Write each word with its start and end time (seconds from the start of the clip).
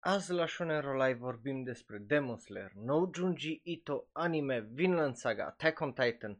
Azi 0.00 0.32
la 0.32 0.46
Shonero 0.46 0.92
Live 0.92 1.18
vorbim 1.18 1.62
despre 1.62 1.98
Demon 1.98 2.36
Slayer, 2.36 2.70
No 2.74 3.10
Junji 3.14 3.60
Ito 3.62 4.08
anime, 4.12 4.68
Vinland 4.72 5.14
Saga, 5.14 5.44
Attack 5.44 5.80
on 5.80 5.92
Titan, 5.92 6.38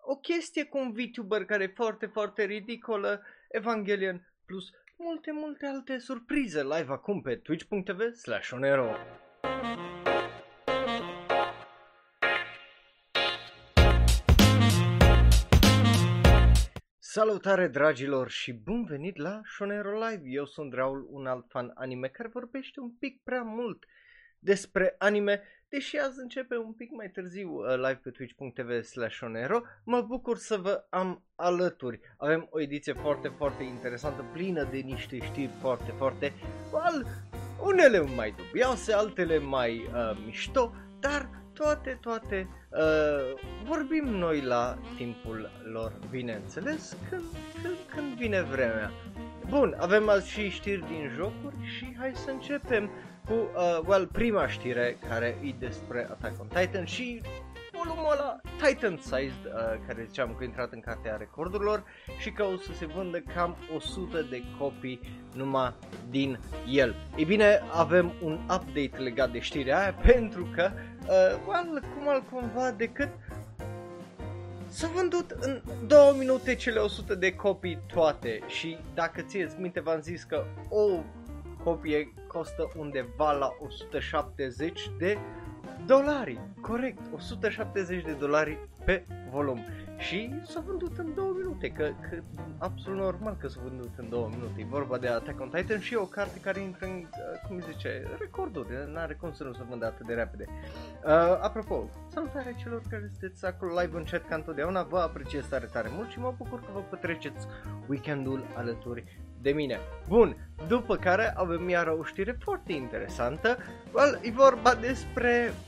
o 0.00 0.16
chestie 0.16 0.64
cu 0.64 0.78
un 0.78 0.92
VTuber 0.92 1.44
care 1.44 1.62
e 1.62 1.72
foarte, 1.74 2.06
foarte 2.06 2.44
ridicolă, 2.44 3.22
Evangelion, 3.48 4.32
plus 4.44 4.70
multe, 4.96 5.32
multe 5.32 5.66
alte 5.66 5.98
surprize 5.98 6.62
live 6.62 6.92
acum 6.92 7.20
pe 7.20 7.36
twitch.tv 7.36 8.12
slash 8.12 8.52
onero. 8.52 8.96
Salutare 17.10 17.68
dragilor 17.68 18.30
și 18.30 18.52
bun 18.52 18.84
venit 18.84 19.16
la 19.16 19.40
Shonero 19.44 19.92
Live. 19.92 20.22
Eu 20.24 20.46
sunt 20.46 20.74
Raul, 20.74 21.06
un 21.10 21.26
alt 21.26 21.44
fan 21.48 21.70
anime 21.74 22.08
care 22.08 22.28
vorbește 22.32 22.80
un 22.80 22.90
pic 22.90 23.22
prea 23.22 23.42
mult 23.42 23.84
despre 24.38 24.94
anime, 24.98 25.42
deși 25.68 25.96
azi 25.96 26.20
începe 26.20 26.56
un 26.56 26.72
pic 26.72 26.90
mai 26.90 27.10
târziu 27.10 27.50
uh, 27.50 27.74
live 27.76 28.00
pe 28.02 28.10
twitch.tv 28.10 28.82
slash 28.82 29.20
onero. 29.20 29.62
Mă 29.84 30.00
bucur 30.00 30.36
să 30.36 30.56
vă 30.56 30.86
am 30.90 31.24
alături. 31.34 32.00
Avem 32.16 32.46
o 32.50 32.60
ediție 32.60 32.92
foarte, 32.92 33.28
foarte 33.28 33.62
interesantă, 33.62 34.24
plină 34.32 34.64
de 34.70 34.78
niște 34.78 35.18
știri 35.18 35.52
foarte, 35.60 35.90
foarte, 35.96 36.32
well, 36.72 37.06
unele 37.64 37.98
mai 38.00 38.34
dubioase, 38.36 38.92
altele 38.92 39.38
mai 39.38 39.76
uh, 39.76 40.22
mișto, 40.24 40.74
dar 41.00 41.28
toate, 41.58 41.98
toate 42.00 42.48
uh, 42.70 43.40
vorbim 43.64 44.04
noi 44.04 44.40
la 44.40 44.78
timpul 44.96 45.50
lor, 45.72 45.92
bineînțeles, 46.10 46.96
când, 47.10 47.22
când, 47.62 47.76
când 47.94 48.14
vine 48.14 48.40
vremea. 48.42 48.90
Bun, 49.48 49.76
avem 49.78 50.08
azi 50.08 50.28
și 50.28 50.48
știri 50.48 50.86
din 50.86 51.10
jocuri 51.14 51.56
și 51.76 51.96
hai 51.98 52.12
să 52.14 52.30
începem 52.30 52.90
cu, 53.26 53.32
uh, 53.32 53.78
well, 53.86 54.06
prima 54.06 54.48
știre 54.48 54.96
care 55.08 55.38
e 55.42 55.54
despre 55.58 56.06
Attack 56.10 56.40
on 56.40 56.46
Titan 56.46 56.84
și 56.84 57.22
volumul 57.78 58.12
ăla 58.12 58.40
Titan 58.62 58.98
Sized, 59.00 59.44
uh, 59.44 59.78
care 59.86 60.04
ziceam 60.06 60.28
că 60.28 60.36
a 60.40 60.44
intrat 60.44 60.72
în 60.72 60.80
cartea 60.80 61.16
recordurilor 61.16 61.84
și 62.18 62.30
că 62.30 62.42
o 62.42 62.56
să 62.56 62.72
se 62.72 62.86
vândă 62.86 63.18
cam 63.34 63.56
100 63.76 64.22
de 64.22 64.42
copii 64.58 65.00
numai 65.34 65.74
din 66.10 66.38
el. 66.68 66.94
Ei 67.16 67.24
bine, 67.24 67.60
avem 67.72 68.12
un 68.22 68.32
update 68.32 68.92
legat 68.96 69.30
de 69.30 69.38
știrea 69.38 69.78
aia 69.80 69.94
pentru 70.12 70.48
că, 70.54 70.70
uh, 71.00 71.46
well, 71.46 71.82
cum 71.94 72.08
altcumva 72.08 72.70
decât 72.70 73.08
S-a 74.70 74.88
vândut 74.88 75.30
în 75.30 75.62
2 75.86 76.14
minute 76.18 76.54
cele 76.54 76.78
100 76.78 77.14
de 77.14 77.34
copii 77.34 77.78
toate 77.86 78.40
și 78.46 78.78
dacă 78.94 79.20
ți-eți 79.20 79.60
minte 79.60 79.80
v-am 79.80 80.00
zis 80.00 80.22
că 80.22 80.44
o 80.68 81.02
copie 81.64 82.12
costă 82.26 82.72
undeva 82.76 83.32
la 83.32 83.48
170 83.60 84.90
de 84.98 85.18
dolari. 85.86 86.40
Corect, 86.60 87.00
170 87.14 88.04
de 88.04 88.12
dolari 88.12 88.58
pe 88.84 89.04
volum. 89.30 89.60
Și 89.98 90.34
s-a 90.46 90.62
vândut 90.66 90.98
în 90.98 91.14
2 91.14 91.24
minute, 91.36 91.68
că, 91.68 91.82
că 92.00 92.18
absolut 92.58 92.98
normal 92.98 93.36
că 93.40 93.48
s-a 93.48 93.60
vândut 93.62 93.90
în 93.96 94.08
2 94.08 94.28
minute. 94.30 94.60
E 94.60 94.64
vorba 94.64 94.98
de 94.98 95.08
Attack 95.08 95.40
on 95.40 95.48
Titan 95.48 95.80
și 95.80 95.94
o 95.94 96.04
carte 96.04 96.40
care 96.40 96.60
intră 96.60 96.86
în, 96.86 96.92
uh, 96.92 97.48
cum 97.48 97.60
zice, 97.60 98.16
recorduri. 98.18 98.68
N-are 98.92 99.14
cum 99.14 99.32
să 99.32 99.44
nu 99.44 99.52
se 99.52 99.62
vândă 99.68 99.86
atât 99.86 100.06
de 100.06 100.14
repede. 100.14 100.44
Uh, 100.48 101.10
apropo, 101.40 101.90
salutare 102.12 102.54
celor 102.58 102.82
care 102.90 103.10
sunteți 103.10 103.46
acolo 103.46 103.80
live 103.80 103.96
în 103.96 104.04
chat 104.04 104.28
ca 104.28 104.34
întotdeauna. 104.34 104.82
Vă 104.82 104.98
apreciez 104.98 105.46
tare, 105.46 105.66
tare 105.66 105.88
mult 105.92 106.10
și 106.10 106.18
mă 106.18 106.34
bucur 106.36 106.60
că 106.60 106.66
vă 106.72 106.80
petreceți 106.80 107.46
weekendul 107.86 108.44
alături 108.56 109.04
de 109.40 109.50
mine. 109.50 109.78
Bun, 110.08 110.36
după 110.68 110.96
care 110.96 111.32
avem 111.36 111.68
iară 111.68 111.96
o 111.98 112.04
știre 112.04 112.36
foarte 112.40 112.72
interesantă. 112.72 113.56
Well, 113.92 114.18
e 114.22 114.30
vorba 114.30 114.74
despre 114.74 115.30
well, 115.40 115.67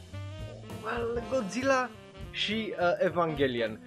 Godzilla 1.30 1.90
și 2.30 2.74
uh, 2.80 2.86
Evangelion. 2.98 3.80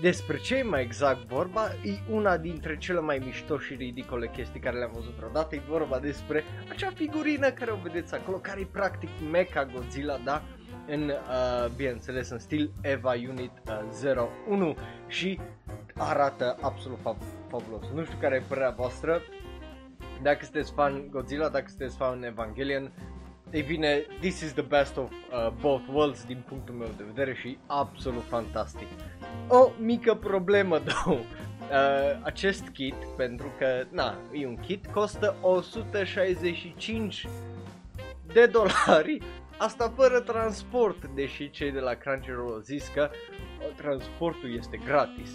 Despre 0.00 0.38
ce 0.38 0.56
e 0.56 0.62
mai 0.62 0.82
exact 0.82 1.26
vorba, 1.26 1.66
e 1.84 2.12
una 2.12 2.36
dintre 2.36 2.78
cele 2.78 3.00
mai 3.00 3.18
mișto 3.24 3.58
și 3.58 3.74
ridicole 3.74 4.28
chestii 4.28 4.60
care 4.60 4.78
le-am 4.78 4.90
văzut 4.94 5.14
vreodată. 5.14 5.54
E 5.54 5.62
vorba 5.68 5.98
despre 5.98 6.44
acea 6.70 6.90
figurină 6.94 7.50
care 7.50 7.70
o 7.70 7.76
vedeți 7.82 8.14
acolo, 8.14 8.36
care 8.36 8.60
e 8.60 8.68
practic 8.72 9.08
Mecha 9.30 9.64
Godzilla, 9.64 10.18
da? 10.24 10.42
În, 10.86 11.08
uh, 11.08 11.70
bineînțeles, 11.76 12.30
în 12.30 12.38
stil 12.38 12.72
Eva 12.82 13.12
Unit 13.28 13.52
uh, 14.04 14.28
01 14.48 14.76
și 15.06 15.38
arată 15.96 16.56
absolut 16.60 16.98
fabulos. 17.48 17.84
Nu 17.94 18.04
știu 18.04 18.18
care 18.20 18.36
e 18.36 18.44
părerea 18.48 18.70
voastră, 18.70 19.22
dacă 20.22 20.38
sunteți 20.42 20.72
fan 20.72 21.08
Godzilla, 21.10 21.48
dacă 21.48 21.64
sunteți 21.68 21.96
fan 21.96 22.22
Evangelion, 22.22 22.92
ei 23.50 23.62
bine, 23.62 24.06
this 24.20 24.40
is 24.40 24.52
the 24.52 24.62
best 24.62 24.96
of 24.96 25.10
uh, 25.10 25.50
both 25.60 25.82
worlds 25.92 26.24
din 26.24 26.42
punctul 26.48 26.74
meu 26.74 26.88
de 26.96 27.04
vedere 27.06 27.34
și 27.34 27.58
absolut 27.66 28.22
fantastic. 28.28 28.86
O 29.48 29.70
mică 29.78 30.14
problemă, 30.14 30.78
două. 31.04 31.18
Uh, 31.18 32.20
acest 32.22 32.68
kit, 32.68 32.94
pentru 33.16 33.52
că, 33.58 33.84
na, 33.90 34.18
e 34.32 34.46
un 34.46 34.56
kit, 34.56 34.86
costă 34.86 35.36
165 35.40 37.26
de 38.32 38.46
dolari, 38.46 39.18
asta 39.58 39.92
fără 39.96 40.20
transport, 40.20 41.06
deși 41.14 41.50
cei 41.50 41.70
de 41.70 41.80
la 41.80 41.94
Crunchyroll 41.94 42.52
au 42.52 42.58
zis 42.58 42.88
că 42.94 43.10
uh, 43.10 43.74
transportul 43.76 44.56
este 44.56 44.80
gratis. 44.84 45.30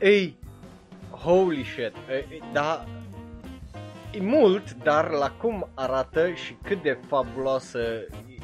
Ei, 0.00 0.36
holy 1.10 1.64
shit, 1.64 1.92
da, 2.52 2.84
e 2.84 3.07
mult, 4.20 4.72
dar 4.72 5.10
la 5.10 5.30
cum 5.30 5.68
arată 5.74 6.32
și 6.32 6.56
cât 6.62 6.82
de 6.82 6.98
fabuloasă 7.06 7.78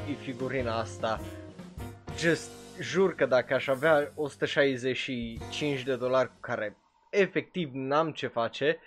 e 0.09 0.13
figurina 0.21 0.79
asta, 0.79 1.19
just 2.17 2.51
jur 2.81 3.15
că 3.15 3.25
dacă 3.25 3.53
aș 3.53 3.67
avea 3.67 4.11
165 4.15 5.83
de 5.83 5.95
dolari 5.95 6.27
cu 6.27 6.37
care 6.39 6.77
efectiv 7.09 7.69
n-am 7.73 8.11
ce 8.11 8.27
face, 8.27 8.79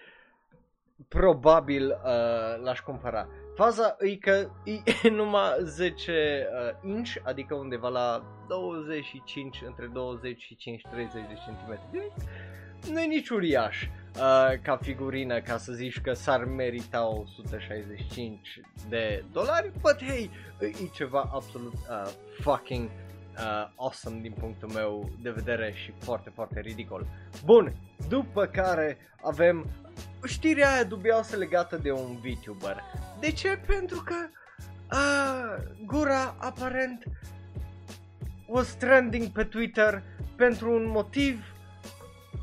probabil 1.08 1.86
uh, 1.86 2.62
l-aș 2.62 2.80
cumpăra. 2.80 3.28
Faza 3.54 3.96
e 4.00 4.16
că 4.16 4.50
e 4.64 5.08
numai 5.18 5.50
10 5.62 6.12
uh, 6.12 6.90
inch, 6.90 7.16
adică 7.22 7.54
undeva 7.54 7.88
la 7.88 8.22
25, 8.48 9.62
între 9.66 9.86
25 9.86 10.78
și 10.78 10.86
30 10.90 11.12
de 11.12 11.38
centimetri. 11.44 12.12
Nu 12.92 13.00
e 13.00 13.06
nici 13.06 13.28
uriaș 13.28 13.88
uh, 14.18 14.58
ca 14.62 14.76
figurină 14.76 15.40
ca 15.40 15.58
să 15.58 15.72
zici 15.72 16.00
că 16.00 16.12
s-ar 16.12 16.44
merita 16.44 17.06
165 17.06 18.60
de 18.88 19.24
dolari, 19.32 19.72
but 19.80 20.04
hey, 20.04 20.30
e 20.60 20.86
ceva 20.92 21.30
absolut 21.34 21.72
uh, 21.72 22.10
fucking 22.40 22.88
uh, 22.88 23.70
awesome 23.76 24.18
din 24.20 24.32
punctul 24.32 24.68
meu 24.68 25.10
de 25.22 25.30
vedere 25.30 25.72
și 25.74 25.92
foarte, 25.98 26.30
foarte 26.34 26.60
ridicol. 26.60 27.06
Bun, 27.44 27.72
după 28.08 28.46
care 28.46 28.98
avem 29.22 29.66
știrea 30.26 30.72
aia 30.72 30.84
dubioasă 30.84 31.36
legată 31.36 31.76
de 31.76 31.90
un 31.90 32.16
VTuber. 32.16 32.82
De 33.20 33.32
ce? 33.32 33.58
Pentru 33.66 34.02
că 34.04 34.14
uh, 34.92 35.64
gura 35.86 36.34
aparent 36.38 37.04
was 38.46 38.74
trending 38.74 39.26
pe 39.26 39.44
Twitter 39.44 40.02
pentru 40.36 40.72
un 40.72 40.88
motiv 40.88 41.47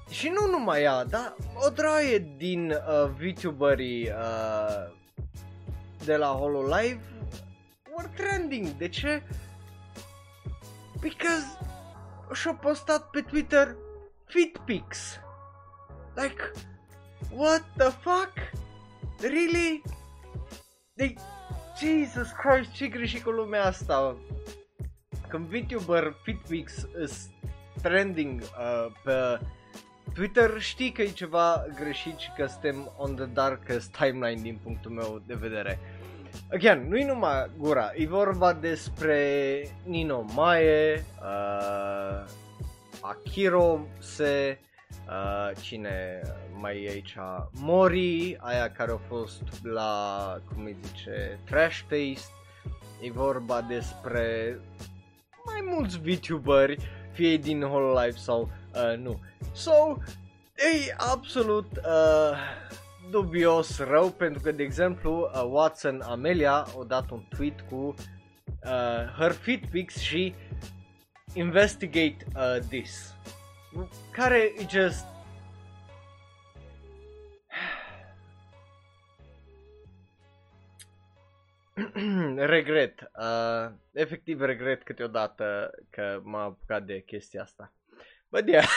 și 0.10 0.30
nu 0.30 0.50
numai 0.50 0.82
ea, 0.82 1.04
dar 1.04 1.36
o 1.66 1.70
draie 1.70 2.34
din 2.38 2.72
uh, 2.72 3.10
VTuberii 3.20 4.10
uh, 4.10 4.94
de 6.06 6.16
la 6.16 6.28
HoloLive 6.28 7.02
were 7.96 8.12
trending. 8.16 8.68
De 8.68 8.90
ce? 8.90 9.24
Because 11.00 11.58
și-a 12.34 12.54
postat 12.54 13.10
pe 13.10 13.22
Twitter 13.22 13.76
fit 14.26 14.58
pics. 14.66 15.20
Like, 16.16 16.52
what 17.32 17.64
the 17.78 17.90
fuck? 17.90 18.34
Really? 19.20 19.82
De- 20.94 21.14
Jesus 21.78 22.32
Christ, 22.32 22.72
ce 22.72 22.88
greșit 22.88 23.24
cu 23.24 23.29
lumea 23.29 23.66
asta? 23.66 24.18
Când 25.28 25.46
VTuber 25.46 26.16
Fitpix 26.24 26.88
is 27.03 27.29
trending 27.82 28.41
uh, 28.41 28.91
pe 29.03 29.40
Twitter 30.13 30.59
știi 30.59 30.91
că 30.91 31.02
e 31.02 31.07
ceva 31.07 31.66
greșit 31.75 32.17
și 32.17 32.29
că 32.37 32.46
suntem 32.46 32.91
on 32.97 33.16
the 33.16 33.25
darkest 33.25 33.97
timeline 33.97 34.41
din 34.41 34.59
punctul 34.63 34.91
meu 34.91 35.22
de 35.25 35.34
vedere. 35.34 35.79
Again, 36.52 36.85
nu-i 36.87 37.03
numai 37.03 37.49
gura, 37.57 37.91
e 37.93 38.07
vorba 38.07 38.53
despre 38.53 39.19
Nino 39.84 40.25
Mae, 40.35 41.05
uh, 41.22 42.25
Akiro 43.02 43.87
Se, 43.99 44.59
uh, 45.07 45.57
cine 45.61 46.22
mai 46.59 46.84
e 46.84 46.90
aici, 46.90 47.16
Mori, 47.52 48.37
aia 48.40 48.72
care 48.72 48.91
a 48.91 48.97
fost 49.07 49.43
la, 49.63 50.35
cum 50.53 50.63
îi 50.63 50.78
zice, 50.84 51.40
Trash 51.46 51.79
Taste, 51.81 52.31
e 53.02 53.11
vorba 53.11 53.61
despre 53.61 54.59
mai 55.46 55.61
mulți 55.63 55.99
VTuberi, 55.99 56.78
fie 57.11 57.37
din 57.37 57.61
Hololive 57.61 58.17
sau 58.17 58.49
uh, 58.76 58.98
nu. 58.98 59.20
So, 59.54 59.98
e 60.56 60.94
absolut 60.98 61.72
uh, 61.78 62.38
dubios 63.10 63.80
rău 63.80 64.10
pentru 64.10 64.42
că, 64.42 64.52
de 64.52 64.64
exemplu, 64.64 65.32
uh, 65.34 65.44
Watson 65.50 66.02
Amelia 66.02 66.54
a 66.54 66.84
dat 66.88 67.10
un 67.10 67.24
tweet 67.30 67.62
cu 67.62 67.76
uh, 67.76 69.14
her 69.18 69.32
feet 69.32 69.66
pics 69.70 69.98
și 69.98 70.34
investigate 71.34 72.18
uh, 72.36 72.58
this. 72.70 73.16
Care 74.12 74.38
e 74.58 74.66
just 74.70 75.06
regret, 82.36 83.12
uh, 83.20 83.72
efectiv 83.92 84.42
regret 84.42 84.84
câteodată 84.84 85.72
că 85.90 86.20
m-am 86.24 86.42
apucat 86.42 86.84
de 86.86 87.02
chestia 87.02 87.42
asta. 87.42 87.74
Bă, 88.35 88.41
yeah, 88.46 88.67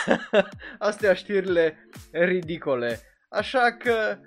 astea 0.78 1.14
știrile 1.14 1.76
ridicole. 2.10 3.00
Așa 3.28 3.72
că, 3.72 4.19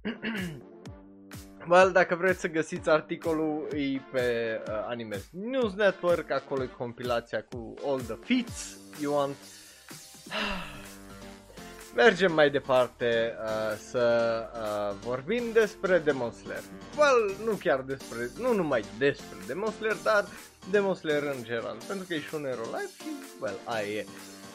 well, 1.70 1.92
dacă 1.92 2.14
vreți 2.14 2.40
să 2.40 2.48
găsiți 2.48 2.90
articolul, 2.90 3.68
e 3.72 4.00
pe 4.12 4.60
uh, 4.68 4.84
Anime 4.88 5.16
News 5.32 5.74
Network, 5.74 6.30
acolo 6.30 6.62
e 6.62 6.66
compilația 6.66 7.42
cu 7.42 7.74
all 7.86 8.00
the 8.00 8.14
feats 8.14 8.76
you 9.00 9.14
want. 9.14 9.36
Mergem 11.94 12.32
mai 12.32 12.50
departe 12.50 13.34
uh, 13.44 13.76
să 13.90 14.44
uh, 14.54 14.96
vorbim 15.04 15.42
despre 15.52 15.98
Demon 15.98 16.32
Slayer. 16.32 16.62
Well, 16.96 17.34
nu 17.44 17.52
chiar 17.52 17.80
despre, 17.80 18.30
nu 18.38 18.54
numai 18.54 18.84
despre 18.98 19.36
Demon 19.46 19.70
Slayer, 19.70 19.96
dar 20.02 20.24
Demon 20.70 20.94
Slayer 20.94 21.22
în 21.22 21.42
general, 21.42 21.76
pentru 21.86 22.06
că 22.06 22.14
e 22.14 22.20
și 22.20 22.34
un 22.34 22.42
hero 22.42 22.62
live 22.64 22.90
și, 22.98 23.08
well, 23.40 23.58
aia 23.64 23.86
e. 23.86 24.06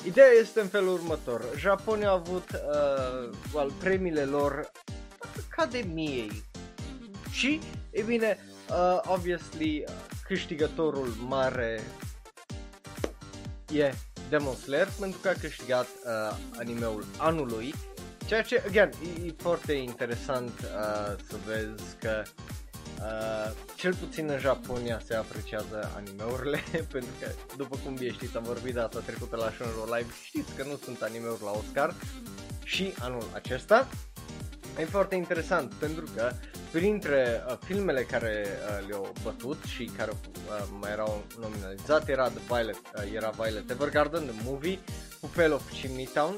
Ideea 0.05 0.31
este 0.39 0.61
în 0.61 0.67
felul 0.67 0.93
următor. 0.93 1.41
Japonia 1.57 2.09
a 2.09 2.11
avut 2.11 2.49
uh, 2.51 3.29
well, 3.53 3.71
premiile 3.79 4.23
lor 4.23 4.71
Academiei 5.49 6.43
și, 7.31 7.59
e 7.91 8.01
bine, 8.01 8.37
uh, 8.69 8.99
obviously, 9.03 9.83
câștigătorul 10.27 11.07
mare 11.27 11.81
e 13.73 13.93
Demon 14.29 14.55
Slayer 14.55 14.87
pentru 14.99 15.19
că 15.21 15.29
a 15.29 15.33
câștigat 15.39 15.87
uh, 16.05 16.37
animeul 16.57 17.05
anului. 17.17 17.73
Ceea 18.25 18.41
ce, 18.41 18.63
again, 18.67 18.89
e, 19.23 19.27
e 19.27 19.33
foarte 19.37 19.73
interesant 19.73 20.59
uh, 20.59 21.15
să 21.29 21.35
vezi 21.45 21.95
că 21.99 22.23
uh, 22.99 23.51
cel 23.75 23.95
puțin 23.95 24.29
în 24.29 24.39
Japonia 24.39 25.01
se 25.05 25.15
apreciază 25.15 25.91
animeurile 25.95 26.63
pentru 26.91 27.09
că, 27.19 27.27
după 27.57 27.77
cum 27.83 27.93
bine 27.93 28.11
știți, 28.11 28.37
am 28.37 28.43
vorbit 28.43 28.73
data 28.73 28.99
trecută 28.99 29.35
la 29.35 29.51
Shonro 29.51 29.95
Live, 29.95 30.13
știți 30.23 30.53
că 30.55 30.63
nu 30.63 30.79
sunt 30.83 31.01
animeuri 31.01 31.43
la 31.43 31.51
Oscar 31.51 31.93
și 32.63 32.93
anul 32.99 33.23
acesta. 33.33 33.87
E 34.79 34.85
foarte 34.85 35.15
interesant 35.15 35.73
pentru 35.73 36.05
că 36.15 36.31
printre 36.75 37.43
uh, 37.47 37.57
filmele 37.65 38.01
care 38.01 38.45
uh, 38.45 38.87
le-au 38.87 39.13
bătut 39.23 39.63
și 39.63 39.91
care 39.97 40.11
uh, 40.11 40.67
mai 40.79 40.91
erau 40.91 41.23
nominalizate 41.39 42.11
era 42.11 42.29
The 42.29 42.39
Violet, 42.47 42.75
uh, 42.95 43.13
era 43.13 43.29
Violet 43.29 43.69
Evergarden, 43.69 44.25
The 44.25 44.41
Movie, 44.43 44.79
Pupel 45.19 45.53
of 45.53 45.71
Chimney 45.71 46.09
Town, 46.13 46.35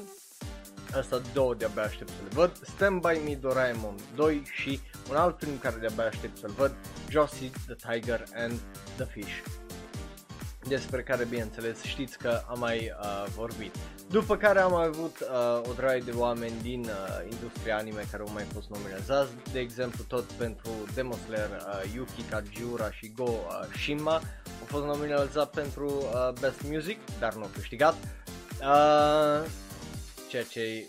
Asta 0.94 1.20
două 1.32 1.54
de-abia 1.54 1.82
aștept 1.82 2.08
să 2.08 2.16
le 2.22 2.28
văd, 2.32 2.52
Stand 2.62 3.00
By 3.00 3.20
Me 3.24 3.34
Doraemon 3.34 3.94
2 4.14 4.42
și 4.52 4.80
un 5.10 5.16
alt 5.16 5.38
film 5.38 5.58
care 5.58 5.76
de-abia 5.80 6.04
aștept 6.04 6.38
să-l 6.38 6.52
văd, 6.56 6.74
Josie, 7.10 7.50
The 7.66 7.92
Tiger 7.92 8.24
and 8.34 8.60
The 8.96 9.04
Fish 9.04 9.57
despre 10.68 11.02
care 11.02 11.24
bineînțeles 11.24 11.82
știți 11.82 12.18
că 12.18 12.42
am 12.48 12.58
mai 12.58 12.92
uh, 13.00 13.24
vorbit. 13.34 13.74
După 14.10 14.36
care 14.36 14.60
am 14.60 14.74
avut 14.74 15.16
uh, 15.20 15.68
o 15.68 15.72
draie 15.72 16.00
de 16.00 16.10
oameni 16.16 16.52
din 16.62 16.80
uh, 16.80 17.30
industria 17.30 17.76
anime 17.76 18.06
care 18.10 18.22
au 18.22 18.32
mai 18.32 18.44
fost 18.52 18.68
nominalizați, 18.68 19.30
de 19.52 19.58
exemplu 19.58 20.04
tot 20.08 20.24
pentru 20.24 20.70
Demon 20.94 21.18
Slayer, 21.24 21.50
uh, 21.50 21.92
Yuki 21.94 22.22
Kajiura 22.22 22.90
și 22.90 23.12
Go 23.16 23.22
uh, 23.22 23.78
Shima 23.82 24.14
au 24.60 24.66
fost 24.66 24.84
nominalizat 24.84 25.50
pentru 25.50 25.86
uh, 25.86 26.32
Best 26.40 26.62
Music, 26.70 26.98
dar 27.18 27.34
nu 27.34 27.42
au 27.42 27.50
câștigat. 27.54 27.94
Uh, 28.60 29.48
ceea 30.28 30.42
ce 30.42 30.60
e 30.60 30.86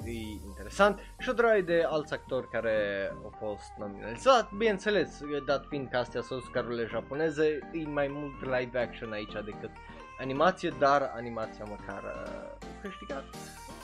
interesant. 0.70 1.00
Și 1.18 1.30
o 1.30 1.34
draie 1.34 1.62
de 1.62 1.84
alți 1.88 2.14
actori 2.14 2.50
care 2.50 3.10
au 3.24 3.34
fost 3.40 3.72
nominalizați, 3.78 4.56
bineînțeles, 4.58 5.22
dat 5.46 5.66
fiind 5.70 5.90
că 5.90 5.98
astea 5.98 6.22
sunt 6.22 6.42
Oscarurile 6.42 6.86
japoneze, 6.86 7.60
e 7.74 7.88
mai 7.88 8.08
mult 8.12 8.60
live 8.60 8.80
action 8.80 9.12
aici 9.12 9.34
decât 9.34 9.72
animație, 10.20 10.74
dar 10.80 11.12
animația 11.16 11.66
măcar 11.66 12.04
uh, 12.04 12.68
câștigat 12.82 13.24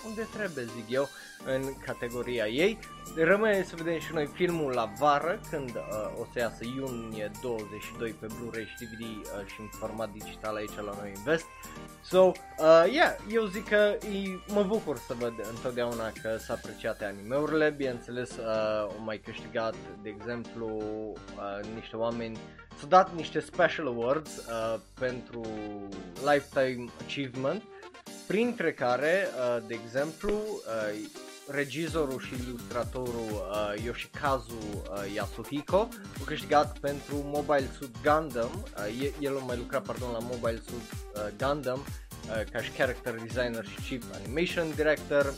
unde 0.06 0.28
trebuie, 0.34 0.66
zic 0.66 0.90
eu, 0.90 1.10
în 1.46 1.62
categoria 1.86 2.48
ei. 2.48 2.80
Rămâne 3.16 3.64
să 3.64 3.76
vedem 3.76 4.00
și 4.00 4.14
noi 4.14 4.26
filmul 4.26 4.72
la 4.72 4.92
vară, 5.00 5.40
când 5.50 5.70
uh, 5.70 6.20
o 6.20 6.26
să 6.34 6.40
iasă 6.40 6.64
iunie 6.64 7.32
22 7.42 8.12
pe 8.12 8.28
Blu-ray 8.40 8.66
și 8.66 8.86
DVD 8.86 9.02
uh, 9.02 9.46
și 9.46 9.60
în 9.60 9.68
format 9.72 10.12
digital 10.12 10.56
aici 10.56 10.76
la 10.76 10.96
noi 11.00 11.14
Invest. 11.16 11.46
So, 12.04 12.20
uh, 12.22 12.34
yeah, 12.92 13.16
eu 13.32 13.46
zic 13.46 13.68
că 13.68 13.98
e, 14.06 14.40
mă 14.48 14.64
bucur 14.64 14.98
să 14.98 15.14
văd 15.20 15.34
întotdeauna 15.50 16.12
că 16.22 16.38
s-a 16.38 16.54
apreciate 16.54 17.06
animeurile, 17.06 17.74
bineînțeles, 17.78 18.30
uh, 18.32 18.80
au 18.80 19.02
mai 19.06 19.18
câștigat, 19.18 19.76
de 20.02 20.10
exemplu, 20.10 20.68
uh, 21.36 21.74
niște 21.76 21.96
oameni 21.96 22.38
S-au 22.80 22.88
dat 22.88 23.16
niște 23.16 23.40
special 23.40 23.88
awards 23.88 24.38
uh, 24.38 24.80
pentru 25.00 25.42
Lifetime 26.26 26.90
Achievement 27.04 27.64
printre 28.28 28.74
care, 28.74 29.28
uh, 29.28 29.64
de 29.68 29.80
exemplu, 29.84 30.32
uh, 30.32 31.24
regizorul 31.48 32.20
și 32.20 32.34
ilustratorul 32.48 33.30
uh, 33.32 33.84
Yoshikazu 33.84 34.58
uh, 34.58 35.14
Yasuhiko 35.16 35.88
a 36.22 36.24
câștigat 36.26 36.78
pentru 36.80 37.16
Mobile 37.16 37.70
Suit 37.78 37.96
Gundam, 38.04 38.66
uh, 38.78 39.12
el 39.20 39.38
a 39.38 39.44
mai 39.44 39.58
lucrat 39.58 39.84
pardon, 39.84 40.12
la 40.12 40.20
Mobile 40.20 40.62
Suit 40.68 40.92
uh, 40.92 41.28
Gundam 41.38 41.80
uh, 41.80 42.44
ca 42.52 42.62
și 42.62 42.72
character 42.72 43.14
designer 43.14 43.66
și 43.66 43.88
chief 43.88 44.04
animation 44.24 44.74
director, 44.76 45.34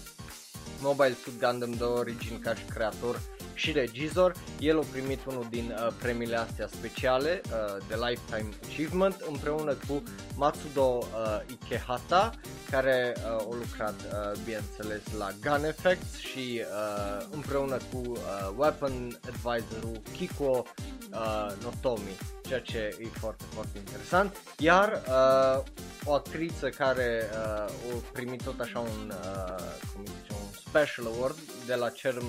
Mobile 0.82 1.16
Suit 1.24 1.40
Gundam 1.40 1.72
de 1.72 1.84
origine 1.84 2.38
ca 2.38 2.56
și 2.56 2.64
creator 2.64 3.20
și 3.58 3.72
regizor. 3.72 4.34
El 4.60 4.80
a 4.80 4.84
primit 4.92 5.20
unul 5.26 5.48
din 5.50 5.76
uh, 5.78 5.94
premiile 6.02 6.38
astea 6.38 6.68
speciale 6.68 7.42
uh, 7.46 7.86
de 7.88 7.96
Lifetime 7.96 8.50
Achievement 8.64 9.24
împreună 9.30 9.74
cu 9.88 10.04
Matsudo 10.36 10.98
uh, 10.98 11.40
Ikehata, 11.52 12.34
care 12.70 13.14
uh, 13.18 13.24
a 13.26 13.56
lucrat, 13.60 13.96
uh, 14.02 14.40
bineînțeles, 14.44 15.02
la 15.18 15.30
Gun 15.42 15.66
Effects 15.66 16.18
și 16.18 16.62
uh, 16.62 17.26
împreună 17.32 17.78
cu 17.92 17.98
uh, 17.98 18.20
Weapon 18.58 19.20
Advisorul 19.28 20.02
Kiko 20.18 20.64
uh, 21.12 21.52
Notomi, 21.64 22.18
ceea 22.48 22.60
ce 22.62 22.98
e 23.00 23.06
foarte, 23.20 23.44
foarte 23.54 23.78
interesant. 23.78 24.38
Iar 24.58 25.02
uh, 25.08 25.64
o 26.06 26.14
actriță 26.14 26.70
care 26.70 27.30
uh, 27.32 27.94
a 27.96 28.02
primit 28.12 28.44
tot 28.44 28.60
așa 28.60 28.80
un, 28.80 29.12
uh, 29.12 29.56
cum 29.94 30.06
zice, 30.06 30.27
un 30.27 30.27
special 30.68 31.06
award 31.14 31.38
de 31.66 31.76
la, 31.76 31.90
cer, 31.90 32.16
uh, 32.16 32.24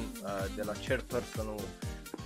de 0.57 0.63
la 0.63 0.73
chairperson-ul 0.87 1.61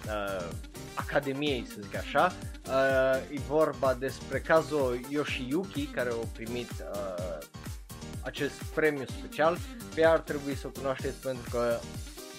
uh, 0.06 0.48
Academiei, 0.94 1.66
să 1.66 1.74
zic 1.80 1.96
așa. 1.96 2.32
Uh, 2.66 3.36
e 3.36 3.40
vorba 3.48 3.94
despre 3.94 4.40
cazul 4.40 5.00
Yoshiyuki, 5.08 5.86
care 5.86 6.10
a 6.10 6.26
primit 6.32 6.70
uh, 6.70 7.38
acest 8.20 8.62
premiu 8.74 9.04
special. 9.06 9.58
Pe 9.94 10.00
ea 10.00 10.10
ar 10.10 10.20
trebui 10.20 10.54
să 10.54 10.66
o 10.66 10.70
cunoașteți 10.70 11.16
pentru 11.16 11.50
că 11.50 11.78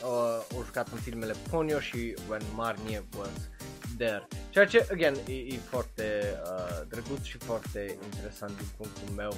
uh, 0.04 0.60
a 0.60 0.64
jucat 0.66 0.88
în 0.92 0.98
filmele 0.98 1.36
Ponyo 1.50 1.80
și 1.80 2.16
When 2.30 2.42
Marnie 2.56 3.04
Was 3.18 3.50
There. 3.98 4.28
Ceea 4.50 4.66
ce, 4.66 4.88
again, 4.92 5.16
e, 5.28 5.32
e 5.32 5.60
foarte 5.70 6.40
uh, 6.44 6.88
drăguț 6.90 7.24
și 7.24 7.38
foarte 7.38 7.98
interesant 8.04 8.58
din 8.58 8.68
punctul 8.78 9.14
meu 9.16 9.34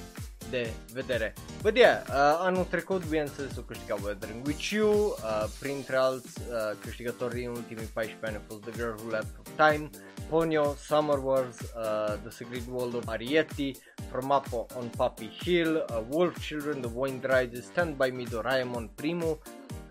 de 0.50 0.70
vedere. 0.94 1.34
But 1.62 1.76
yeah, 1.78 2.02
uh, 2.08 2.14
anul 2.40 2.64
trecut, 2.64 3.06
bineînțeles, 3.06 3.58
o 3.58 3.62
câștigat 3.62 4.04
Weathering 4.04 4.46
With 4.46 4.70
You, 4.70 4.92
uh, 4.92 5.46
printre 5.60 5.96
alți 5.96 6.40
uh, 6.50 6.78
câștigători 6.82 7.34
din 7.34 7.50
ultimii 7.50 7.90
14 7.94 8.26
ani 8.26 8.36
a 8.36 8.42
fost 8.48 8.62
The 8.62 8.72
Girl 8.72 8.96
Who 8.98 9.10
Left 9.10 9.36
of 9.40 9.70
Time, 9.70 9.90
Ponyo, 10.30 10.76
Summer 10.86 11.18
Wars, 11.18 11.60
uh, 11.60 12.18
The 12.22 12.30
Secret 12.30 12.64
World 12.70 12.94
of 12.94 13.04
Arietti, 13.08 13.72
From 14.12 14.30
Up 14.30 14.46
on 14.76 14.88
Puppy 14.98 15.30
Hill, 15.44 15.86
uh, 15.90 16.02
Wolf 16.10 16.40
Children, 16.40 16.82
The 16.82 16.92
Wind 16.94 17.24
Rises, 17.24 17.66
Stand 17.66 17.98
By 17.98 18.12
Me, 18.12 18.26
Doraemon, 18.26 18.90
primul, 18.96 19.40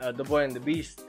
uh, 0.00 0.12
The 0.12 0.22
Boy 0.22 0.42
and 0.44 0.52
the 0.52 0.60
Beast, 0.60 1.00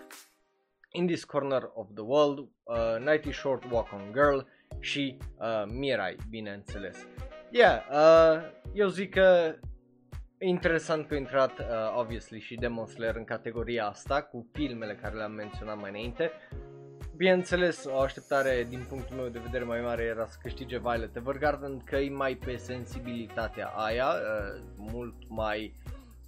In 0.97 1.07
This 1.07 1.25
Corner 1.25 1.69
of 1.73 1.87
the 1.93 2.03
World, 2.03 2.39
uh, 2.63 2.97
Nighty 2.99 3.31
Short 3.31 3.63
Walk 3.71 3.93
on 3.93 4.11
Girl 4.13 4.39
și 4.79 5.17
uh, 5.37 5.63
Mirai, 5.67 6.15
bineînțeles. 6.29 7.07
Yeah, 7.51 7.81
uh, 7.91 8.41
eu 8.73 8.87
zic 8.87 9.09
că 9.13 9.55
e 10.37 10.45
interesant 10.47 11.07
că 11.07 11.13
a 11.13 11.17
intrat, 11.17 11.59
uh, 11.59 11.65
obviously, 11.97 12.39
și 12.39 12.55
Demon 12.55 12.85
Slayer 12.85 13.15
în 13.15 13.23
categoria 13.23 13.85
asta, 13.85 14.21
cu 14.21 14.49
filmele 14.51 14.95
care 15.01 15.15
le-am 15.15 15.31
menționat 15.31 15.79
mai 15.79 15.89
înainte. 15.89 16.31
Bineînțeles, 17.15 17.85
o 17.85 17.99
așteptare 17.99 18.65
din 18.69 18.85
punctul 18.89 19.15
meu 19.15 19.27
de 19.27 19.39
vedere 19.39 19.63
mai 19.63 19.81
mare 19.81 20.03
era 20.03 20.25
să 20.25 20.37
câștige 20.41 20.79
Violet 20.79 21.15
Evergarden, 21.15 21.79
că 21.85 21.95
e 21.95 22.09
mai 22.09 22.35
pe 22.35 22.55
sensibilitatea 22.55 23.67
aia, 23.67 24.07
uh, 24.07 24.61
mult 24.77 25.15
mai 25.27 25.75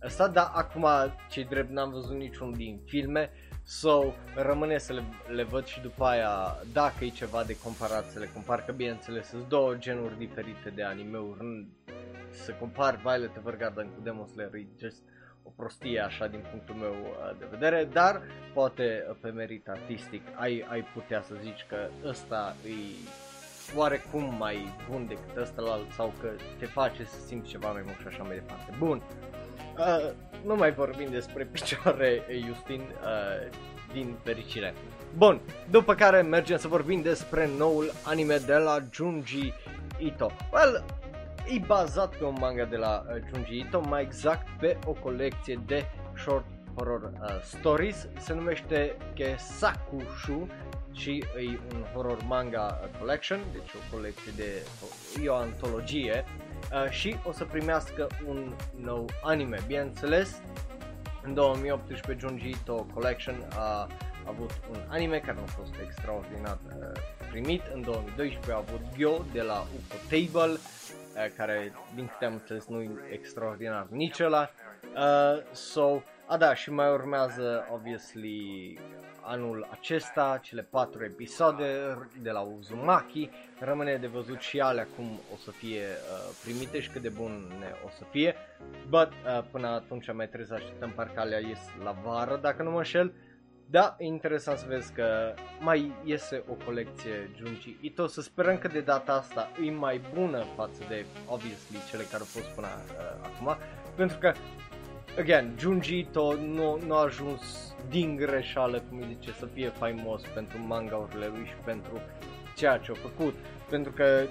ăsta, 0.06 0.28
dar 0.28 0.52
acum, 0.54 0.86
ce 1.30 1.44
drept, 1.44 1.70
n-am 1.70 1.92
văzut 1.92 2.16
niciun 2.16 2.54
din 2.54 2.82
filme, 2.86 3.32
So, 3.70 4.14
rămâne 4.36 4.78
să 4.78 4.94
le, 4.94 5.04
le 5.28 5.44
văd 5.44 5.66
și 5.66 5.82
după 5.82 6.06
aia 6.06 6.58
dacă 6.74 7.06
e 7.06 7.10
ceva 7.10 7.44
de 7.44 7.58
comparat 7.64 8.10
să 8.10 8.20
le 8.20 8.30
compar, 8.34 8.66
că 8.66 8.72
bineînțeles 8.72 9.28
sunt 9.28 9.48
două 9.48 9.76
genuri 9.76 10.18
diferite 10.18 10.70
de 10.76 10.84
anime-uri, 10.84 11.66
să 12.32 12.52
compar 12.60 12.96
Violet 12.96 13.36
Evergarden 13.38 13.88
cu 13.88 14.02
Demon 14.04 14.28
Slayer 14.28 14.54
e 14.54 14.66
just 14.80 15.02
o 15.44 15.50
prostie 15.56 16.00
așa 16.00 16.28
din 16.28 16.44
punctul 16.52 16.76
meu 16.76 16.92
uh, 16.92 17.38
de 17.40 17.48
vedere, 17.50 17.90
dar 17.94 18.22
poate 18.54 19.06
uh, 19.10 19.16
pe 19.22 19.30
merit 19.30 19.68
artistic 19.68 20.22
ai, 20.36 20.66
ai 20.70 20.84
putea 20.94 21.22
să 21.22 21.36
zici 21.42 21.66
că 21.70 21.90
ăsta 22.06 22.56
e 22.66 22.72
oarecum 23.76 24.36
mai 24.38 24.74
bun 24.90 25.08
decât 25.08 25.38
ăsta 25.38 25.62
la 25.62 25.72
alt 25.72 25.92
sau 25.92 26.14
că 26.22 26.30
te 26.60 26.66
face 26.66 27.04
să 27.04 27.20
simți 27.26 27.50
ceva 27.50 27.72
mai 27.72 27.82
mult 27.86 27.98
și 27.98 28.08
așa 28.08 28.24
mai 28.24 28.36
departe. 28.36 28.76
Bun, 28.78 29.02
uh, 29.78 30.12
nu 30.46 30.56
mai 30.56 30.72
vorbim 30.72 31.08
despre 31.10 31.44
picioare 31.44 32.24
Justin 32.48 32.82
uh, 32.82 33.52
din 33.94 34.16
fericire. 34.24 34.74
Bun, 35.18 35.42
după 35.70 35.96
care 35.96 36.22
mergem 36.22 36.58
să 36.58 36.68
vorbim 36.68 37.02
despre 37.02 37.50
noul 37.58 37.92
anime 38.04 38.38
de 38.38 38.56
la 38.56 38.78
Junji 38.92 39.54
Ito. 39.98 40.32
Well, 40.54 40.84
e 41.56 41.60
bazat 41.66 42.16
pe 42.16 42.24
un 42.24 42.36
manga 42.40 42.66
de 42.66 42.78
la 42.78 43.06
uh, 43.08 43.22
Junji 43.34 43.58
Ito, 43.58 43.82
mai 43.88 44.02
exact 44.02 44.48
pe 44.60 44.78
o 44.86 44.92
colecție 44.92 45.60
de 45.66 45.86
short 46.16 46.46
horror 46.78 47.12
uh, 47.22 47.42
stories, 47.44 48.08
se 48.20 48.34
numește 48.34 48.98
Kesakushu 49.14 50.48
și 50.92 51.24
e 51.38 51.60
un 51.76 51.84
horror 51.94 52.18
manga 52.28 52.90
collection, 53.00 53.40
deci 53.52 53.74
o 53.74 53.96
colecție 53.96 54.32
de, 54.36 54.66
e 55.24 55.30
o 55.30 55.36
antologie 55.36 56.26
uh, 56.74 56.90
și 56.90 57.16
o 57.26 57.32
să 57.32 57.44
primească 57.46 58.08
un 58.28 58.54
nou 58.76 59.10
anime. 59.24 59.60
Bineînțeles, 59.68 60.42
în 61.24 61.34
2018 61.34 62.28
Junji 62.28 62.50
Ito 62.50 62.88
Collection 62.94 63.48
a 63.56 63.88
avut 64.26 64.52
un 64.72 64.78
anime 64.88 65.20
care 65.20 65.38
nu 65.38 65.44
a 65.44 65.52
fost 65.52 65.74
extraordinar 65.84 66.58
uh, 66.68 67.02
primit. 67.30 67.62
În 67.74 67.82
2012 67.82 68.52
a 68.52 68.56
avut 68.56 68.82
Gyo 68.98 69.26
de 69.32 69.42
la 69.42 69.66
UFO 69.76 69.96
Table, 70.10 70.52
uh, 70.52 70.60
care 71.38 71.74
din 71.96 72.08
câte 72.08 72.26
am 72.26 72.34
înțeles 72.34 72.66
nu 72.66 72.82
e 72.82 72.90
extraordinar 73.12 73.88
nici 73.90 74.20
ăla. 74.20 74.50
Uh, 74.96 75.54
so, 75.54 76.02
a 76.30 76.38
da, 76.38 76.54
și 76.54 76.72
mai 76.72 76.92
urmează, 76.92 77.68
obviously, 77.74 78.80
anul 79.22 79.68
acesta, 79.72 80.40
cele 80.42 80.62
patru 80.62 81.04
episoade 81.04 81.98
de 82.22 82.32
la 82.32 82.40
Uzumaki. 82.40 83.30
Rămâne 83.60 83.96
de 83.96 84.08
văzut 84.08 84.40
și 84.40 84.60
alea 84.60 84.88
cum 84.96 85.06
o 85.34 85.38
să 85.44 85.52
fie 85.52 85.82
uh, 85.82 86.36
primite 86.44 86.80
și 86.80 86.90
cât 86.90 87.02
de 87.02 87.10
bune 87.10 87.76
o 87.86 87.90
să 87.90 88.04
fie. 88.10 88.36
But 88.90 89.08
uh, 89.08 89.44
până 89.52 89.68
atunci 89.68 90.14
mai 90.14 90.26
trebuie 90.26 90.48
să 90.48 90.54
așteptăm 90.54 90.92
parcă 90.96 91.20
alea 91.20 91.40
ies 91.40 91.60
la 91.84 91.96
vară, 92.04 92.38
dacă 92.42 92.64
nu 92.64 92.72
mă 92.72 92.78
înșel. 92.78 93.14
Da, 93.70 93.96
e 93.98 94.06
interesant 94.06 94.58
să 94.58 94.66
vezi 94.68 94.94
că 94.94 95.34
mai 95.60 95.94
iese 96.04 96.44
o 96.50 96.54
colecție 96.66 97.30
Junji 97.36 97.78
Ito, 97.82 98.08
să 98.08 98.22
sperăm 98.22 98.58
că 98.58 98.68
de 98.68 98.80
data 98.82 99.14
asta 99.14 99.50
e 99.66 99.72
mai 99.72 100.02
bună 100.14 100.44
față 100.56 100.84
de, 100.88 101.06
obviously, 101.26 101.78
cele 101.90 102.04
care 102.04 102.20
au 102.20 102.26
fost 102.26 102.48
până 102.48 102.68
uh, 102.68 103.30
acum, 103.30 103.58
pentru 103.96 104.18
că 104.18 104.34
again, 105.18 105.56
Junji 105.58 106.00
Ito 106.00 106.34
nu, 106.34 106.80
nu 106.86 106.94
a 106.94 107.02
ajuns 107.02 107.74
din 107.90 108.16
greșeală, 108.16 108.84
cum 108.90 108.98
îi 108.98 109.18
zice, 109.20 109.32
să 109.40 109.46
fie 109.54 109.70
faimos 109.70 110.22
pentru 110.34 110.58
manga-urile 110.68 111.28
lui 111.28 111.46
și 111.46 111.56
pentru 111.66 112.02
ceea 112.56 112.78
ce 112.78 112.92
a 112.92 112.94
făcut. 112.94 113.36
Pentru 113.70 113.92
că, 113.92 114.24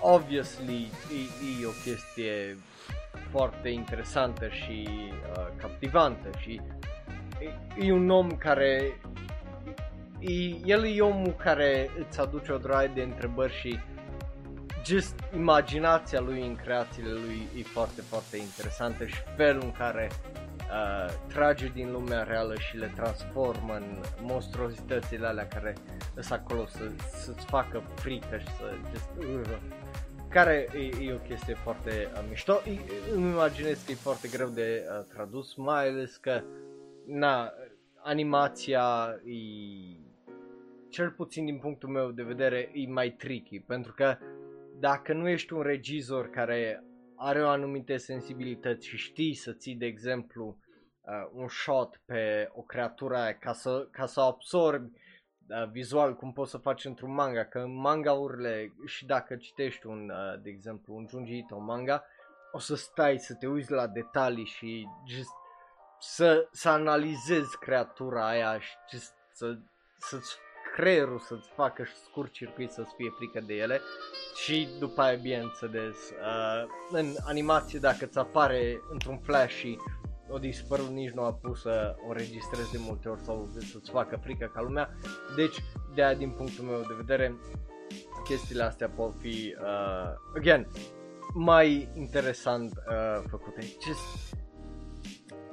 obviously, 0.00 0.90
e, 1.12 1.62
e 1.62 1.66
o 1.66 1.90
chestie 1.90 2.56
foarte 3.30 3.68
interesantă 3.68 4.48
și 4.48 4.88
uh, 4.88 5.46
captivantă 5.56 6.30
și 6.38 6.60
e, 7.78 7.86
e 7.86 7.92
un 7.92 8.10
om 8.10 8.30
care 8.30 9.00
e, 10.18 10.32
el 10.64 10.84
e 10.84 11.00
omul 11.00 11.32
care 11.32 11.90
îți 11.98 12.20
aduce 12.20 12.52
o 12.52 12.58
draie 12.58 12.90
de 12.94 13.02
întrebări 13.02 13.52
și 13.52 13.78
just 14.86 15.14
imaginația 15.34 16.20
lui 16.20 16.46
în 16.46 16.56
creațiile 16.56 17.12
lui 17.12 17.48
e 17.58 17.62
foarte, 17.62 18.00
foarte 18.00 18.36
interesantă 18.36 19.06
și 19.06 19.16
felul 19.36 19.62
în 19.62 19.72
care 19.72 20.10
uh, 20.10 21.12
trage 21.28 21.68
din 21.74 21.92
lumea 21.92 22.22
reală 22.22 22.54
și 22.58 22.76
le 22.76 22.92
transformă 22.94 23.74
în 23.74 23.96
monstruozitățile 24.22 25.26
alea 25.26 25.46
care 25.46 25.74
sunt 26.12 26.30
acolo 26.30 26.66
să, 26.66 26.90
să-ți 27.24 27.46
facă 27.46 27.82
frică 27.94 28.38
și 28.38 28.46
să 28.46 28.74
just, 28.92 29.10
uh, 29.18 29.58
care 30.28 30.68
e, 30.74 31.04
e 31.04 31.14
o 31.14 31.28
chestie 31.28 31.54
foarte 31.54 32.08
uh, 32.12 32.24
mișto. 32.28 32.52
E, 32.52 32.78
îmi 33.14 33.30
imaginez 33.30 33.82
că 33.84 33.92
e 33.92 33.94
foarte 33.94 34.28
greu 34.28 34.48
de 34.48 34.84
uh, 34.88 35.04
tradus, 35.12 35.54
mai 35.54 35.88
ales 35.88 36.16
că 36.16 36.42
na, 37.06 37.52
animația 38.02 39.16
e 39.24 39.34
cel 40.88 41.10
puțin 41.10 41.44
din 41.44 41.58
punctul 41.58 41.88
meu 41.88 42.10
de 42.10 42.22
vedere 42.22 42.70
e 42.74 42.88
mai 42.88 43.10
tricky 43.10 43.60
pentru 43.60 43.92
că 43.92 44.16
dacă 44.78 45.12
nu 45.12 45.28
ești 45.28 45.52
un 45.52 45.62
regizor 45.62 46.30
care 46.30 46.84
are 47.16 47.44
o 47.44 47.48
anumite 47.48 47.96
sensibilități 47.96 48.86
și 48.86 48.96
știi 48.96 49.34
să 49.34 49.52
ții, 49.52 49.74
de 49.74 49.86
exemplu, 49.86 50.58
uh, 51.00 51.30
un 51.32 51.48
shot 51.48 52.00
pe 52.04 52.50
o 52.52 52.62
creatură 52.62 53.16
aia 53.16 53.38
ca 53.38 53.52
să, 53.52 53.88
ca 53.90 54.06
să 54.06 54.20
absorbi 54.20 54.90
uh, 55.48 55.70
vizual 55.70 56.14
cum 56.14 56.32
poți 56.32 56.50
să 56.50 56.58
faci 56.58 56.84
într-un 56.84 57.14
manga, 57.14 57.44
că 57.44 57.58
în 57.58 57.80
manga-urile 57.80 58.72
și 58.86 59.06
dacă 59.06 59.36
citești 59.36 59.86
un, 59.86 60.10
uh, 60.10 60.42
de 60.42 60.50
exemplu, 60.50 60.94
un 60.94 61.06
Junji 61.08 61.36
Ito 61.36 61.58
manga, 61.58 62.04
o 62.52 62.58
să 62.58 62.74
stai 62.74 63.18
să 63.18 63.34
te 63.34 63.46
uiți 63.46 63.70
la 63.70 63.86
detalii 63.86 64.44
și 64.44 64.88
just 65.06 65.30
să, 65.98 66.48
să 66.50 66.68
analizezi 66.68 67.58
creatura 67.58 68.28
aia 68.28 68.58
și 68.58 68.74
just 68.90 69.14
să, 69.32 69.58
să-ți 69.98 70.38
creierul 70.76 71.18
să-ți 71.18 71.48
facă 71.54 71.84
scurt 72.04 72.32
circuit 72.32 72.70
să-ți 72.70 72.94
fie 72.96 73.10
frică 73.16 73.40
de 73.46 73.54
ele. 73.54 73.80
Și 74.34 74.68
după 74.78 75.00
aia 75.00 75.16
bineînțeles 75.16 75.96
uh, 76.10 76.68
în 76.90 77.14
animație 77.26 77.78
dacă 77.78 78.06
ți 78.06 78.18
apare 78.18 78.80
într-un 78.92 79.18
flash 79.18 79.54
și 79.54 79.78
o 80.28 80.38
dispărut 80.38 80.88
nici 80.88 81.10
nu 81.10 81.22
a 81.22 81.32
pus 81.32 81.60
să 81.60 81.96
o 82.06 82.08
înregistrezi 82.08 82.72
de 82.72 82.78
multe 82.80 83.08
ori 83.08 83.20
sau 83.20 83.48
să-ți 83.58 83.90
facă 83.90 84.20
frică 84.22 84.50
ca 84.54 84.60
lumea. 84.60 84.90
Deci 85.36 85.56
de 85.94 86.04
aia 86.04 86.14
din 86.14 86.30
punctul 86.30 86.64
meu 86.64 86.80
de 86.80 86.94
vedere 86.96 87.36
chestiile 88.24 88.62
astea 88.62 88.88
pot 88.88 89.14
fi 89.20 89.56
uh, 89.60 90.12
again 90.36 90.68
mai 91.34 91.88
interesant 91.94 92.72
uh, 92.72 93.22
făcute. 93.30 93.60
Just, 93.60 94.36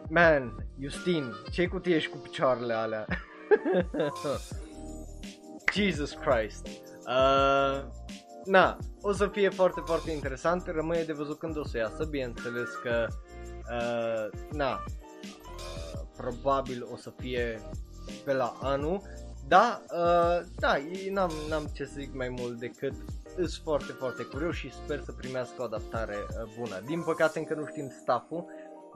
man, 0.10 0.68
Justin, 0.80 1.34
ce 1.51 1.68
cu 1.68 1.80
tine 1.80 2.00
și 2.00 2.10
cu 2.10 2.18
picioarele 2.18 2.74
alea? 2.74 3.06
Jesus 5.74 6.13
Christ. 6.13 6.68
Uh, 7.08 7.84
na, 8.46 8.77
o 9.01 9.12
să 9.12 9.27
fie 9.27 9.50
foarte, 9.50 9.82
foarte 9.86 10.12
interesant. 10.12 10.68
Rămâne 10.68 11.03
de 11.03 11.13
văzut 11.13 11.39
când 11.39 11.58
o 11.58 11.63
să 11.63 11.77
iasă. 11.77 12.06
Bineînțeles 12.06 12.70
că, 12.84 13.08
uh, 13.72 14.39
na, 14.51 14.84
uh, 14.84 16.01
probabil 16.18 16.88
o 16.92 16.96
să 16.96 17.13
fie 17.18 17.62
pe 18.25 18.34
la 18.34 18.58
anul. 18.62 19.01
Da, 19.48 19.82
uh, 19.92 20.46
da, 20.56 20.75
n-am, 21.12 21.32
n-am 21.50 21.65
ce 21.74 21.86
să 21.86 21.94
zic 21.98 22.13
mai 22.13 22.30
mult 22.30 22.60
decât 22.60 22.94
sunt 23.36 23.50
foarte, 23.63 23.92
foarte 23.92 24.24
curios 24.24 24.56
și 24.56 24.72
sper 24.72 25.00
să 25.00 25.12
primească 25.12 25.56
o 25.58 25.63
adaptare 25.63 26.15
uh, 26.15 26.53
bună. 26.60 26.82
Din 26.86 27.03
păcate 27.03 27.39
încă 27.39 27.53
nu 27.53 27.65
știm 27.65 27.89
stafful, 28.01 28.46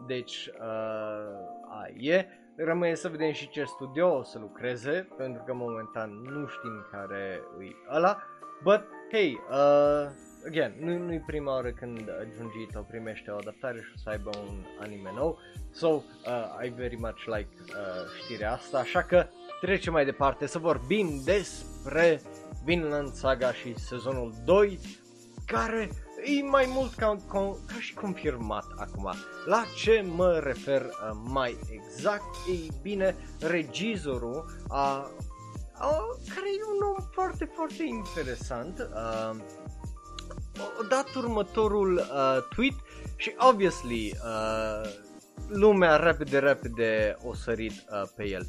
deci 0.07 0.50
uh, 0.60 1.69
a, 1.69 1.88
e. 1.98 2.27
Rămâne 2.65 2.95
să 2.95 3.09
vedem 3.09 3.31
și 3.31 3.49
ce 3.49 3.63
studio 3.63 4.17
o 4.17 4.23
să 4.23 4.39
lucreze, 4.39 5.07
pentru 5.17 5.43
că 5.45 5.53
momentan 5.53 6.09
nu 6.09 6.47
știm 6.47 6.85
care 6.91 7.41
e 7.59 7.95
ăla. 7.95 8.17
But, 8.63 8.81
hey, 9.11 9.39
uh, 9.49 10.09
again, 10.45 10.73
nu, 10.79 10.97
nu-i 10.97 11.23
prima 11.25 11.53
oară 11.53 11.71
când 11.71 12.09
Junji 12.35 12.61
Ito 12.61 12.81
primește 12.81 13.31
o 13.31 13.35
adaptare 13.35 13.79
și 13.79 13.91
o 13.95 13.97
să 14.03 14.09
aibă 14.09 14.29
un 14.49 14.65
anime 14.79 15.11
nou. 15.15 15.39
So, 15.71 15.87
uh, 15.87 16.01
I 16.65 16.69
very 16.69 16.97
much 16.99 17.23
like 17.25 17.49
uh, 17.59 18.21
știrea 18.23 18.51
asta, 18.51 18.77
așa 18.77 19.01
că 19.01 19.27
trecem 19.61 19.93
mai 19.93 20.05
departe 20.05 20.45
să 20.45 20.59
vorbim 20.59 21.21
despre 21.23 22.21
Vinland 22.63 23.11
Saga 23.11 23.53
și 23.53 23.79
sezonul 23.79 24.33
2, 24.45 24.79
care 25.45 25.89
e 26.27 26.43
mai 26.43 26.65
mult 26.69 26.93
ca, 26.93 27.17
ca, 27.31 27.55
ca 27.67 27.79
și 27.79 27.93
confirmat 27.93 28.65
acum. 28.75 29.13
La 29.46 29.63
ce 29.75 30.05
mă 30.15 30.39
refer 30.43 30.81
uh, 30.81 31.17
mai 31.24 31.57
exact? 31.69 32.36
Ei 32.50 32.72
bine, 32.81 33.15
regizorul 33.39 34.46
a, 34.67 35.12
a, 35.74 35.89
care 36.36 36.48
e 36.60 36.63
un 36.75 36.96
om 36.96 37.05
foarte, 37.12 37.51
foarte 37.55 37.84
interesant, 37.84 38.89
uh, 38.93 39.36
a 40.57 40.86
dat 40.89 41.15
următorul 41.15 41.96
uh, 41.96 42.48
tweet 42.55 42.75
și 43.15 43.36
obviously 43.38 44.13
uh, 44.24 44.89
lumea 45.48 45.96
repede, 45.96 46.39
repede 46.39 47.17
o 47.24 47.34
sărit 47.34 47.72
uh, 47.72 48.10
pe 48.15 48.29
el. 48.29 48.46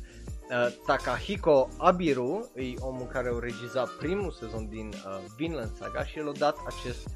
Uh, 0.50 0.66
Takahiko 0.87 1.68
Abiru 1.78 2.50
e 2.54 2.62
omul 2.78 3.06
care 3.06 3.30
a 3.35 3.38
regizat 3.38 3.88
primul 3.88 4.30
sezon 4.30 4.68
din 4.68 4.88
uh, 4.88 5.18
Vinland 5.37 5.70
Saga 5.76 6.04
și 6.04 6.18
el 6.18 6.28
a 6.28 6.32
dat 6.38 6.56
acest 6.66 7.08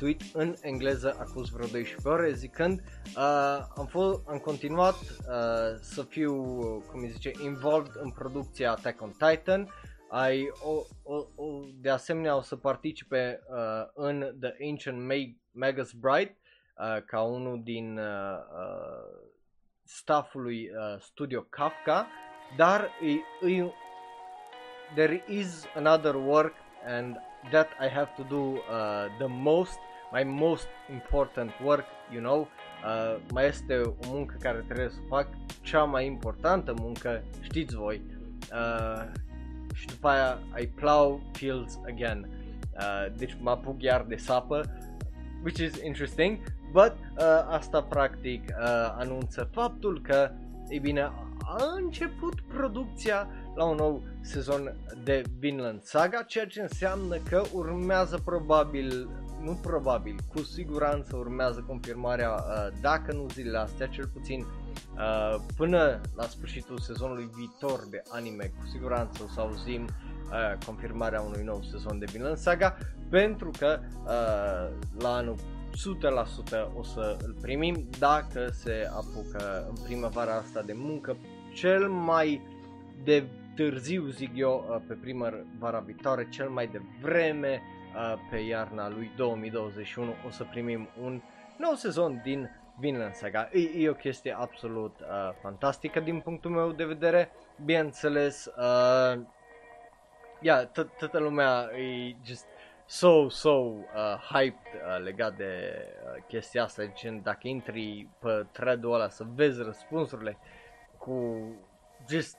tweet 0.00 0.20
în 0.32 0.54
engleză 0.60 1.16
acum 1.18 1.44
vreo 1.52 1.66
12 1.66 2.08
ore 2.08 2.32
zicând 2.32 2.80
uh, 3.16 3.58
am, 3.76 3.86
fost, 3.86 4.28
am 4.28 4.38
continuat 4.38 4.94
uh, 4.94 5.78
să 5.80 6.02
fiu, 6.02 6.34
cum 6.90 7.00
îi 7.00 7.08
zice, 7.08 7.30
involved 7.42 7.92
în 7.94 8.10
producția 8.10 8.70
Attack 8.70 9.02
on 9.02 9.10
Titan. 9.18 9.68
Ai, 10.08 10.48
o, 10.62 10.82
o, 11.02 11.16
o, 11.16 11.60
de 11.80 11.90
asemenea 11.90 12.36
o 12.36 12.40
să 12.40 12.56
participe 12.56 13.40
uh, 13.48 13.86
în 13.94 14.36
The 14.40 14.54
Ancient 14.70 14.98
Mag- 15.12 15.36
Magus 15.50 15.92
Bride 15.92 16.36
uh, 16.76 17.02
ca 17.06 17.22
unul 17.22 17.60
din 17.62 17.98
uh, 17.98 18.04
uh, 18.04 19.28
staffului 19.84 20.68
uh, 20.68 21.00
Studio 21.00 21.40
Kafka, 21.40 22.06
dar 22.56 22.90
e, 23.42 23.48
e, 23.50 23.72
there 24.94 25.24
is 25.28 25.66
another 25.74 26.14
work 26.14 26.54
and 26.86 27.16
that 27.50 27.68
I 27.80 27.88
have 27.88 28.10
to 28.16 28.24
do 28.24 28.60
uh, 28.70 29.08
the 29.18 29.28
most, 29.28 29.78
my 30.12 30.24
most 30.24 30.68
important 30.92 31.50
work, 31.64 31.84
you 32.12 32.20
know, 32.20 32.48
uh, 32.84 33.20
mai 33.32 33.46
este 33.46 33.80
o 33.80 33.94
muncă 34.06 34.36
care 34.40 34.64
trebuie 34.66 34.88
să 34.88 34.98
fac, 35.08 35.26
cea 35.62 35.84
mai 35.84 36.06
importantă 36.06 36.74
muncă, 36.78 37.22
știți 37.40 37.76
voi, 37.76 38.02
uh, 38.52 39.04
și 39.74 39.86
după 39.86 40.08
aia 40.08 40.38
I 40.60 40.66
plow 40.66 41.20
fields 41.32 41.78
again. 41.86 42.28
Uh, 42.72 43.12
deci 43.16 43.36
mă 43.40 43.50
apuc 43.50 43.82
iar 43.82 44.04
de 44.08 44.16
sapă, 44.16 44.62
which 45.42 45.58
is 45.58 45.82
interesting, 45.82 46.38
but 46.72 46.94
uh, 47.18 47.46
asta 47.48 47.82
practic 47.82 48.42
uh, 48.48 48.94
anunță 48.98 49.48
faptul 49.52 50.00
că, 50.02 50.30
e 50.68 50.78
bine, 50.78 51.00
a 51.42 51.74
început 51.76 52.40
producția 52.40 53.28
la 53.54 53.64
un 53.64 53.76
nou 53.76 54.02
sezon 54.20 54.76
de 55.04 55.22
Vinland 55.38 55.82
Saga, 55.82 56.22
ceea 56.22 56.46
ce 56.46 56.60
înseamnă 56.60 57.16
că 57.16 57.42
urmează 57.52 58.18
probabil, 58.24 59.08
nu 59.42 59.52
probabil, 59.52 60.16
cu 60.34 60.42
siguranță 60.42 61.16
urmează 61.16 61.64
confirmarea, 61.66 62.30
uh, 62.30 62.78
dacă 62.80 63.12
nu 63.12 63.26
zilele 63.32 63.58
astea, 63.58 63.86
cel 63.86 64.06
puțin 64.06 64.40
uh, 64.40 65.40
până 65.56 66.00
la 66.16 66.22
sfârșitul 66.22 66.78
sezonului 66.78 67.30
viitor 67.34 67.86
de 67.90 68.02
anime, 68.08 68.52
cu 68.58 68.66
siguranță 68.66 69.22
o 69.22 69.28
să 69.28 69.40
auzim 69.40 69.82
uh, 69.82 70.64
confirmarea 70.66 71.20
unui 71.20 71.42
nou 71.44 71.62
sezon 71.62 71.98
de 71.98 72.06
Vinland 72.12 72.36
Saga, 72.36 72.76
pentru 73.10 73.50
că 73.58 73.78
uh, 73.82 74.76
la 74.98 75.14
anul 75.14 75.36
100% 75.36 76.72
o 76.74 76.82
să 76.82 77.16
îl 77.24 77.36
primim 77.40 77.88
dacă 77.98 78.48
se 78.52 78.90
apucă 78.92 79.66
în 79.68 79.74
primăvara 79.84 80.34
asta 80.34 80.62
de 80.62 80.72
muncă 80.76 81.16
cel 81.54 81.88
mai 81.88 82.42
de 83.04 83.24
târziu, 83.54 84.06
zic 84.06 84.30
eu, 84.34 84.66
uh, 84.70 84.82
pe 84.86 84.94
primăvara 84.94 85.78
viitoare, 85.78 86.28
cel 86.28 86.48
mai 86.48 86.70
devreme 86.72 87.62
uh, 87.62 87.79
pe 88.30 88.36
iarna 88.36 88.88
lui 88.88 89.10
2021 89.16 90.14
o 90.26 90.30
să 90.30 90.44
primim 90.44 90.88
un 91.02 91.22
nou 91.56 91.74
sezon 91.74 92.20
din 92.22 92.50
Vinland 92.78 93.14
Saga. 93.14 93.48
E, 93.52 93.82
e 93.82 93.88
o 93.88 93.94
chestie 93.94 94.36
absolut 94.38 95.00
uh, 95.00 95.06
fantastică 95.42 96.00
din 96.00 96.20
punctul 96.20 96.50
meu 96.50 96.72
de 96.72 96.84
vedere. 96.84 97.30
Bineînțeles, 97.64 98.46
uh, 98.56 99.20
yeah, 100.40 100.66
toată 100.98 101.18
lumea 101.18 101.70
e 101.76 102.14
just 102.24 102.46
so, 102.86 103.28
so 103.28 103.50
uh, 103.50 103.84
hyped 104.32 104.74
uh, 104.74 105.02
legat 105.02 105.36
de 105.36 105.82
uh, 106.04 106.22
chestia 106.26 106.62
asta, 106.62 106.82
gen 106.94 107.22
dacă 107.22 107.48
intri 107.48 108.08
pe 108.18 108.46
thread-ul 108.52 108.94
ăla 108.94 109.08
să 109.08 109.24
vezi 109.34 109.62
răspunsurile 109.62 110.38
cu 110.98 111.44
just 112.08 112.38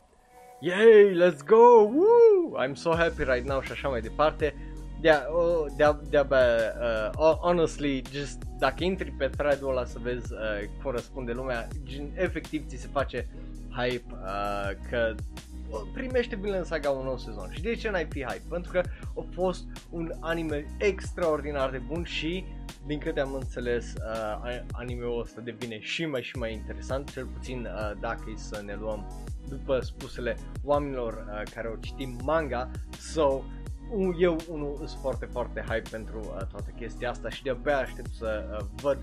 yay, 0.60 1.14
let's 1.16 1.46
go, 1.46 1.82
woo, 1.82 2.64
I'm 2.64 2.74
so 2.74 2.96
happy 2.96 3.24
right 3.24 3.48
now 3.48 3.62
și 3.62 3.72
așa 3.72 3.88
mai 3.88 4.02
departe. 4.02 4.56
Yeah, 5.04 5.24
oh, 5.34 5.66
de-a, 5.76 6.00
de-abia, 6.10 6.74
uh, 7.18 7.36
honestly, 7.42 8.04
just 8.12 8.44
dacă 8.60 8.84
intri 8.84 9.12
pe 9.12 9.28
thread-ul 9.28 9.70
ăla 9.70 9.86
să 9.86 9.98
vezi 10.02 10.34
uh, 10.34 10.40
cum 10.82 10.92
răspunde 10.92 11.32
lumea, 11.32 11.68
gen, 11.84 12.12
efectiv 12.16 12.66
ți 12.68 12.78
se 12.78 12.88
face 12.92 13.28
hype 13.70 14.04
uh, 14.12 14.72
că 14.90 15.16
primește 15.94 16.36
Vinland 16.36 16.66
Saga 16.66 16.90
un 16.90 17.06
nou 17.06 17.18
sezon. 17.18 17.50
Și 17.52 17.62
de 17.62 17.76
ce 17.76 17.90
n-ai 17.90 18.08
fi 18.10 18.24
hype? 18.24 18.44
Pentru 18.50 18.72
că 18.72 18.82
a 19.18 19.26
fost 19.34 19.64
un 19.90 20.12
anime 20.20 20.66
extraordinar 20.78 21.70
de 21.70 21.82
bun 21.88 22.04
și, 22.04 22.46
din 22.86 23.00
câte 23.00 23.20
am 23.20 23.34
înțeles, 23.34 23.94
uh, 23.94 24.60
anime-ul 24.72 25.22
ăsta 25.22 25.42
devine 25.42 25.80
și 25.80 26.06
mai 26.06 26.22
și 26.22 26.38
mai 26.38 26.54
interesant, 26.54 27.12
cel 27.12 27.26
puțin 27.26 27.60
uh, 27.60 27.92
dacă 28.00 28.24
e 28.34 28.38
să 28.38 28.62
ne 28.66 28.76
luăm 28.80 29.12
după 29.50 29.80
spusele 29.80 30.38
oamenilor 30.64 31.14
uh, 31.14 31.52
care 31.54 31.68
au 31.68 31.78
citit 31.82 32.22
manga. 32.22 32.72
So, 33.00 33.44
eu 34.18 34.36
unul 34.50 34.76
sunt 34.76 35.02
foarte, 35.02 35.26
foarte 35.26 35.64
hype 35.68 35.90
pentru 35.92 36.20
uh, 36.20 36.48
toată 36.52 36.74
chestia 36.76 37.10
asta 37.10 37.30
și 37.30 37.44
de-abia 37.44 37.78
aștept 37.78 38.14
să 38.14 38.58
uh, 38.60 38.66
văd 38.82 38.98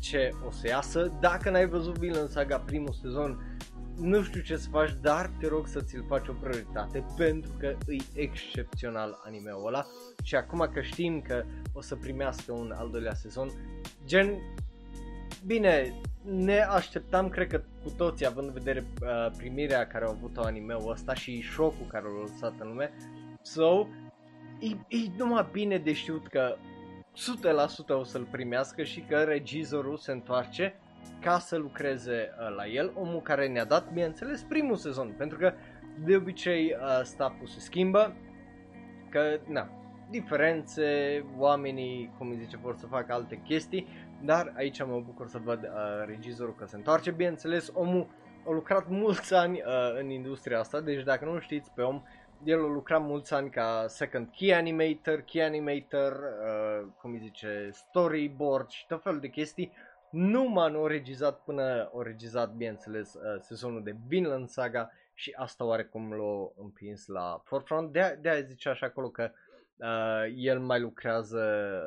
ce 0.00 0.30
o 0.46 0.50
să 0.50 0.66
iasă. 0.68 1.12
Dacă 1.20 1.50
n-ai 1.50 1.68
văzut 1.68 1.98
Vinland 1.98 2.28
Saga 2.28 2.58
primul 2.58 2.92
sezon, 2.92 3.58
nu 3.96 4.22
știu 4.22 4.40
ce 4.40 4.56
să 4.56 4.68
faci, 4.68 4.96
dar 5.00 5.30
te 5.40 5.48
rog 5.48 5.66
să 5.66 5.80
ți-l 5.80 6.04
faci 6.08 6.28
o 6.28 6.32
prioritate 6.32 7.04
pentru 7.16 7.50
că 7.58 7.66
e 7.66 7.96
excepțional 8.14 9.20
anime-ul 9.24 9.66
ăla 9.66 9.86
și 10.22 10.34
acum 10.34 10.70
că 10.72 10.80
știm 10.80 11.20
că 11.20 11.44
o 11.72 11.80
să 11.80 11.96
primească 11.96 12.52
un 12.52 12.72
al 12.76 12.90
doilea 12.90 13.14
sezon, 13.14 13.50
gen, 14.04 14.38
bine, 15.46 16.00
ne 16.22 16.60
așteptam, 16.60 17.28
cred 17.28 17.48
că 17.48 17.62
cu 17.82 17.90
toții, 17.96 18.26
având 18.26 18.46
în 18.46 18.52
vedere 18.52 18.86
uh, 19.02 19.30
primirea 19.36 19.86
care 19.86 20.04
au 20.04 20.10
avut-o 20.10 20.40
anime-ul 20.40 20.90
ăsta 20.90 21.14
și 21.14 21.40
șocul 21.40 21.86
care 21.86 22.04
l-a 22.04 22.20
lăsat 22.20 22.52
în 22.58 22.68
lume, 22.68 22.90
so, 23.42 23.86
e, 24.64 24.96
e 24.96 25.10
numai 25.16 25.48
bine 25.52 25.78
de 25.78 25.92
știut 25.92 26.26
că 26.26 26.56
100% 27.14 27.88
o 27.88 28.02
să-l 28.02 28.26
primească 28.30 28.82
și 28.82 29.00
că 29.00 29.22
regizorul 29.22 29.96
se 29.96 30.12
întoarce 30.12 30.74
ca 31.20 31.38
să 31.38 31.56
lucreze 31.56 32.30
uh, 32.38 32.54
la 32.56 32.66
el, 32.66 32.92
omul 32.94 33.20
care 33.20 33.48
ne-a 33.48 33.64
dat, 33.64 33.92
bineînțeles, 33.92 34.42
primul 34.42 34.76
sezon, 34.76 35.14
pentru 35.16 35.38
că 35.38 35.52
de 36.04 36.16
obicei 36.16 36.76
uh, 36.80 37.00
stafful 37.02 37.46
se 37.46 37.60
schimbă, 37.60 38.16
că, 39.08 39.38
na, 39.46 39.68
diferențe, 40.10 40.84
oamenii, 41.38 42.14
cum 42.18 42.30
îi 42.30 42.36
zice, 42.36 42.56
vor 42.56 42.76
să 42.76 42.86
facă 42.86 43.12
alte 43.12 43.40
chestii, 43.44 43.86
dar 44.24 44.52
aici 44.56 44.84
mă 44.84 45.02
bucur 45.06 45.28
să 45.28 45.38
văd 45.44 45.62
uh, 45.62 46.06
regizorul 46.06 46.54
că 46.54 46.66
se 46.66 46.76
întoarce, 46.76 47.10
bineînțeles, 47.10 47.70
omul 47.74 48.06
a 48.46 48.50
lucrat 48.50 48.88
mulți 48.88 49.34
ani 49.34 49.62
uh, 49.66 50.00
în 50.00 50.10
industria 50.10 50.58
asta, 50.58 50.80
deci 50.80 51.02
dacă 51.02 51.24
nu 51.24 51.38
știți 51.38 51.70
pe 51.74 51.82
om, 51.82 52.02
el 52.44 52.64
a 52.64 52.66
lucrat 52.66 53.02
mulți 53.02 53.34
ani 53.34 53.50
ca 53.50 53.84
second 53.88 54.30
key 54.30 54.54
animator, 54.54 55.20
key 55.20 55.42
animator, 55.42 56.12
uh, 56.12 56.86
cum 57.00 57.12
îi 57.12 57.18
zice, 57.18 57.68
storyboard 57.72 58.68
și 58.68 58.86
tot 58.86 59.02
felul 59.02 59.20
de 59.20 59.28
chestii, 59.28 59.72
numai 60.10 60.70
nu 60.70 60.80
o 60.80 60.86
regizat 60.86 61.40
până 61.44 61.88
o 61.92 62.02
regizat, 62.02 62.52
bineînțeles, 62.52 63.14
uh, 63.14 63.40
sezonul 63.40 63.82
de 63.82 63.96
Vinland 64.06 64.48
Saga 64.48 64.90
și 65.14 65.34
asta 65.36 65.64
oarecum 65.64 66.12
l-a 66.12 66.62
împins 66.62 67.06
la 67.06 67.40
forefront. 67.44 67.92
De, 67.92 68.18
de 68.20 68.28
aia 68.28 68.40
zice 68.40 68.68
așa 68.68 68.86
acolo 68.86 69.08
că 69.08 69.30
uh, 69.76 70.32
el 70.36 70.60
mai 70.60 70.80
lucrează, 70.80 71.42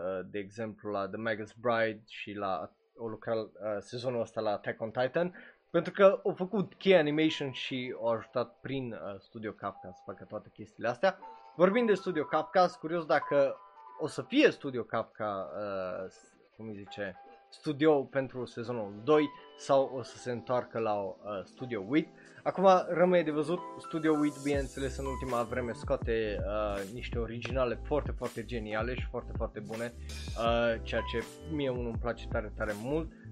uh, 0.05 0.27
de 0.31 0.39
exemplu, 0.39 0.91
la 0.91 1.07
The 1.07 1.17
Magus 1.17 1.53
Bride 1.53 2.01
și 2.07 2.33
la 2.33 2.71
o 2.95 3.07
lucra 3.07 3.33
uh, 3.35 3.49
sezonul 3.79 4.21
ăsta 4.21 4.41
la 4.41 4.51
Attack 4.51 4.81
on 4.81 4.91
Titan, 4.91 5.33
pentru 5.69 5.91
că 5.91 6.21
au 6.23 6.33
făcut 6.33 6.73
key 6.73 6.95
animation 6.95 7.51
și 7.51 7.95
au 7.99 8.07
ajutat 8.07 8.59
prin 8.61 8.91
uh, 8.91 9.19
Studio 9.19 9.51
Kafka 9.51 9.91
să 9.91 10.01
facă 10.05 10.23
toate 10.23 10.49
chestiile 10.53 10.89
astea. 10.89 11.19
Vorbind 11.55 11.87
de 11.87 11.93
Studio 11.93 12.23
Kafka, 12.23 12.67
sunt 12.67 12.79
curios 12.79 13.05
dacă 13.05 13.55
o 13.99 14.07
să 14.07 14.21
fie 14.21 14.49
Studio 14.51 14.83
Kafka, 14.83 15.49
uh, 15.55 16.11
cum 16.55 16.67
îi 16.67 16.75
zice, 16.75 17.15
studio 17.49 18.03
pentru 18.03 18.45
sezonul 18.45 19.01
2 19.03 19.29
sau 19.57 19.91
o 19.97 20.01
să 20.01 20.17
se 20.17 20.31
întoarcă 20.31 20.79
la 20.79 20.93
uh, 20.93 21.15
Studio 21.43 21.83
Wit. 21.87 22.07
Acum 22.43 22.67
rămâne 22.89 23.21
de 23.21 23.31
văzut, 23.31 23.59
Studio 23.79 24.13
Wit 24.13 24.33
bineînțeles 24.43 24.97
în 24.97 25.05
ultima 25.05 25.43
vreme 25.43 25.71
scoate 25.71 26.37
uh, 26.39 26.93
niște 26.93 27.19
originale 27.19 27.79
foarte 27.83 28.11
foarte 28.11 28.45
geniale 28.45 28.95
și 28.95 29.07
foarte 29.09 29.31
foarte 29.35 29.59
bune, 29.59 29.93
uh, 29.95 30.81
ceea 30.81 31.01
ce 31.01 31.23
mie 31.51 31.69
unul 31.69 31.85
îmi 31.85 31.99
place 32.01 32.27
tare 32.27 32.51
tare 32.57 32.73
mult. 32.81 33.11
Uh, 33.11 33.26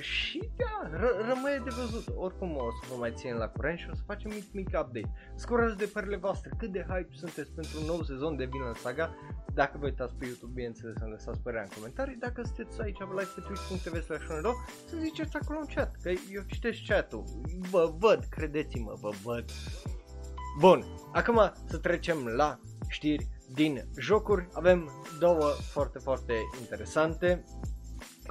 și 0.00 0.50
da, 0.56 0.98
r- 0.98 1.28
rămâne 1.28 1.60
de 1.64 1.70
văzut. 1.80 2.04
Oricum 2.16 2.56
o 2.56 2.70
să 2.70 2.86
vă 2.90 2.96
mai 2.98 3.12
țin 3.16 3.34
la 3.34 3.48
curent 3.48 3.78
și 3.78 3.88
o 3.90 3.94
să 3.94 4.02
facem 4.06 4.30
mic, 4.30 4.44
mic 4.52 4.66
update. 4.66 5.12
Scurați 5.34 5.76
de 5.76 5.90
părele 5.92 6.16
voastre, 6.16 6.50
cât 6.58 6.72
de 6.72 6.86
hype 6.88 7.08
sunteți 7.10 7.50
pentru 7.50 7.80
un 7.80 7.86
nou 7.86 8.02
sezon 8.02 8.36
de 8.36 8.44
Vinland 8.44 8.76
Saga. 8.76 9.14
Dacă 9.54 9.78
vă 9.78 9.84
uitați 9.84 10.14
pe 10.14 10.26
YouTube, 10.26 10.52
bineînțeles, 10.54 10.94
să 10.98 11.04
lăsați 11.04 11.40
părerea 11.40 11.64
în 11.64 11.74
comentarii. 11.74 12.16
Dacă 12.16 12.42
sunteți 12.44 12.82
aici 12.82 12.98
pe 12.98 13.04
live 13.10 13.30
pe 13.34 13.40
twitch.tv 13.40 14.02
slash 14.02 14.26
să 14.88 14.96
ziceți 14.96 15.36
acolo 15.36 15.58
în 15.58 15.74
chat, 15.74 15.96
că 16.02 16.08
eu 16.08 16.42
citesc 16.46 16.78
chat-ul. 16.86 17.24
Vă 17.70 17.94
văd, 17.98 18.24
credeți-mă, 18.28 18.96
vă 19.00 19.10
văd. 19.22 19.44
Bun, 20.60 20.84
acum 21.12 21.52
să 21.64 21.78
trecem 21.78 22.26
la 22.26 22.58
știri 22.88 23.28
din 23.54 23.88
jocuri. 23.98 24.48
Avem 24.52 24.90
două 25.18 25.44
foarte, 25.72 25.98
foarte 25.98 26.34
interesante 26.60 27.44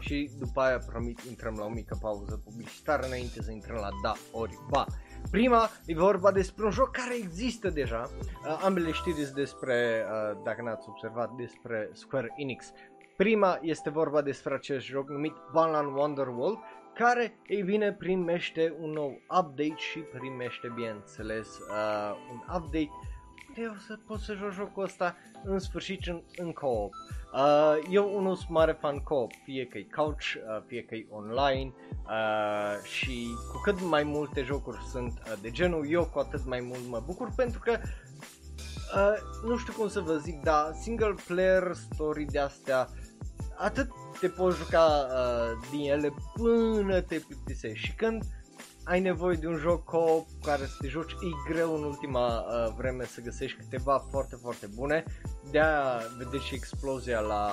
și 0.05 0.29
după 0.39 0.61
aia 0.61 0.77
promit 0.77 1.19
intrăm 1.19 1.55
la 1.57 1.65
o 1.65 1.69
mică 1.69 1.97
pauză 2.01 2.41
publicitară 2.43 3.05
înainte 3.05 3.41
să 3.41 3.51
intrăm 3.51 3.75
la 3.75 3.89
da 4.03 4.13
ori 4.31 4.57
ba. 4.69 4.85
Prima 5.31 5.69
e 5.85 5.95
vorba 5.95 6.31
despre 6.31 6.65
un 6.65 6.71
joc 6.71 6.91
care 6.91 7.15
există 7.15 7.69
deja, 7.69 8.09
uh, 8.09 8.61
ambele 8.63 8.91
știri 8.91 9.31
despre, 9.33 10.05
uh, 10.05 10.37
dacă 10.43 10.61
n-ați 10.61 10.89
observat, 10.89 11.31
despre 11.31 11.89
Square 11.93 12.33
Enix. 12.37 12.71
Prima 13.15 13.59
este 13.61 13.89
vorba 13.89 14.21
despre 14.21 14.53
acest 14.53 14.85
joc 14.85 15.09
numit 15.09 15.33
Balan 15.51 15.85
Wonderworld, 15.85 16.57
care, 16.93 17.39
ei 17.47 17.61
bine, 17.61 17.93
primește 17.93 18.75
un 18.79 18.89
nou 18.89 19.21
update 19.39 19.75
și 19.77 19.99
primește, 19.99 20.71
bineînțeles, 20.75 21.47
uh, 21.57 22.15
un 22.31 22.37
update 22.55 22.89
de 23.55 23.65
o 23.65 23.77
să 23.87 23.97
pot 24.07 24.19
să 24.19 24.33
joc 24.33 24.51
jocul 24.51 24.83
ăsta 24.83 25.15
în 25.43 25.59
sfârșit 25.59 26.07
în, 26.07 26.21
în 26.35 26.51
co-op. 26.51 26.93
Uh, 26.93 27.24
eu 27.89 28.15
unul 28.15 28.35
sunt 28.35 28.49
mare 28.49 28.71
fan 28.71 28.99
co-op, 28.99 29.31
fie 29.43 29.65
că 29.65 29.77
e 29.77 29.87
couch, 29.95 30.23
uh, 30.35 30.63
fie 30.67 30.83
că 30.83 30.95
e 30.95 31.07
online 31.09 31.73
uh, 32.05 32.83
și 32.83 33.27
cu 33.51 33.61
cât 33.63 33.81
mai 33.81 34.03
multe 34.03 34.41
jocuri 34.41 34.77
sunt 34.91 35.11
uh, 35.25 35.33
de 35.41 35.51
genul, 35.51 35.89
eu 35.89 36.05
cu 36.05 36.19
atât 36.19 36.45
mai 36.45 36.59
mult 36.59 36.87
mă 36.87 37.01
bucur 37.05 37.29
pentru 37.35 37.59
că 37.59 37.77
uh, 38.95 39.47
nu 39.49 39.57
știu 39.57 39.73
cum 39.73 39.87
să 39.87 39.99
vă 39.99 40.15
zic, 40.15 40.41
dar 40.41 40.73
single 40.81 41.15
player 41.27 41.71
story 41.73 42.25
de 42.25 42.39
astea 42.39 42.89
atât 43.57 43.89
te 44.19 44.27
poți 44.27 44.57
juca 44.57 45.07
uh, 45.09 45.67
din 45.71 45.91
ele 45.91 46.13
până 46.33 47.01
te 47.01 47.17
plictisești. 47.27 47.85
Și 47.85 47.93
când 47.95 48.23
ai 48.85 48.99
nevoie 48.99 49.35
de 49.35 49.47
un 49.47 49.55
joc 49.55 49.83
co 49.83 50.25
care 50.43 50.65
să 50.65 50.75
te 50.79 50.87
joci, 50.87 51.11
e 51.11 51.51
greu 51.51 51.75
în 51.75 51.83
ultima 51.83 52.39
uh, 52.39 52.73
vreme 52.77 53.03
să 53.03 53.21
găsești 53.21 53.57
câteva 53.57 53.97
foarte, 54.09 54.35
foarte 54.35 54.67
bune. 54.75 55.03
De-aia 55.51 56.01
vedeți 56.17 56.45
și 56.45 56.55
explozia 56.55 57.19
la 57.19 57.45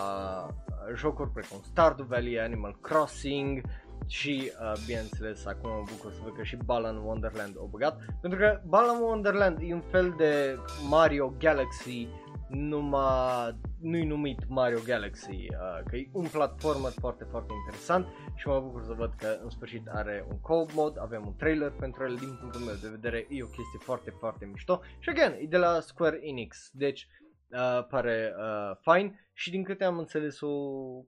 uh, 0.49 0.97
jocuri 0.97 1.31
precum 1.31 1.61
Stardew 1.65 2.07
Valley, 2.07 2.41
Animal 2.41 2.79
Crossing 2.81 3.61
și, 4.07 4.53
uh, 4.61 4.73
bineînțeles, 4.87 5.47
acum 5.47 5.71
mă 5.71 5.85
bucur 5.91 6.13
să 6.13 6.19
văd 6.25 6.37
că 6.37 6.43
și 6.43 6.57
Balan 6.65 6.97
Wonderland 6.97 7.55
o 7.57 7.67
băgat, 7.67 8.01
pentru 8.21 8.39
că 8.39 8.61
Balan 8.67 9.01
Wonderland 9.01 9.59
e 9.61 9.75
un 9.75 9.85
fel 9.91 10.15
de 10.17 10.59
Mario 10.89 11.35
Galaxy 11.39 12.09
numai, 12.53 13.57
nu-i 13.81 14.05
numit 14.05 14.49
Mario 14.49 14.79
Galaxy, 14.85 15.31
uh, 15.31 15.81
că 15.89 15.97
e 15.97 16.09
un 16.13 16.27
platformer 16.33 16.91
foarte, 16.91 17.25
foarte 17.25 17.53
interesant 17.53 18.07
și 18.35 18.49
mă 18.49 18.61
bucur 18.61 18.83
să 18.83 18.93
văd 18.93 19.13
că 19.19 19.39
în 19.43 19.51
sfârșit 19.51 19.87
are 19.87 20.27
un 20.31 20.41
co-op 20.41 20.73
mod, 20.73 20.99
avem 21.01 21.27
un 21.27 21.37
trailer 21.37 21.71
pentru 21.71 22.05
el, 22.05 22.15
din 22.15 22.37
punctul 22.41 22.61
meu 22.61 22.75
de 22.83 22.89
vedere 22.89 23.27
e 23.29 23.43
o 23.43 23.47
chestie 23.47 23.79
foarte, 23.79 24.11
foarte 24.11 24.45
mișto 24.45 24.81
și 24.99 25.09
again, 25.09 25.37
e 25.41 25.47
de 25.47 25.57
la 25.57 25.81
Square 25.81 26.21
Enix, 26.23 26.71
deci 26.73 27.09
uh, 27.49 27.87
pare 27.89 28.35
uh, 28.39 28.77
fine 28.81 29.27
și 29.33 29.51
din 29.51 29.65
câte 29.65 29.85
am 29.85 29.99
înțeles 29.99 30.39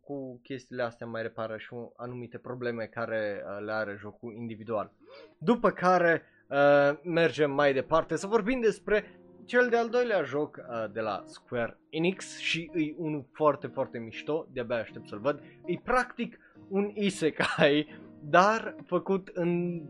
cu 0.01 0.41
chestiile 0.43 0.83
astea 0.83 1.07
mai 1.07 1.23
repară 1.23 1.57
și 1.57 1.69
anumite 1.97 2.39
probleme 2.39 2.85
care 2.85 3.43
uh, 3.45 3.65
le 3.65 3.73
are 3.73 3.97
jocul 3.99 4.35
individual. 4.35 4.93
După 5.39 5.71
care 5.71 6.23
uh, 6.49 6.99
mergem 7.03 7.51
mai 7.51 7.73
departe 7.73 8.17
să 8.17 8.27
vorbim 8.27 8.61
despre 8.61 9.05
cel 9.45 9.69
de-al 9.69 9.89
doilea 9.89 10.23
joc 10.23 10.57
uh, 10.57 10.93
de 10.93 11.01
la 11.01 11.23
Square 11.27 11.79
Enix 11.89 12.39
și 12.39 12.71
e 12.75 12.95
unul 12.97 13.27
foarte, 13.33 13.67
foarte 13.67 13.99
mișto, 13.99 14.47
de-abia 14.53 14.77
aștept 14.77 15.07
să-l 15.07 15.19
văd. 15.19 15.43
E 15.67 15.81
practic 15.85 16.39
un 16.69 16.91
isekai, 16.95 17.87
dar 18.21 18.77
făcut 18.87 19.29
în 19.29 19.83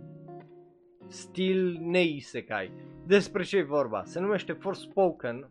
stil 1.08 1.78
ne-isekai. 1.80 2.72
Despre 3.06 3.42
ce 3.42 3.56
e 3.56 3.62
vorba? 3.62 4.02
Se 4.04 4.20
numește 4.20 4.52
Forspoken 4.52 5.50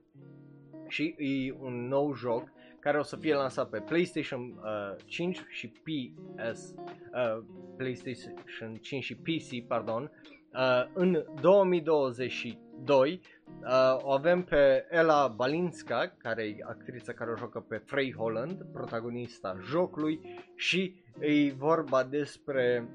și 0.87 1.15
e 1.17 1.55
un 1.59 1.87
nou 1.87 2.13
joc 2.13 2.51
care 2.79 2.97
o 2.97 3.03
să 3.03 3.15
fie 3.15 3.33
lansat 3.33 3.69
pe 3.69 3.79
PlayStation 3.79 4.41
uh, 4.41 4.95
5 5.05 5.43
și 5.49 5.67
PS, 5.67 6.73
uh, 6.77 7.43
PlayStation 7.77 8.75
5 8.81 9.03
și 9.03 9.15
PC, 9.15 9.67
pardon, 9.67 10.11
uh, 10.53 10.85
în 10.93 11.23
2022 11.41 13.21
Uh, 13.63 14.03
o 14.03 14.11
avem 14.11 14.43
pe 14.43 14.85
Ella 14.89 15.27
Balinska, 15.27 16.15
care 16.17 16.43
e 16.43 16.55
actrița 16.67 17.13
care 17.13 17.31
o 17.31 17.37
joacă 17.37 17.59
pe 17.59 17.77
Frey 17.77 18.13
Holland, 18.17 18.65
protagonista 18.73 19.57
jocului 19.61 20.19
și 20.55 20.95
e 21.19 21.51
vorba 21.51 22.03
despre 22.03 22.89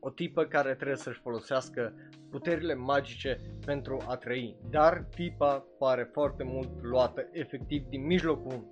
o 0.00 0.10
tipă 0.10 0.44
care 0.44 0.74
trebuie 0.74 0.96
să-și 0.96 1.20
folosească 1.20 1.92
puterile 2.30 2.74
magice 2.74 3.40
pentru 3.64 3.98
a 4.08 4.16
trăi. 4.16 4.56
Dar 4.70 5.06
tipa 5.14 5.64
pare 5.78 6.10
foarte 6.12 6.42
mult 6.42 6.68
luată 6.82 7.28
efectiv 7.32 7.86
din 7.88 8.06
mijlocul 8.06 8.64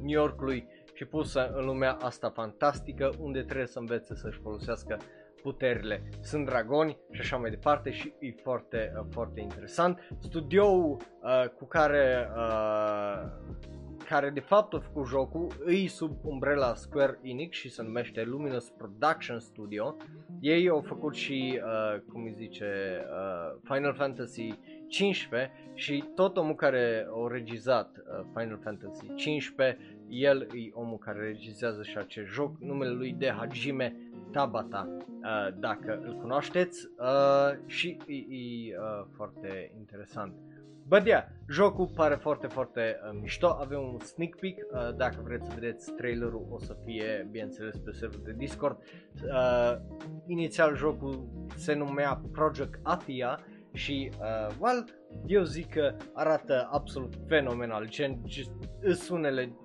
New 0.00 0.20
Yorkului 0.20 0.68
și 0.94 1.04
pusă 1.04 1.52
în 1.54 1.64
lumea 1.64 1.92
asta 1.92 2.30
fantastică 2.30 3.10
unde 3.20 3.42
trebuie 3.42 3.66
să 3.66 3.78
învețe 3.78 4.14
să-și 4.14 4.40
folosească 4.40 4.98
puterile. 5.46 6.02
Sunt 6.20 6.46
dragoni 6.46 6.98
și 7.10 7.20
așa 7.20 7.36
mai 7.36 7.50
departe 7.50 7.90
și 7.90 8.12
e 8.18 8.34
foarte, 8.42 8.92
uh, 8.96 9.06
foarte 9.10 9.40
interesant. 9.40 9.98
Studioul 10.18 10.96
uh, 11.22 11.48
cu 11.48 11.64
care 11.64 12.28
uh, 12.36 13.22
care 14.08 14.30
de 14.30 14.40
fapt 14.40 14.74
a 14.74 14.78
făcut 14.78 15.06
jocul, 15.06 15.46
îi 15.64 15.86
sub 15.86 16.16
umbrela 16.22 16.74
Square 16.74 17.18
Enix 17.22 17.56
și 17.56 17.70
se 17.70 17.82
numește 17.82 18.22
Luminous 18.22 18.70
Production 18.70 19.38
Studio. 19.38 19.96
Ei 20.40 20.68
au 20.68 20.80
făcut 20.80 21.14
și, 21.14 21.60
uh, 21.64 22.00
cum 22.12 22.22
îi 22.22 22.34
zice, 22.36 22.64
uh, 23.10 23.60
Final 23.64 23.94
Fantasy 23.94 24.58
15 24.88 25.52
și 25.74 26.04
tot 26.14 26.36
omul 26.36 26.54
care 26.54 27.06
a 27.10 27.28
regizat 27.32 27.96
uh, 27.96 28.26
Final 28.34 28.60
Fantasy 28.62 29.14
15, 29.14 29.98
el 30.08 30.40
e 30.40 30.70
omul 30.72 30.98
care 30.98 31.18
regizează 31.18 31.82
și 31.82 31.98
acest 31.98 32.26
joc, 32.26 32.58
numele 32.60 32.90
lui 32.90 33.12
de 33.12 33.30
Hajime 33.30 33.96
Tabata, 34.36 34.96
uh, 34.98 35.54
dacă 35.58 36.00
îl 36.02 36.16
cunoașteți 36.20 36.88
uh, 36.98 37.58
și 37.66 37.96
e, 38.06 38.14
e 38.14 38.76
uh, 38.78 39.06
foarte 39.14 39.72
interesant. 39.78 40.34
But 40.88 41.06
yeah, 41.06 41.24
jocul 41.48 41.90
pare 41.94 42.14
foarte, 42.14 42.46
foarte 42.46 42.80
uh, 42.80 43.18
mișto, 43.20 43.46
avem 43.60 43.80
un 43.80 43.98
sneak 43.98 44.36
peek, 44.36 44.56
uh, 44.56 44.96
dacă 44.96 45.16
vreți 45.22 45.46
să 45.46 45.52
vedeți 45.54 45.92
trailerul 45.92 46.46
o 46.50 46.58
să 46.58 46.76
fie, 46.84 47.28
bineînțeles, 47.30 47.78
pe 47.78 47.90
serverul 47.92 48.24
de 48.24 48.32
Discord. 48.32 48.78
Uh, 49.24 49.76
inițial 50.26 50.76
jocul 50.76 51.28
se 51.54 51.74
numea 51.74 52.22
Project 52.32 52.80
Athia 52.82 53.40
și, 53.72 54.10
uh, 54.20 54.54
well, 54.60 54.84
eu 55.26 55.42
zic 55.42 55.70
că 55.70 55.94
arată 56.12 56.68
absolut 56.70 57.14
fenomenal, 57.26 57.88
gen, 57.88 58.22
just, 58.26 59.10
unele 59.10 59.56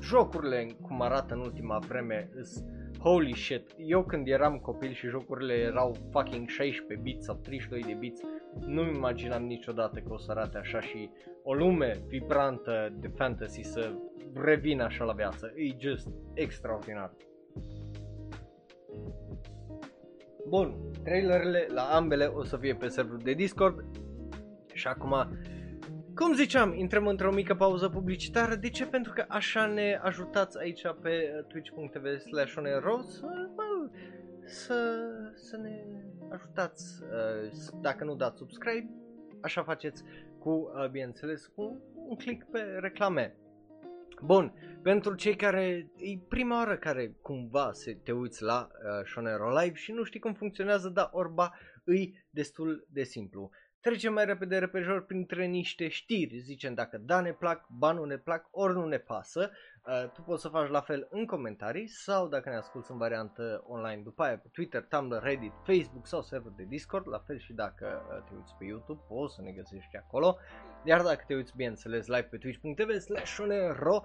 jocurile 0.00 0.76
cum 0.82 1.02
arată 1.02 1.34
în 1.34 1.40
ultima 1.40 1.78
vreme, 1.78 2.30
îs, 2.34 2.62
holy 2.98 3.34
shit, 3.34 3.74
eu 3.76 4.04
când 4.04 4.28
eram 4.28 4.58
copil 4.58 4.92
și 4.92 5.08
jocurile 5.08 5.54
erau 5.54 5.96
fucking 6.10 6.48
16 6.48 7.02
bits 7.02 7.24
sau 7.24 7.34
32 7.34 7.80
de 7.80 7.96
bits, 7.98 8.20
nu 8.66 8.88
imaginam 8.88 9.44
niciodată 9.44 9.98
că 9.98 10.12
o 10.12 10.18
să 10.18 10.30
arate 10.30 10.58
așa 10.58 10.80
și 10.80 11.10
o 11.42 11.54
lume 11.54 12.00
vibrantă 12.06 12.92
de 13.00 13.08
fantasy 13.08 13.62
să 13.62 13.92
revină 14.34 14.84
așa 14.84 15.04
la 15.04 15.12
viață. 15.12 15.52
E 15.56 15.76
just 15.78 16.08
extraordinar. 16.34 17.12
Bun, 20.48 20.74
trailerele 21.04 21.66
la 21.74 21.82
ambele 21.82 22.24
o 22.24 22.44
să 22.44 22.56
fie 22.56 22.74
pe 22.74 22.88
serverul 22.88 23.20
de 23.22 23.32
Discord 23.32 23.84
și 24.72 24.86
acum 24.86 25.38
cum 26.18 26.34
ziceam, 26.34 26.74
intrăm 26.74 27.06
într-o 27.06 27.32
mică 27.32 27.54
pauză 27.54 27.88
publicitară. 27.88 28.54
De 28.54 28.68
ce? 28.68 28.86
Pentru 28.86 29.12
că 29.12 29.24
așa 29.28 29.66
ne 29.66 30.00
ajutați 30.02 30.58
aici 30.58 30.82
pe 31.02 31.44
twitch.tv 31.48 32.18
slash 32.18 32.52
să, 32.52 33.26
să, 34.44 35.08
să 35.34 35.56
ne 35.56 35.84
ajutați. 36.30 37.02
Uh, 37.02 37.80
dacă 37.80 38.04
nu 38.04 38.14
dați 38.14 38.38
subscribe, 38.38 38.90
așa 39.40 39.62
faceți 39.62 40.02
cu, 40.38 40.50
uh, 40.50 40.88
bineînțeles, 40.90 41.46
cu 41.46 41.82
un 42.08 42.16
click 42.16 42.50
pe 42.50 42.60
reclame. 42.60 43.36
Bun, 44.22 44.52
pentru 44.82 45.14
cei 45.14 45.36
care 45.36 45.90
e 45.96 46.18
prima 46.28 46.56
oară 46.56 46.76
care 46.76 47.16
cumva 47.22 47.72
se 47.72 47.98
te 48.04 48.12
uiți 48.12 48.42
la 48.42 48.68
uh, 48.72 49.06
Shonero 49.06 49.58
Live 49.58 49.74
și 49.74 49.92
nu 49.92 50.02
știi 50.02 50.20
cum 50.20 50.34
funcționează, 50.34 50.88
dar 50.88 51.08
orba 51.12 51.54
îi 51.84 52.26
destul 52.30 52.86
de 52.90 53.02
simplu. 53.02 53.50
Trecem 53.80 54.12
mai 54.12 54.24
repede 54.24 54.58
repejor 54.58 55.04
printre 55.04 55.44
niște 55.44 55.88
știri, 55.88 56.38
zicem 56.38 56.74
dacă 56.74 56.98
da 56.98 57.20
ne 57.20 57.32
plac, 57.32 57.66
ba 57.68 57.92
nu 57.92 58.04
ne 58.04 58.16
plac, 58.16 58.48
ori 58.50 58.74
nu 58.74 58.86
ne 58.86 58.98
pasă. 58.98 59.50
Uh, 59.86 60.10
tu 60.10 60.22
poți 60.22 60.42
să 60.42 60.48
faci 60.48 60.68
la 60.68 60.80
fel 60.80 61.08
în 61.10 61.26
comentarii 61.26 61.88
sau 61.88 62.28
dacă 62.28 62.48
ne 62.48 62.56
asculti 62.56 62.90
în 62.90 62.98
variantă 62.98 63.64
online 63.68 64.02
după 64.02 64.22
aia 64.22 64.38
pe 64.38 64.48
Twitter, 64.52 64.86
Tumblr, 64.88 65.22
Reddit, 65.22 65.52
Facebook 65.64 66.06
sau 66.06 66.22
server 66.22 66.52
de 66.56 66.64
Discord, 66.64 67.08
la 67.08 67.18
fel 67.18 67.38
și 67.38 67.52
dacă 67.52 68.02
uh, 68.08 68.22
te 68.28 68.34
uiți 68.34 68.54
pe 68.58 68.64
YouTube, 68.64 69.00
poți 69.08 69.34
să 69.34 69.42
ne 69.42 69.50
găsești 69.50 69.96
acolo. 69.96 70.36
Iar 70.84 71.02
dacă 71.02 71.24
te 71.26 71.34
uiți 71.34 71.56
bineînțeles 71.56 72.06
live 72.06 72.22
pe 72.30 72.36
twitch.tv 72.36 72.98
slash 72.98 73.38
uh, 73.38 74.00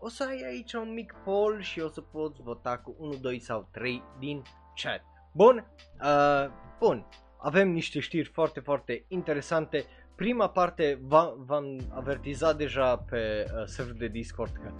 o 0.00 0.08
să 0.08 0.24
ai 0.24 0.42
aici 0.46 0.72
un 0.72 0.92
mic 0.92 1.14
poll 1.24 1.60
și 1.60 1.80
o 1.80 1.88
să 1.88 2.00
poți 2.00 2.42
vota 2.42 2.78
cu 2.78 2.96
1, 2.98 3.14
2 3.14 3.38
sau 3.38 3.68
3 3.72 4.02
din 4.18 4.42
chat. 4.74 5.02
Bun, 5.32 5.66
uh, 6.02 6.50
bun, 6.78 7.06
avem 7.38 7.68
niște 7.68 8.00
știri 8.00 8.28
foarte, 8.28 8.60
foarte 8.60 9.04
interesante. 9.08 9.84
Prima 10.14 10.48
parte 10.48 10.98
v-am 11.36 11.80
avertizat 11.94 12.56
deja 12.56 12.96
pe 12.96 13.44
uh, 13.44 13.62
server 13.64 13.94
de 13.94 14.08
Discord 14.08 14.52
că 14.52 14.72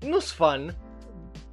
nu 0.00 0.18
sunt 0.18 0.22
fan, 0.22 0.76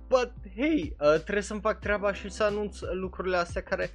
but 0.07 0.33
hey, 0.55 0.95
uh, 0.99 1.13
trebuie 1.13 1.43
să-mi 1.43 1.61
fac 1.61 1.79
treaba 1.79 2.13
și 2.13 2.29
să 2.29 2.43
anunț 2.43 2.79
lucrurile 2.91 3.37
astea 3.37 3.61
care 3.61 3.89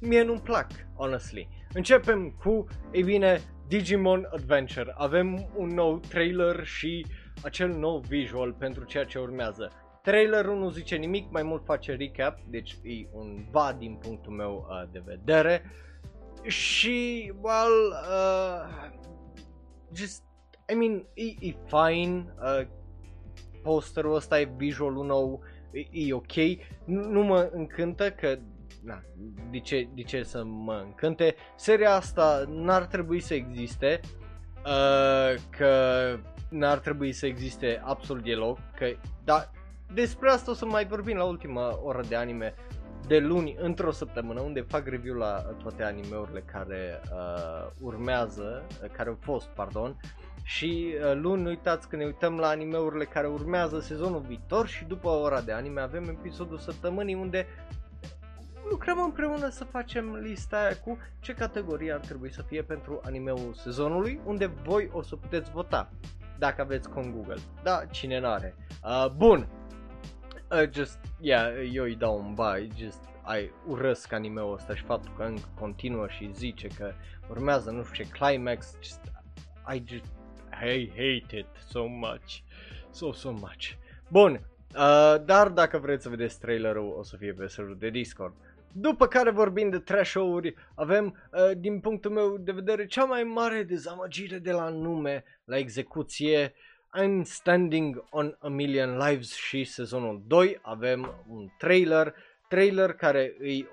mie 0.00 0.22
nu-mi 0.22 0.40
plac, 0.40 0.70
honestly. 0.94 1.48
Începem 1.72 2.30
cu, 2.30 2.66
ei 2.92 3.02
bine, 3.02 3.40
Digimon 3.68 4.28
Adventure. 4.32 4.94
Avem 4.96 5.48
un 5.56 5.68
nou 5.68 5.98
trailer 5.98 6.64
și 6.64 7.06
acel 7.42 7.68
nou 7.68 7.98
visual 7.98 8.52
pentru 8.52 8.84
ceea 8.84 9.04
ce 9.04 9.18
urmează. 9.18 9.70
Trailerul 10.06 10.58
nu 10.58 10.70
zice 10.70 10.96
nimic, 10.96 11.30
mai 11.30 11.42
mult 11.42 11.64
face 11.64 11.94
recap, 11.94 12.38
deci 12.48 12.78
e 12.82 13.06
un 13.12 13.44
va 13.50 13.74
din 13.78 13.94
punctul 13.94 14.32
meu 14.32 14.66
uh, 14.68 14.88
de 14.92 15.02
vedere. 15.04 15.62
Și, 16.42 17.32
well, 17.40 17.94
uh, 18.10 18.90
just, 19.92 20.22
I 20.72 20.74
mean, 20.74 21.06
e, 21.14 21.46
e 21.48 21.56
fine, 21.66 22.34
uh, 22.38 22.66
posterul 23.62 24.14
ăsta 24.14 24.40
e 24.40 24.52
visualul 24.56 25.06
nou, 25.06 25.42
e, 25.70 26.06
e 26.06 26.12
ok, 26.12 26.34
nu, 26.84 27.10
nu 27.10 27.22
mă 27.22 27.50
încântă 27.52 28.10
că 28.10 28.38
na, 28.84 29.02
de 29.50 29.58
ce, 29.58 29.88
de 29.94 30.02
ce 30.02 30.22
să 30.22 30.44
mă 30.44 30.82
încânte. 30.84 31.34
Seria 31.56 31.94
asta 31.94 32.44
n-ar 32.48 32.86
trebui 32.86 33.20
să 33.20 33.34
existe, 33.34 34.00
uh, 34.64 35.40
că 35.50 35.70
n-ar 36.50 36.78
trebui 36.78 37.12
să 37.12 37.26
existe 37.26 37.80
absolut 37.84 38.24
deloc, 38.24 38.58
că, 38.78 38.86
da, 39.24 39.50
despre 39.96 40.30
asta 40.30 40.50
o 40.50 40.54
să 40.54 40.66
mai 40.66 40.86
vorbim 40.86 41.16
la 41.16 41.24
ultima 41.24 41.80
oră 41.82 42.00
de 42.08 42.16
anime 42.16 42.54
de 43.06 43.18
luni 43.18 43.56
într-o 43.58 43.90
săptămână 43.90 44.40
unde 44.40 44.60
fac 44.60 44.86
review 44.86 45.14
la 45.14 45.42
toate 45.62 45.82
animeurile 45.82 46.40
care 46.52 47.00
uh, 47.12 47.70
urmează, 47.80 48.66
uh, 48.82 48.90
care 48.90 49.08
au 49.08 49.16
fost, 49.20 49.46
pardon. 49.46 49.96
Și 50.42 50.94
uh, 50.94 51.14
luni 51.14 51.42
nu 51.42 51.48
uitați 51.48 51.88
că 51.88 51.96
ne 51.96 52.04
uităm 52.04 52.38
la 52.38 52.48
animeurile 52.48 53.04
care 53.04 53.26
urmează 53.26 53.80
sezonul 53.80 54.20
viitor 54.20 54.66
și 54.66 54.84
după 54.84 55.08
ora 55.08 55.40
de 55.40 55.52
anime 55.52 55.80
avem 55.80 56.08
episodul 56.08 56.58
săptămânii 56.58 57.14
unde 57.14 57.46
lucrăm 58.70 59.02
împreună 59.02 59.48
să 59.48 59.64
facem 59.64 60.14
lista 60.14 60.56
aia 60.56 60.76
cu 60.84 60.98
ce 61.20 61.32
categorie 61.32 61.92
ar 61.92 62.00
trebui 62.00 62.32
să 62.32 62.42
fie 62.42 62.62
pentru 62.62 63.00
animeul 63.04 63.54
sezonului, 63.54 64.20
unde 64.24 64.46
voi 64.46 64.88
o 64.92 65.02
să 65.02 65.16
puteți 65.16 65.50
vota 65.50 65.90
dacă 66.38 66.60
aveți 66.60 66.88
con 66.88 67.10
Google. 67.10 67.40
Da, 67.62 67.82
cine 67.90 68.20
n-are. 68.20 68.54
Uh, 68.84 69.10
bun. 69.16 69.48
Uh, 70.50 70.66
just, 70.72 70.98
yeah, 71.20 71.70
eu 71.72 71.84
îi 71.84 71.94
dau 71.94 72.18
un 72.18 72.34
bai, 72.34 72.70
just 72.76 73.00
ai 73.22 73.52
urăsc 73.66 74.12
animeul 74.12 74.54
ăsta 74.54 74.74
și 74.74 74.82
faptul 74.82 75.12
că 75.16 75.22
încă 75.22 75.48
continuă 75.58 76.06
și 76.08 76.30
zice 76.32 76.68
că 76.78 76.92
urmează 77.28 77.70
nu 77.70 77.82
știu 77.84 78.04
ce 78.04 78.10
climax, 78.10 78.76
just, 78.82 79.00
I 79.74 79.82
just 79.86 80.12
I 80.62 80.88
hate 80.88 81.36
it 81.38 81.46
so 81.68 81.86
much, 81.86 82.38
so 82.90 83.12
so 83.12 83.30
much. 83.30 83.70
Bun, 84.08 84.32
uh, 84.74 85.14
dar 85.24 85.48
dacă 85.48 85.78
vreți 85.78 86.02
să 86.02 86.08
vedeți 86.08 86.40
trailerul 86.40 86.94
o 86.98 87.02
să 87.02 87.16
fie 87.16 87.32
pe 87.32 87.46
serverul 87.46 87.78
de 87.78 87.90
Discord. 87.90 88.34
După 88.72 89.06
care 89.06 89.30
vorbim 89.30 89.70
de 89.70 89.78
trash 89.78 90.14
uri 90.14 90.54
avem, 90.74 91.28
uh, 91.32 91.56
din 91.56 91.80
punctul 91.80 92.10
meu 92.10 92.36
de 92.38 92.52
vedere, 92.52 92.86
cea 92.86 93.04
mai 93.04 93.22
mare 93.22 93.62
dezamăgire 93.62 94.38
de 94.38 94.52
la 94.52 94.68
nume, 94.68 95.24
la 95.44 95.56
execuție. 95.56 96.52
I'm 97.02 97.24
Standing 97.24 98.04
on 98.10 98.36
a 98.40 98.48
Million 98.48 98.98
Lives 98.98 99.34
și 99.34 99.64
sezonul 99.64 100.22
2 100.26 100.58
avem 100.62 101.14
un 101.28 101.48
trailer, 101.58 102.14
trailer 102.48 102.92
care 102.92 103.34
îi 103.38 103.68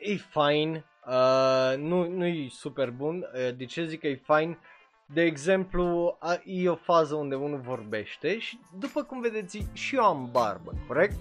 e 0.00 0.14
fine, 0.14 0.84
uh, 1.06 1.78
nu, 1.78 2.08
nu 2.08 2.26
e 2.26 2.48
super 2.50 2.90
bun, 2.90 3.16
uh, 3.16 3.56
de 3.56 3.64
ce 3.64 3.84
zic 3.84 4.00
că 4.00 4.06
e 4.06 4.22
fine? 4.24 4.58
De 5.06 5.22
exemplu, 5.22 6.16
a, 6.20 6.40
e 6.44 6.68
o 6.68 6.74
fază 6.74 7.14
unde 7.14 7.34
unul 7.34 7.60
vorbește 7.60 8.38
și 8.38 8.58
după 8.78 9.02
cum 9.02 9.20
vedeți 9.20 9.66
și 9.72 9.94
eu 9.94 10.04
am 10.04 10.28
barbă, 10.32 10.72
corect? 10.86 11.18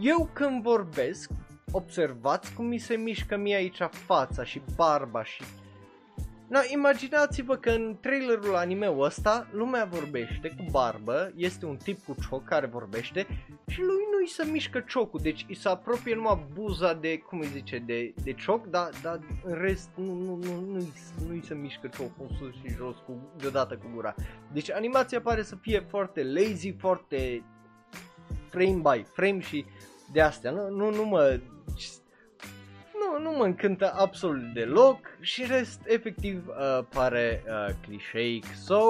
Eu 0.00 0.30
când 0.32 0.62
vorbesc, 0.62 1.30
observați 1.72 2.54
cum 2.54 2.66
mi 2.66 2.78
se 2.78 2.96
mișcă 2.96 3.36
mie 3.36 3.56
aici 3.56 3.78
fața 3.90 4.44
și 4.44 4.62
barba 4.76 5.24
și... 5.24 5.42
Na, 6.48 6.60
imaginați-vă 6.72 7.56
că 7.56 7.70
în 7.70 7.96
trailerul 8.00 8.54
anime 8.54 8.94
ăsta 8.98 9.48
lumea 9.52 9.84
vorbește 9.84 10.48
cu 10.56 10.64
barbă, 10.70 11.32
este 11.36 11.66
un 11.66 11.76
tip 11.76 12.04
cu 12.04 12.14
cioc 12.28 12.44
care 12.44 12.66
vorbește 12.66 13.26
și 13.66 13.80
lui 13.80 14.04
nu-i 14.12 14.28
se 14.28 14.44
mișcă 14.44 14.80
ciocul, 14.80 15.20
deci 15.22 15.44
îi 15.48 15.54
se 15.54 15.68
apropie 15.68 16.14
numai 16.14 16.46
buza 16.52 16.94
de, 16.94 17.18
cum 17.18 17.40
îi 17.40 17.46
zice, 17.46 17.78
de, 17.78 18.14
de 18.22 18.32
cioc, 18.32 18.66
dar, 18.66 18.90
dar 19.02 19.20
în 19.44 19.54
rest 19.60 19.90
nu, 19.94 20.12
nu, 20.14 20.36
nu, 20.36 20.60
nu-i, 20.60 20.92
nu-i 21.26 21.44
se 21.44 21.54
mișcă 21.54 21.88
ciocul 21.96 22.36
sus 22.38 22.54
și 22.54 22.74
jos 22.76 22.96
cu, 23.06 23.32
deodată 23.36 23.76
cu 23.76 23.90
gura. 23.94 24.14
Deci 24.52 24.70
animația 24.70 25.20
pare 25.20 25.42
să 25.42 25.56
fie 25.56 25.86
foarte 25.88 26.24
lazy, 26.24 26.74
foarte 26.78 27.44
frame 28.48 28.80
by 28.82 29.04
frame 29.12 29.40
și 29.40 29.64
de 30.12 30.20
astea. 30.20 30.50
Nu, 30.50 30.68
nu, 30.70 30.90
nu 30.90 31.04
mă... 31.04 31.40
Nu, 32.98 33.22
nu 33.22 33.36
mă 33.36 33.44
încântă 33.44 33.92
absolut 33.94 34.52
deloc 34.52 34.98
și 35.20 35.46
rest 35.46 35.80
efectiv 35.84 36.46
uh, 36.48 36.84
pare 36.88 37.42
uh, 37.46 37.74
clișeic. 37.82 38.44
So, 38.44 38.80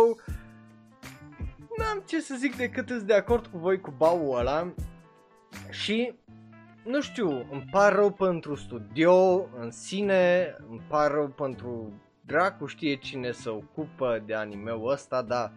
n-am 1.76 2.02
ce 2.06 2.20
să 2.20 2.34
zic 2.38 2.56
decât 2.56 2.90
îți 2.90 3.06
de 3.06 3.14
acord 3.14 3.46
cu 3.46 3.58
voi 3.58 3.80
cu 3.80 3.94
baul 3.96 4.38
ăla 4.38 4.74
și 5.70 6.14
nu 6.84 7.00
știu, 7.00 7.46
îmi 7.50 7.68
pare 7.70 7.94
rău 7.94 8.10
pentru 8.10 8.54
studio 8.54 9.48
în 9.58 9.70
sine, 9.70 10.54
îmi 10.68 10.82
pare 10.88 11.14
rău 11.14 11.28
pentru 11.28 11.92
dracu 12.20 12.66
știe 12.66 12.96
cine 12.96 13.30
se 13.30 13.48
ocupă 13.48 14.22
de 14.26 14.34
animeul 14.34 14.90
ăsta, 14.90 15.22
dar 15.22 15.52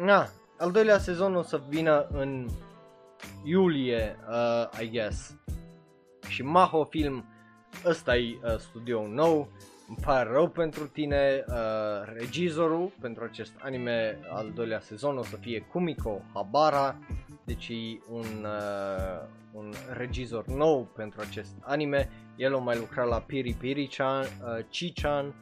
na, 0.00 0.28
al 0.58 0.70
doilea 0.70 0.98
sezon 0.98 1.34
o 1.34 1.42
să 1.42 1.60
vină 1.68 2.06
în 2.12 2.48
iulie, 3.44 4.16
uh, 4.28 4.80
I 4.80 4.90
guess. 4.90 5.36
Și 6.28 6.42
Maho 6.42 6.84
Film, 6.84 7.24
ăsta 7.84 8.16
e 8.16 8.38
uh, 8.42 8.58
studio 8.58 9.06
nou, 9.06 9.48
îmi 9.88 9.98
pare 10.04 10.30
rău 10.30 10.48
pentru 10.48 10.86
tine, 10.86 11.44
uh, 11.48 11.54
regizorul 12.14 12.92
pentru 13.00 13.24
acest 13.24 13.52
anime 13.58 14.18
al 14.30 14.50
doilea 14.54 14.80
sezon. 14.80 15.18
O 15.18 15.22
să 15.22 15.36
fie 15.36 15.60
Kumiko 15.60 16.22
Habara, 16.34 16.96
deci 17.44 17.68
e 17.68 17.98
un, 18.10 18.44
uh, 18.44 19.26
un 19.52 19.72
regizor 19.92 20.46
nou 20.46 20.88
pentru 20.96 21.20
acest 21.20 21.56
anime, 21.60 22.10
el 22.36 22.54
o 22.54 22.60
mai 22.60 22.76
lucra 22.78 23.04
la 23.04 23.20
Piri 23.20 23.52
Piri-chan, 23.52 24.24
uh, 24.24 24.64
Chi-chan 24.70 25.34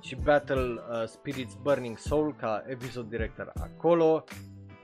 și 0.00 0.16
Battle 0.16 0.72
uh, 0.72 1.06
Spirits 1.06 1.58
Burning 1.62 1.98
Soul 1.98 2.34
ca 2.34 2.64
episod 2.66 3.08
director 3.08 3.52
acolo, 3.54 4.24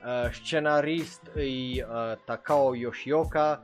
Uh, 0.05 0.29
scenarist 0.31 1.31
e 1.35 1.81
uh, 1.81 2.17
Takao 2.25 2.75
Yoshioka, 2.75 3.63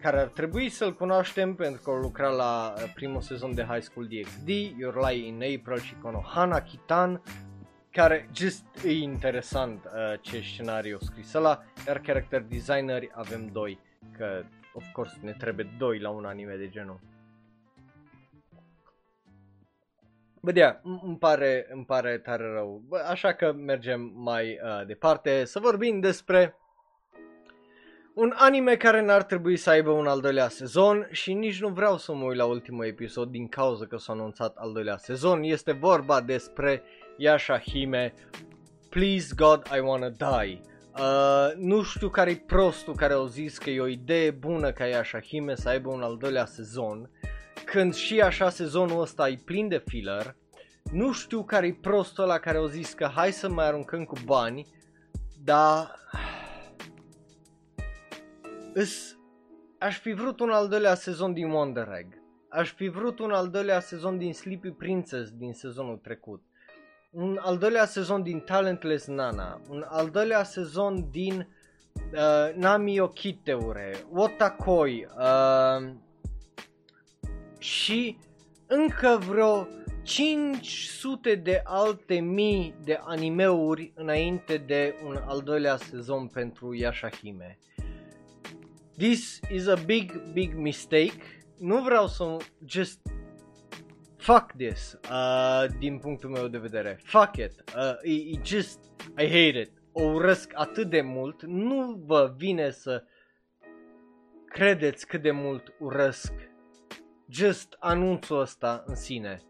care 0.00 0.20
ar 0.20 0.26
trebui 0.26 0.68
să-l 0.68 0.94
cunoaștem 0.94 1.54
pentru 1.54 1.82
că 1.82 1.90
a 1.90 2.00
lucrat 2.00 2.36
la 2.36 2.74
uh, 2.76 2.92
primul 2.94 3.20
sezon 3.20 3.54
de 3.54 3.62
High 3.62 3.82
School 3.82 4.06
DxD, 4.06 4.48
Your 4.78 5.08
Lie 5.08 5.26
in 5.26 5.34
April 5.34 5.78
și 5.78 5.94
Konohana 5.94 6.60
Kitan, 6.60 7.22
care 7.90 8.28
just 8.34 8.64
e 8.84 8.92
interesant 8.92 9.84
uh, 9.84 10.20
ce 10.20 10.40
scenariu 10.40 10.98
scris 11.00 11.34
ăla, 11.34 11.62
iar 11.86 11.98
character 11.98 12.42
designeri 12.42 13.10
avem 13.14 13.46
doi, 13.52 13.78
că 14.18 14.42
of 14.74 14.84
course 14.92 15.18
ne 15.20 15.32
trebuie 15.32 15.74
doi 15.78 15.98
la 15.98 16.10
un 16.10 16.24
anime 16.24 16.54
de 16.54 16.68
genul. 16.68 17.00
Bă, 20.40 20.50
yeah, 20.54 20.76
îmi 20.82 21.18
pare, 21.18 21.66
îmi 21.70 21.84
pare 21.84 22.18
tare 22.18 22.52
rău. 22.52 22.82
Bă, 22.88 22.96
așa 23.10 23.32
că 23.32 23.52
mergem 23.52 24.12
mai 24.14 24.60
uh, 24.62 24.86
departe 24.86 25.44
să 25.44 25.58
vorbim 25.58 26.00
despre 26.00 26.56
un 28.14 28.32
anime 28.36 28.76
care 28.76 29.02
n-ar 29.02 29.22
trebui 29.22 29.56
să 29.56 29.70
aibă 29.70 29.90
un 29.90 30.06
al 30.06 30.20
doilea 30.20 30.48
sezon 30.48 31.08
și 31.10 31.32
nici 31.32 31.60
nu 31.60 31.68
vreau 31.68 31.98
să 31.98 32.14
mă 32.14 32.24
uit 32.24 32.36
la 32.36 32.44
ultimul 32.44 32.84
episod 32.84 33.30
din 33.30 33.48
cauza 33.48 33.86
că 33.86 33.96
s-a 33.96 34.12
anunțat 34.12 34.56
al 34.56 34.72
doilea 34.72 34.96
sezon. 34.96 35.42
Este 35.42 35.72
vorba 35.72 36.20
despre 36.20 36.82
Yashahime 37.16 38.14
Please 38.88 39.34
God 39.36 39.62
I 39.76 39.80
Wanna 39.80 40.08
Die. 40.08 40.60
Uh, 40.98 41.52
nu 41.56 41.82
știu 41.82 42.08
care-i 42.08 42.36
prostul 42.36 42.94
care 42.94 43.12
au 43.12 43.26
zis 43.26 43.58
că 43.58 43.70
e 43.70 43.80
o 43.80 43.86
idee 43.86 44.30
bună 44.30 44.72
ca 44.72 44.86
Yashahime 44.86 45.54
să 45.54 45.68
aibă 45.68 45.90
un 45.90 46.02
al 46.02 46.16
doilea 46.16 46.44
sezon 46.44 47.10
când 47.64 47.94
și 47.94 48.20
așa 48.20 48.50
sezonul 48.50 49.00
ăsta 49.00 49.28
e 49.28 49.40
plin 49.44 49.68
de 49.68 49.82
filler, 49.86 50.36
nu 50.90 51.12
știu 51.12 51.44
care 51.44 51.66
e 51.66 51.78
prostul 51.80 52.24
ăla 52.24 52.38
care 52.38 52.56
au 52.56 52.66
zis 52.66 52.92
că 52.92 53.10
hai 53.14 53.32
să 53.32 53.48
mai 53.48 53.66
aruncăm 53.66 54.04
cu 54.04 54.16
bani, 54.24 54.66
dar 55.44 55.90
îs, 58.72 59.18
aș 59.78 59.98
fi 59.98 60.12
vrut 60.12 60.40
un 60.40 60.50
al 60.50 60.68
doilea 60.68 60.94
sezon 60.94 61.32
din 61.32 61.50
Wonder 61.50 61.88
Egg. 61.98 62.22
Aș 62.48 62.72
fi 62.72 62.88
vrut 62.88 63.18
un 63.18 63.30
al 63.30 63.48
doilea 63.48 63.80
sezon 63.80 64.18
din 64.18 64.34
Sleepy 64.34 64.70
Princess 64.70 65.30
din 65.30 65.52
sezonul 65.52 65.96
trecut. 65.96 66.42
Un 67.10 67.38
al 67.42 67.58
doilea 67.58 67.84
sezon 67.84 68.22
din 68.22 68.40
Talentless 68.40 69.06
Nana. 69.06 69.60
Un 69.68 69.84
al 69.88 70.10
doilea 70.10 70.42
sezon 70.42 71.10
din 71.10 71.48
uh, 72.12 72.54
Nami 72.54 73.00
Okiteure. 73.00 73.94
Otakoi. 74.12 75.06
Uh, 75.18 75.90
și 77.58 78.18
încă 78.66 79.18
vreo 79.28 79.68
500 80.02 81.34
de 81.34 81.60
alte 81.64 82.14
mii 82.14 82.74
de 82.84 83.00
animeuri 83.04 83.92
înainte 83.94 84.56
de 84.56 84.94
un 85.06 85.16
al 85.26 85.40
doilea 85.40 85.76
sezon 85.76 86.26
pentru 86.26 86.74
Yashahime. 86.74 87.58
This 88.96 89.40
is 89.50 89.66
a 89.66 89.76
big, 89.76 90.22
big 90.32 90.54
mistake. 90.54 91.22
Nu 91.58 91.82
vreau 91.82 92.06
să 92.06 92.36
just 92.66 93.00
fuck 94.16 94.52
this, 94.56 94.98
uh, 95.10 95.64
din 95.78 95.98
punctul 95.98 96.30
meu 96.30 96.48
de 96.48 96.58
vedere. 96.58 97.00
Fuck 97.02 97.36
it. 97.36 97.64
Uh, 97.76 97.92
e, 98.02 98.12
e 98.12 98.40
just, 98.44 98.78
I 99.18 99.24
hate 99.24 99.58
it. 99.58 99.70
O 99.92 100.02
urăsc 100.02 100.50
atât 100.54 100.90
de 100.90 101.00
mult, 101.00 101.42
nu 101.42 102.02
vă 102.06 102.34
vine 102.36 102.70
să 102.70 103.04
credeți 104.46 105.06
cât 105.06 105.22
de 105.22 105.30
mult 105.30 105.74
urăsc 105.78 106.32
just 107.28 107.76
anunțul 107.78 108.40
ăsta 108.40 108.82
în 108.86 108.94
sine. 108.94 109.42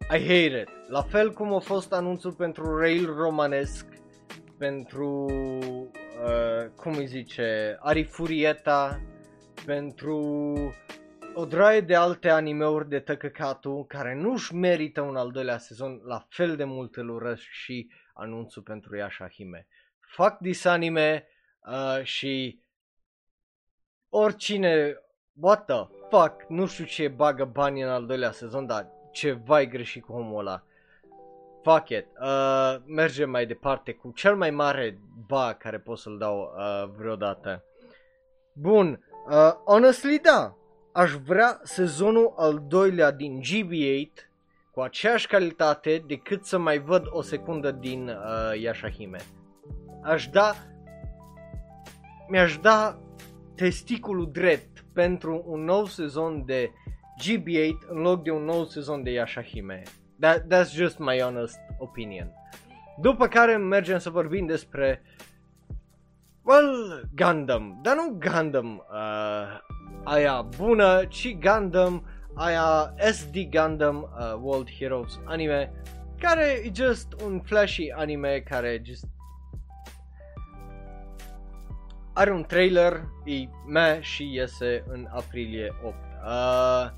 I 0.00 0.18
hate 0.20 0.60
it. 0.60 0.68
La 0.88 1.02
fel 1.02 1.32
cum 1.32 1.54
a 1.54 1.58
fost 1.58 1.92
anunțul 1.92 2.32
pentru 2.32 2.78
Rail 2.78 3.14
Romanesc, 3.14 3.86
pentru, 4.58 5.26
uh, 6.24 6.70
cum 6.76 6.96
îi 6.96 7.06
zice, 7.06 7.76
Arifurieta, 7.80 9.00
pentru 9.66 10.16
o 11.34 11.44
draie 11.44 11.80
de 11.80 11.94
alte 11.94 12.28
animeuri 12.28 12.88
de 12.88 13.00
tăcăcatul 13.00 13.84
care 13.86 14.14
nu-și 14.14 14.54
merită 14.54 15.00
un 15.00 15.16
al 15.16 15.30
doilea 15.30 15.58
sezon, 15.58 16.00
la 16.04 16.26
fel 16.28 16.56
de 16.56 16.64
mult 16.64 16.96
îl 16.96 17.08
urăsc 17.08 17.42
și 17.42 17.90
anunțul 18.14 18.62
pentru 18.62 18.96
Yashahime. 18.96 19.66
Fuck 20.00 20.36
this 20.36 20.64
anime 20.64 21.26
uh, 21.66 22.02
și 22.02 22.62
oricine, 24.08 24.96
what 25.40 25.64
the 25.64 25.86
fuck, 26.08 26.44
nu 26.48 26.66
știu 26.66 26.84
ce 26.84 27.08
bagă 27.08 27.44
bani 27.44 27.82
în 27.82 27.88
al 27.88 28.06
doilea 28.06 28.30
sezon, 28.30 28.66
dar 28.66 28.86
ceva 29.12 29.60
e 29.60 29.66
greșit 29.66 30.04
cu 30.04 30.12
omul 30.12 30.38
ăla. 30.38 30.64
Fuck 31.62 31.88
it. 31.88 32.06
Uh, 32.20 32.76
mergem 32.86 33.30
mai 33.30 33.46
departe 33.46 33.92
cu 33.92 34.12
cel 34.14 34.36
mai 34.36 34.50
mare 34.50 34.98
ba 35.26 35.54
care 35.58 35.78
pot 35.78 35.98
să-l 35.98 36.18
dau 36.18 36.54
uh, 36.56 36.90
vreodată. 36.96 37.64
Bun, 38.52 39.04
uh, 39.28 39.52
honestly 39.64 40.18
da, 40.18 40.56
aș 40.92 41.12
vrea 41.12 41.60
sezonul 41.62 42.32
al 42.36 42.62
doilea 42.68 43.10
din 43.10 43.40
GB8 43.40 44.30
cu 44.70 44.80
aceeași 44.80 45.26
calitate 45.26 46.04
decât 46.06 46.44
să 46.44 46.58
mai 46.58 46.78
văd 46.78 47.04
o 47.10 47.22
secundă 47.22 47.70
din 47.70 48.08
uh, 48.08 48.60
Yashahime. 48.60 49.18
Aș 50.02 50.28
da 50.28 50.54
mi-aș 52.28 52.58
da 52.58 52.98
testiculul 53.54 54.30
drept 54.32 54.84
pentru 54.92 55.44
un 55.46 55.64
nou 55.64 55.84
sezon 55.84 56.44
de 56.46 56.70
GB8 57.22 57.88
în 57.88 58.00
loc 58.00 58.22
de 58.22 58.30
un 58.30 58.44
nou 58.44 58.64
sezon 58.64 59.02
de 59.02 59.10
Yashahime. 59.10 59.82
That, 60.20 60.48
that's 60.48 60.72
just 60.72 60.98
my 60.98 61.20
honest 61.22 61.58
opinion. 61.78 62.32
După 63.00 63.28
care 63.28 63.56
mergem 63.56 63.98
să 63.98 64.10
vorbim 64.10 64.46
despre 64.46 65.02
Well, 66.42 67.02
Gundam, 67.14 67.78
dar 67.82 67.94
nu 67.94 68.18
Gundam 68.18 68.86
uh, 68.90 69.60
aia 70.04 70.42
bună, 70.42 71.04
ci 71.04 71.36
Gundam 71.38 72.04
aia 72.34 72.94
SD 73.12 73.36
Gundam 73.50 73.96
uh, 73.96 74.34
World 74.40 74.70
Heroes 74.70 75.20
anime 75.24 75.72
care 76.18 76.62
e 76.64 76.70
just 76.74 77.20
un 77.24 77.40
flashy 77.40 77.90
anime 77.90 78.40
care 78.40 78.82
just 78.84 79.04
are 82.12 82.32
un 82.32 82.42
trailer, 82.42 83.04
e 83.24 83.48
me 83.66 83.98
și 84.00 84.34
iese 84.34 84.84
în 84.88 85.08
aprilie 85.10 85.72
8. 85.84 85.94
Uh, 86.24 86.90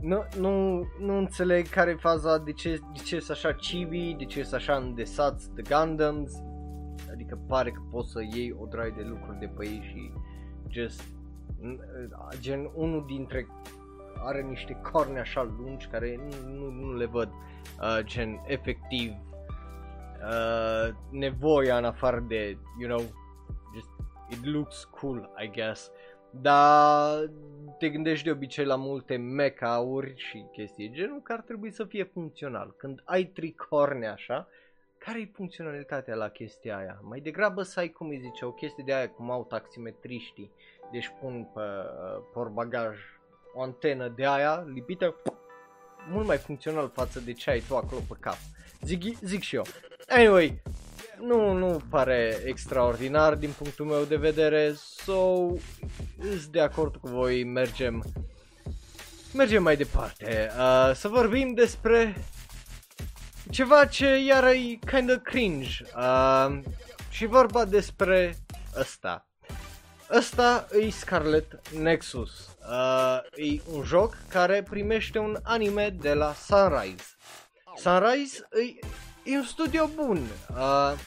nu, 0.00 0.24
nu, 0.38 0.84
nu 1.00 1.18
înțeleg 1.18 1.68
care 1.68 1.90
e 1.90 1.94
faza, 1.94 2.38
de 2.38 2.52
ce, 2.52 2.78
de 2.92 3.02
ce 3.04 3.18
sunt 3.18 3.36
așa 3.36 3.54
chibi, 3.54 4.14
de 4.18 4.24
ce 4.24 4.42
sunt 4.42 4.54
așa 4.54 4.76
îndesați 4.76 5.54
de 5.54 5.62
Gundams, 5.68 6.32
adică 7.12 7.40
pare 7.48 7.70
că 7.70 7.80
poți 7.90 8.10
să 8.10 8.20
iei 8.34 8.56
o 8.60 8.66
draie 8.66 8.92
de 8.96 9.02
lucruri 9.02 9.38
de 9.38 9.50
pe 9.56 9.64
ei 9.64 9.80
și 9.82 10.12
just, 10.68 11.02
gen 12.40 12.70
unul 12.74 13.04
dintre 13.06 13.46
are 14.24 14.42
niște 14.42 14.80
corne 14.92 15.20
așa 15.20 15.54
lungi 15.58 15.86
care 15.86 16.16
nu, 16.16 16.50
nu, 16.52 16.70
nu 16.70 16.96
le 16.96 17.06
văd 17.06 17.28
uh, 17.28 17.98
gen 18.02 18.40
efectiv 18.46 19.10
uh, 19.10 20.94
nevoia 21.10 21.76
în 21.76 21.84
afară 21.84 22.24
de, 22.28 22.58
you 22.80 22.88
know, 22.88 23.00
just 23.74 23.88
it 24.28 24.44
looks 24.44 24.84
cool, 24.84 25.30
I 25.44 25.50
guess. 25.50 25.90
Dar 26.40 27.30
te 27.78 27.88
gândești 27.88 28.24
de 28.24 28.30
obicei 28.30 28.64
la 28.64 28.76
multe 28.76 29.16
mecauri 29.16 30.14
și 30.16 30.44
chestii 30.52 30.90
genul 30.90 31.20
că 31.22 31.32
ar 31.32 31.40
trebui 31.40 31.70
să 31.70 31.84
fie 31.84 32.04
funcțional. 32.04 32.74
Când 32.76 33.02
ai 33.04 33.24
tricorne 33.24 34.06
așa, 34.06 34.48
care 34.98 35.20
e 35.20 35.30
funcționalitatea 35.34 36.14
la 36.14 36.28
chestia 36.28 36.76
aia? 36.76 36.98
Mai 37.02 37.20
degrabă 37.20 37.62
să 37.62 37.80
ai, 37.80 37.88
cum 37.88 38.08
îi 38.08 38.18
zice, 38.18 38.44
o 38.44 38.50
chestie 38.50 38.84
de 38.86 38.94
aia 38.94 39.10
cum 39.10 39.30
au 39.30 39.44
taximetriștii, 39.44 40.50
deci 40.92 41.12
pun 41.20 41.48
pe 41.54 41.60
uh, 41.60 42.22
porbagaj 42.32 42.98
o 43.54 43.62
antenă 43.62 44.08
de 44.08 44.26
aia 44.26 44.64
lipită 44.72 45.14
mult 46.10 46.26
mai 46.26 46.36
funcțional 46.36 46.90
față 46.94 47.20
de 47.20 47.32
ce 47.32 47.50
ai 47.50 47.60
tu 47.68 47.76
acolo 47.76 48.00
pe 48.08 48.14
cap. 48.20 48.36
Zic, 48.82 49.18
zic 49.18 49.42
și 49.42 49.54
eu. 49.54 49.64
Anyway, 50.08 50.62
nu, 51.20 51.52
nu 51.52 51.80
pare 51.90 52.42
extraordinar 52.44 53.34
din 53.34 53.50
punctul 53.58 53.86
meu 53.86 54.04
de 54.04 54.16
vedere, 54.16 54.74
so, 54.74 55.46
sunt 56.20 56.44
de 56.44 56.60
acord 56.60 56.96
cu 56.96 57.08
voi, 57.08 57.44
mergem, 57.44 58.04
mergem 59.32 59.62
mai 59.62 59.76
departe. 59.76 60.50
Uh, 60.58 60.94
să 60.94 61.08
vorbim 61.08 61.54
despre 61.54 62.16
ceva 63.50 63.86
ce 63.86 64.24
iar 64.24 64.44
e 64.44 64.78
kind 64.90 65.10
of 65.10 65.22
cringe 65.22 65.68
uh, 65.96 66.58
și 67.10 67.26
vorba 67.26 67.64
despre 67.64 68.36
ăsta. 68.78 69.26
Ăsta 70.10 70.66
e 70.80 70.90
Scarlet 70.90 71.68
Nexus. 71.78 72.56
Uh, 72.68 73.18
e 73.34 73.60
un 73.72 73.82
joc 73.82 74.16
care 74.28 74.62
primește 74.62 75.18
un 75.18 75.38
anime 75.42 75.88
de 76.00 76.14
la 76.14 76.32
Sunrise. 76.32 77.04
Sunrise 77.76 78.48
e 78.50 78.86
e 79.26 79.36
un 79.36 79.44
studio 79.44 79.88
bun. 79.94 80.26
Uh, 80.50 80.98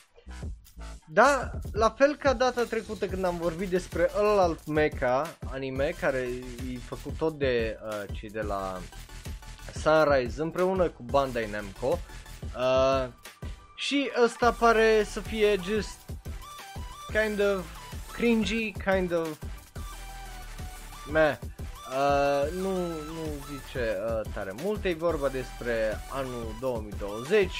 da, 1.07 1.51
la 1.71 1.89
fel 1.89 2.15
ca 2.15 2.33
data 2.33 2.63
trecută 2.63 3.07
când 3.07 3.25
am 3.25 3.37
vorbit 3.37 3.69
despre 3.69 4.09
ălalt 4.17 4.65
mecha 4.65 5.37
anime 5.51 5.93
care 5.99 6.27
e 6.73 6.77
făcut 6.85 7.17
tot 7.17 7.37
de 7.37 7.79
uh, 7.85 8.03
cei 8.11 8.29
de 8.29 8.41
la 8.41 8.79
Sunrise 9.73 10.41
împreună 10.41 10.89
cu 10.89 11.03
Bandai 11.03 11.49
Namco. 11.51 11.99
Uh, 12.57 13.09
și 13.75 14.11
ăsta 14.23 14.51
pare 14.51 15.03
să 15.03 15.19
fie 15.19 15.55
just 15.63 15.97
kind 17.11 17.39
of 17.39 17.65
cringy, 18.13 18.71
kind 18.71 19.13
of 19.13 19.27
meh. 21.11 21.37
Uh, 21.89 22.51
nu, 22.51 22.71
nu 22.87 23.23
zice 23.51 23.97
uh, 24.07 24.31
tare 24.33 24.53
multe, 24.63 24.89
e 24.89 24.93
vorba 24.93 25.27
despre 25.27 25.99
anul 26.11 26.55
2020, 26.59 27.51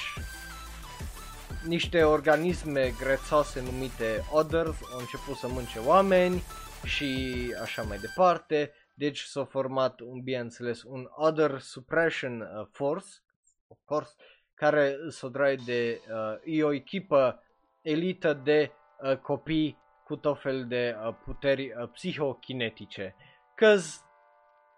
niște 1.66 2.02
organisme 2.02 2.92
grețoase 2.98 3.62
numite 3.62 4.24
Others 4.30 4.76
au 4.92 4.98
început 4.98 5.36
să 5.36 5.48
mânce 5.48 5.78
oameni 5.78 6.42
și 6.84 7.34
așa 7.62 7.82
mai 7.82 7.98
departe. 7.98 8.72
Deci 8.94 9.20
s-a 9.20 9.44
format 9.44 10.00
un, 10.00 10.20
bineînțeles, 10.22 10.82
un 10.82 11.08
Other 11.10 11.58
Suppression 11.58 12.40
uh, 12.40 12.66
Force, 12.72 13.08
of 13.68 13.78
course, 13.84 14.14
care 14.54 14.96
s-o 15.08 15.28
draie 15.28 15.58
de, 15.64 16.00
uh, 16.08 16.56
e 16.56 16.64
o 16.64 16.72
echipă 16.72 17.42
elită 17.80 18.32
de 18.34 18.72
uh, 19.02 19.16
copii 19.16 19.78
cu 20.04 20.16
tot 20.16 20.40
fel 20.40 20.66
de 20.66 20.96
uh, 21.06 21.14
puteri 21.24 21.72
uh, 21.72 21.88
psihokinetice. 21.92 23.16
Cause, 23.54 23.98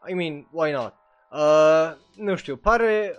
I 0.08 0.14
mean, 0.14 0.48
why 0.50 0.70
not? 0.72 0.94
Uh, 1.30 1.92
nu 2.16 2.36
știu, 2.36 2.56
pare 2.56 3.16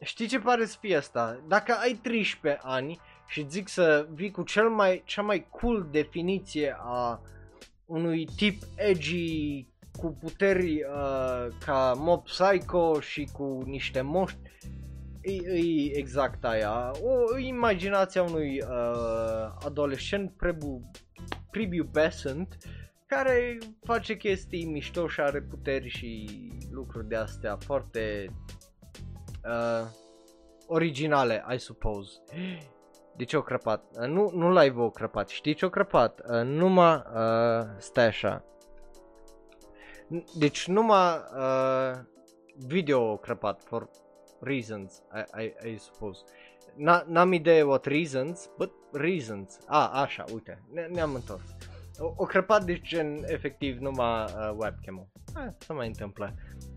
Știi 0.00 0.26
ce 0.26 0.38
pare 0.38 0.64
să 0.64 0.76
fie 0.80 0.96
asta? 0.96 1.44
Dacă 1.48 1.72
ai 1.72 1.98
13 2.02 2.60
ani 2.64 3.00
și 3.26 3.46
zic 3.48 3.68
să 3.68 4.06
vii 4.14 4.30
cu 4.30 4.42
cel 4.42 4.68
mai, 4.68 5.02
cea 5.04 5.22
mai 5.22 5.46
cool 5.50 5.88
definiție 5.90 6.76
a 6.78 7.20
unui 7.86 8.28
tip 8.36 8.62
edgy 8.76 9.66
cu 9.98 10.16
puteri 10.20 10.74
uh, 10.74 11.48
ca 11.64 11.92
Mob 11.96 12.24
Psycho 12.24 13.00
și 13.00 13.28
cu 13.32 13.62
niște 13.66 14.00
moști, 14.00 14.38
e, 15.20 15.32
e 15.32 15.96
exact 15.96 16.44
aia. 16.44 16.90
O 17.02 17.38
imaginație 17.38 18.20
a 18.20 18.24
unui 18.24 18.60
uh, 18.62 19.56
adolescent 19.64 20.32
prebu, 20.36 20.90
prepubescent 21.50 22.56
care 23.06 23.58
face 23.84 24.16
chestii 24.16 24.64
mișto 24.64 25.08
și 25.08 25.20
are 25.20 25.40
puteri 25.40 25.88
și 25.88 26.28
lucruri 26.70 27.08
de 27.08 27.16
astea 27.16 27.56
foarte 27.56 28.26
uh, 29.46 29.86
originale, 30.66 31.44
I 31.54 31.58
suppose. 31.58 32.20
De 33.16 33.24
ce 33.24 33.36
o 33.36 33.42
crăpat? 33.42 33.84
Uh, 34.00 34.06
nu, 34.06 34.30
nu 34.34 34.52
live 34.52 34.80
o 34.80 34.90
crăpat. 34.90 35.28
Știi 35.28 35.54
ce 35.54 35.64
o 35.64 35.70
crăpat? 35.70 36.20
Uh, 36.28 36.42
numai, 36.42 37.02
uh, 37.14 37.66
stai 37.78 38.06
așa. 38.06 38.44
Deci 40.38 40.66
numai 40.66 41.16
uh, 41.36 41.98
video 42.66 43.10
o 43.10 43.16
crăpat 43.16 43.62
for 43.62 43.88
reasons, 44.40 45.02
I, 45.14 45.42
I, 45.44 45.70
I 45.70 45.76
suppose. 45.76 46.20
N-am 47.06 47.32
idee 47.32 47.62
what 47.62 47.84
reasons, 47.86 48.50
but 48.56 48.72
reasons. 48.92 49.58
Ah, 49.66 49.90
așa, 49.92 50.24
uite, 50.32 50.62
ne- 50.72 50.86
ne-am 50.86 51.14
întors. 51.14 51.42
O, 51.98 52.12
o 52.16 52.24
crăpat 52.24 52.64
deci 52.64 52.88
gen 52.88 53.22
efectiv 53.26 53.78
numai 53.78 54.24
uh, 54.24 54.50
webcam-ul. 54.56 55.06
Ah, 55.34 55.46
se 55.58 55.72
mai 55.72 55.86
întâmplă. 55.86 56.34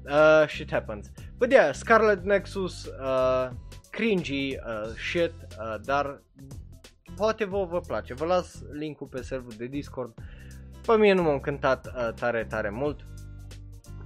Uh, 0.10 0.47
shit 0.47 0.72
happens. 0.72 1.12
But 1.38 1.51
yeah, 1.51 1.74
Scarlet 1.74 2.24
Nexus, 2.24 2.86
uh, 2.86 3.49
cringy 3.89 4.55
uh, 4.55 4.95
shit, 5.10 5.34
uh, 5.60 5.76
dar 5.84 6.22
poate 7.16 7.45
vă 7.45 7.66
vă 7.66 7.80
place. 7.80 8.14
Vă 8.14 8.26
las 8.26 8.62
linkul 8.72 9.07
pe 9.07 9.22
serverul 9.22 9.53
de 9.57 9.66
Discord. 9.66 10.14
Pe 10.86 10.97
mine 10.97 11.14
nu 11.14 11.22
m-a 11.22 11.34
încântat 11.34 11.86
uh, 11.88 12.14
tare, 12.14 12.45
tare 12.45 12.70
mult. 12.70 13.05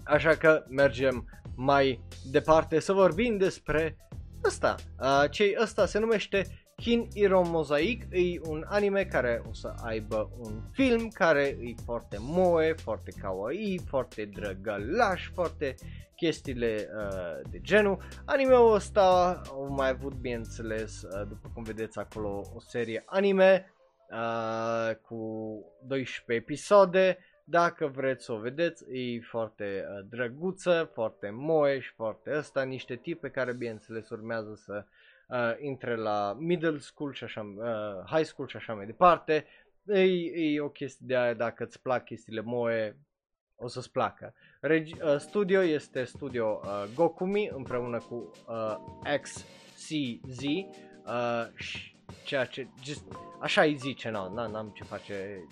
Așa 0.04 0.36
că 0.36 0.66
mergem 0.70 1.26
mai 1.56 2.04
departe 2.32 2.80
să 2.80 2.93
vorbim 2.93 3.38
despre 3.38 3.97
ăsta. 4.43 4.76
Uh, 4.99 5.24
cei 5.30 5.56
ăsta 5.62 5.86
se 5.86 5.99
numește 5.99 6.62
Kin 6.76 7.08
Hero 7.16 7.44
Mosaic 7.44 8.04
e 8.12 8.40
un 8.48 8.64
anime 8.68 9.06
care 9.06 9.42
o 9.50 9.54
să 9.54 9.74
aibă 9.84 10.32
un 10.40 10.62
film 10.72 11.08
care 11.08 11.58
e 11.62 11.74
foarte 11.86 12.18
moe, 12.20 12.74
foarte 12.74 13.12
kawaii, 13.22 13.82
foarte 13.88 14.26
drăgălaș, 14.26 15.30
foarte 15.34 15.76
chestiile 16.16 16.90
uh, 16.96 17.50
de 17.52 17.60
genul. 17.62 17.98
Anime-ul 18.26 18.74
ăsta 18.74 19.42
au 19.50 19.68
mai 19.70 19.90
avut, 19.90 20.14
bineînțeles, 20.14 21.02
uh, 21.02 21.28
după 21.28 21.52
cum 21.54 21.64
vedeți 21.64 22.00
acolo, 22.00 22.52
o 22.56 22.60
serie 22.60 23.04
anime 23.06 23.74
uh, 24.12 24.96
cu 24.96 25.18
12 25.88 26.46
episoade. 26.46 27.18
Dacă 27.46 27.88
vreți 27.88 28.26
să 28.26 28.32
o 28.32 28.38
vedeți, 28.38 28.84
e 28.92 29.22
foarte 29.22 29.86
uh, 29.88 30.06
drăguță, 30.10 30.90
foarte 30.94 31.30
moe 31.30 31.80
și 31.80 31.92
foarte 31.96 32.32
ăsta, 32.38 32.64
niște 32.64 32.96
tipe 32.96 33.30
care, 33.30 33.54
bineînțeles, 33.54 34.10
urmează 34.10 34.54
să 34.56 34.86
uh, 34.86 35.03
intre 35.60 35.96
la 35.96 36.36
middle 36.40 36.78
school 36.78 37.14
și 37.14 37.24
așa, 37.24 37.42
uh, 37.42 38.12
high 38.12 38.26
school 38.26 38.48
și 38.48 38.56
așa 38.56 38.74
mai 38.74 38.86
departe. 38.86 39.46
E, 39.86 40.02
e 40.54 40.62
o 40.62 40.70
chestie 40.70 41.06
de 41.08 41.18
aia, 41.18 41.34
dacă 41.34 41.64
îți 41.64 41.82
plac 41.82 42.06
chestiile 42.06 42.42
moe, 42.42 42.98
o 43.56 43.68
să-ți 43.68 43.92
placă. 43.92 44.34
Regi- 44.62 45.02
uh, 45.02 45.18
studio 45.18 45.62
este 45.62 46.04
studio 46.04 46.62
uh, 46.64 46.84
Gokumi 46.96 47.50
împreună 47.54 47.98
cu 47.98 48.32
uh, 48.48 48.76
XCZ 49.22 50.44
uh, 50.44 51.48
și 51.56 51.93
ceea 52.24 52.45
ce 52.45 52.68
just, 52.84 53.03
așa 53.39 53.61
îi 53.61 53.76
zice, 53.76 54.09
na, 54.09 54.32
na, 54.34 54.47
n-am 54.47 54.72
ce 54.74 54.84
face, 54.84 55.14
e 55.14 55.45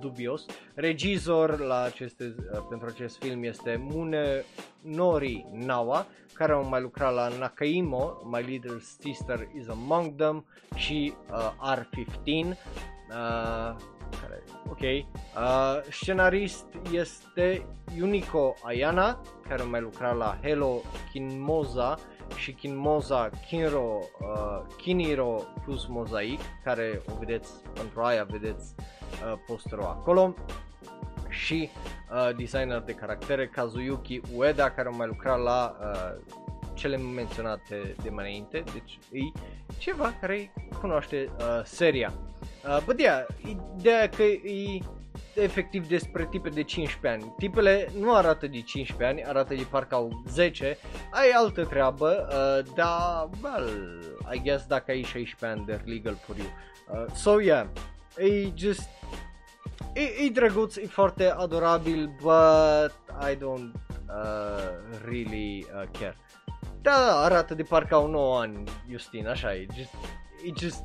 dubios. 0.00 0.44
Regizor 0.74 1.58
la 1.58 1.82
aceste, 1.82 2.34
uh, 2.52 2.60
pentru 2.68 2.88
acest 2.88 3.18
film 3.18 3.44
este 3.44 3.76
Mune 3.76 4.44
Nori 4.82 5.46
Nawa, 5.52 6.06
care 6.32 6.52
au 6.52 6.68
mai 6.68 6.80
lucrat 6.80 7.14
la 7.14 7.28
Nakaimo, 7.28 8.20
My 8.30 8.42
Little 8.42 8.78
Sister 9.00 9.48
is 9.56 9.68
Among 9.68 10.14
Them 10.14 10.44
și 10.74 11.14
uh, 11.30 11.74
R15. 11.74 12.26
Uh, 12.26 13.76
care, 14.20 14.42
ok. 14.68 14.80
Uh, 14.80 15.90
scenarist 15.90 16.66
este 16.92 17.66
Yuniko 17.96 18.54
Ayana, 18.62 19.20
care 19.48 19.62
mai 19.62 19.80
lucra 19.80 20.12
la 20.12 20.38
Hello 20.42 20.80
Kinmoza 21.12 21.98
și 22.36 22.52
Kinmoza 22.52 23.30
Kinro, 23.48 23.98
uh, 24.20 24.74
Kiniro 24.76 25.42
plus 25.64 25.86
Mosaic, 25.86 26.40
care 26.64 27.02
o 27.06 27.18
vedeți, 27.18 27.52
pentru 27.74 28.00
aia 28.00 28.24
vedeți 28.30 28.74
uh, 28.78 29.38
posterul 29.46 29.84
acolo. 29.84 30.34
Și 31.28 31.70
uh, 32.12 32.36
designer 32.36 32.80
de 32.80 32.92
caractere 32.92 33.46
Kazuyuki 33.46 34.20
Ueda, 34.34 34.70
care 34.70 34.88
a 34.88 34.96
mai 34.96 35.06
lucrat 35.06 35.42
la 35.42 35.76
uh, 35.80 36.36
cele 36.74 36.96
menționate 36.96 37.94
de 38.02 38.10
mai 38.10 38.24
înainte, 38.24 38.64
deci 38.72 38.98
e 39.12 39.38
ceva 39.78 40.14
care 40.20 40.52
cunoaște 40.80 41.30
uh, 41.38 41.60
seria. 41.64 42.12
Uh, 42.64 42.82
but 42.84 43.00
yeah, 43.00 43.26
ideea 43.76 44.08
că 44.08 44.22
e 44.22 44.78
efectiv 45.34 45.88
despre 45.88 46.26
tipe 46.30 46.48
de 46.48 46.62
15 46.62 47.08
ani. 47.08 47.34
Tipele 47.38 47.88
nu 47.98 48.14
arată 48.14 48.46
de 48.46 48.60
15 48.60 49.08
ani, 49.08 49.28
arată 49.28 49.54
de 49.54 49.66
parcă 49.70 49.94
au 49.94 50.22
10. 50.28 50.78
Ai 51.10 51.30
altă 51.30 51.64
treabă, 51.64 52.28
uh, 52.28 52.72
dar, 52.74 53.28
well, 53.42 54.00
I 54.32 54.40
guess 54.42 54.66
dacă 54.66 54.90
ai 54.90 55.02
16 55.02 55.46
ani, 55.46 55.66
they're 55.70 55.84
legal 55.84 56.14
for 56.14 56.36
you. 56.36 56.46
Uh, 56.46 57.12
so 57.14 57.40
yeah, 57.40 57.66
e 58.18 58.52
just... 58.54 58.88
E, 59.92 60.00
e 60.00 60.30
drăguț, 60.32 60.76
e 60.76 60.86
foarte 60.86 61.30
adorabil, 61.30 62.14
but 62.20 62.92
I 63.30 63.36
don't 63.36 63.72
uh, 64.08 64.70
really 65.04 65.66
uh, 65.74 65.88
care. 65.98 66.16
Da, 66.82 67.20
arată 67.22 67.54
de 67.54 67.62
parcă 67.62 67.94
au 67.94 68.10
9 68.10 68.40
ani, 68.40 68.62
Justin, 68.90 69.28
așa 69.28 69.54
e, 69.54 69.66
just, 69.76 69.94
e 70.46 70.52
just 70.58 70.82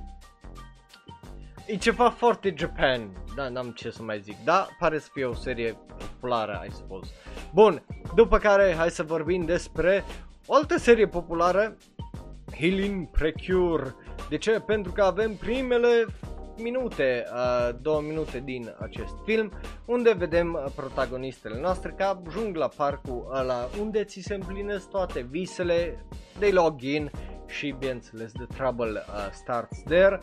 E 1.68 1.78
ceva 1.78 2.10
foarte 2.10 2.54
Japan, 2.58 3.10
da, 3.36 3.50
n-am 3.50 3.72
ce 3.72 3.90
să 3.90 4.04
mai 4.04 4.20
zic, 4.20 4.36
da, 4.44 4.68
pare 4.80 5.00
să 5.00 5.10
fie 5.14 5.26
o 5.26 5.34
serie 5.34 5.78
populară, 5.98 6.64
I 6.68 6.72
suppose. 6.72 7.12
Bun, 7.54 7.84
după 8.16 8.38
care 8.38 8.74
hai 8.78 8.90
să 8.90 9.04
vorbim 9.04 9.46
despre 9.46 10.04
o 10.46 10.56
altă 10.56 10.78
serie 10.78 11.08
populară, 11.08 11.78
Healing 12.60 13.10
Precure. 13.10 13.96
De 14.30 14.38
ce? 14.38 14.60
Pentru 14.60 14.92
că 14.92 15.04
avem 15.04 15.36
primele 15.36 16.06
minute, 16.58 17.26
uh, 17.34 17.76
două 17.82 18.02
minute 18.02 18.40
din 18.40 18.76
acest 18.80 19.14
film, 19.26 19.52
unde 19.86 20.14
vedem 20.14 20.54
uh, 20.54 20.72
protagonistele 20.76 21.60
noastre 21.60 21.94
că 21.98 22.04
ajung 22.28 22.56
la 22.56 22.68
parcul 22.68 23.28
ăla 23.34 23.70
unde 23.82 24.04
ți 24.04 24.20
se 24.20 24.34
împlinesc 24.34 24.90
toate 24.90 25.28
visele, 25.30 26.06
de 26.40 26.50
login 26.52 27.12
și 27.48 27.76
bineînțeles 27.80 28.32
The 28.32 28.46
Trouble 28.46 29.04
uh, 29.08 29.32
starts 29.32 29.84
there 29.84 30.20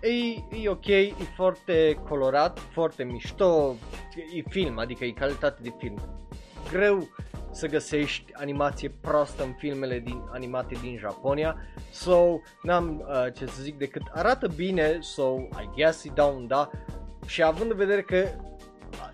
e, 0.00 0.58
e 0.62 0.68
ok, 0.68 0.86
e 0.86 1.12
foarte 1.36 1.98
colorat, 2.08 2.58
foarte 2.58 3.04
mișto, 3.04 3.74
e 4.34 4.42
film, 4.48 4.78
adică 4.78 5.04
e 5.04 5.10
calitate 5.10 5.62
de 5.62 5.72
film. 5.78 5.98
Greu 6.70 7.08
să 7.50 7.66
găsești 7.66 8.32
animație 8.32 8.94
proastă 9.00 9.44
în 9.44 9.52
filmele 9.52 9.98
din, 9.98 10.22
animate 10.32 10.76
din 10.80 10.96
Japonia, 10.98 11.56
so 11.90 12.40
n-am 12.62 13.04
uh, 13.08 13.32
ce 13.34 13.46
să 13.46 13.62
zic 13.62 13.78
decât 13.78 14.02
arată 14.12 14.48
bine, 14.56 14.98
so 15.00 15.36
I 15.38 15.70
guess 15.74 16.04
îi 16.04 16.12
dau 16.14 16.36
un 16.36 16.46
da. 16.46 16.70
Și 17.26 17.42
având 17.42 17.70
în 17.70 17.76
vedere 17.76 18.02
că 18.02 18.28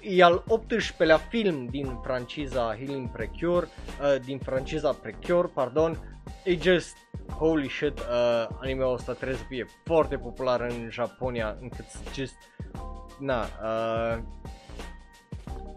e 0.01 0.23
al 0.23 0.45
18-lea 0.49 1.29
film 1.29 1.66
din 1.66 1.99
franciza 2.03 2.77
Healing 2.77 3.11
Precure, 3.11 3.66
uh, 3.66 4.21
din 4.25 4.39
franciza 4.39 4.93
Precure, 4.93 5.51
pardon, 5.55 5.99
e 6.45 6.57
just 6.57 6.97
holy 7.39 7.68
shit, 7.68 7.99
uh, 7.99 8.47
anime-ul 8.61 8.93
ăsta 8.93 9.12
trebuie 9.12 9.37
să 9.39 9.45
fie 9.49 9.66
foarte 9.85 10.18
popular 10.18 10.61
în 10.61 10.89
Japonia 10.91 11.57
încât 11.61 11.87
just, 12.14 12.37
na, 13.18 13.41
uh, 13.62 14.18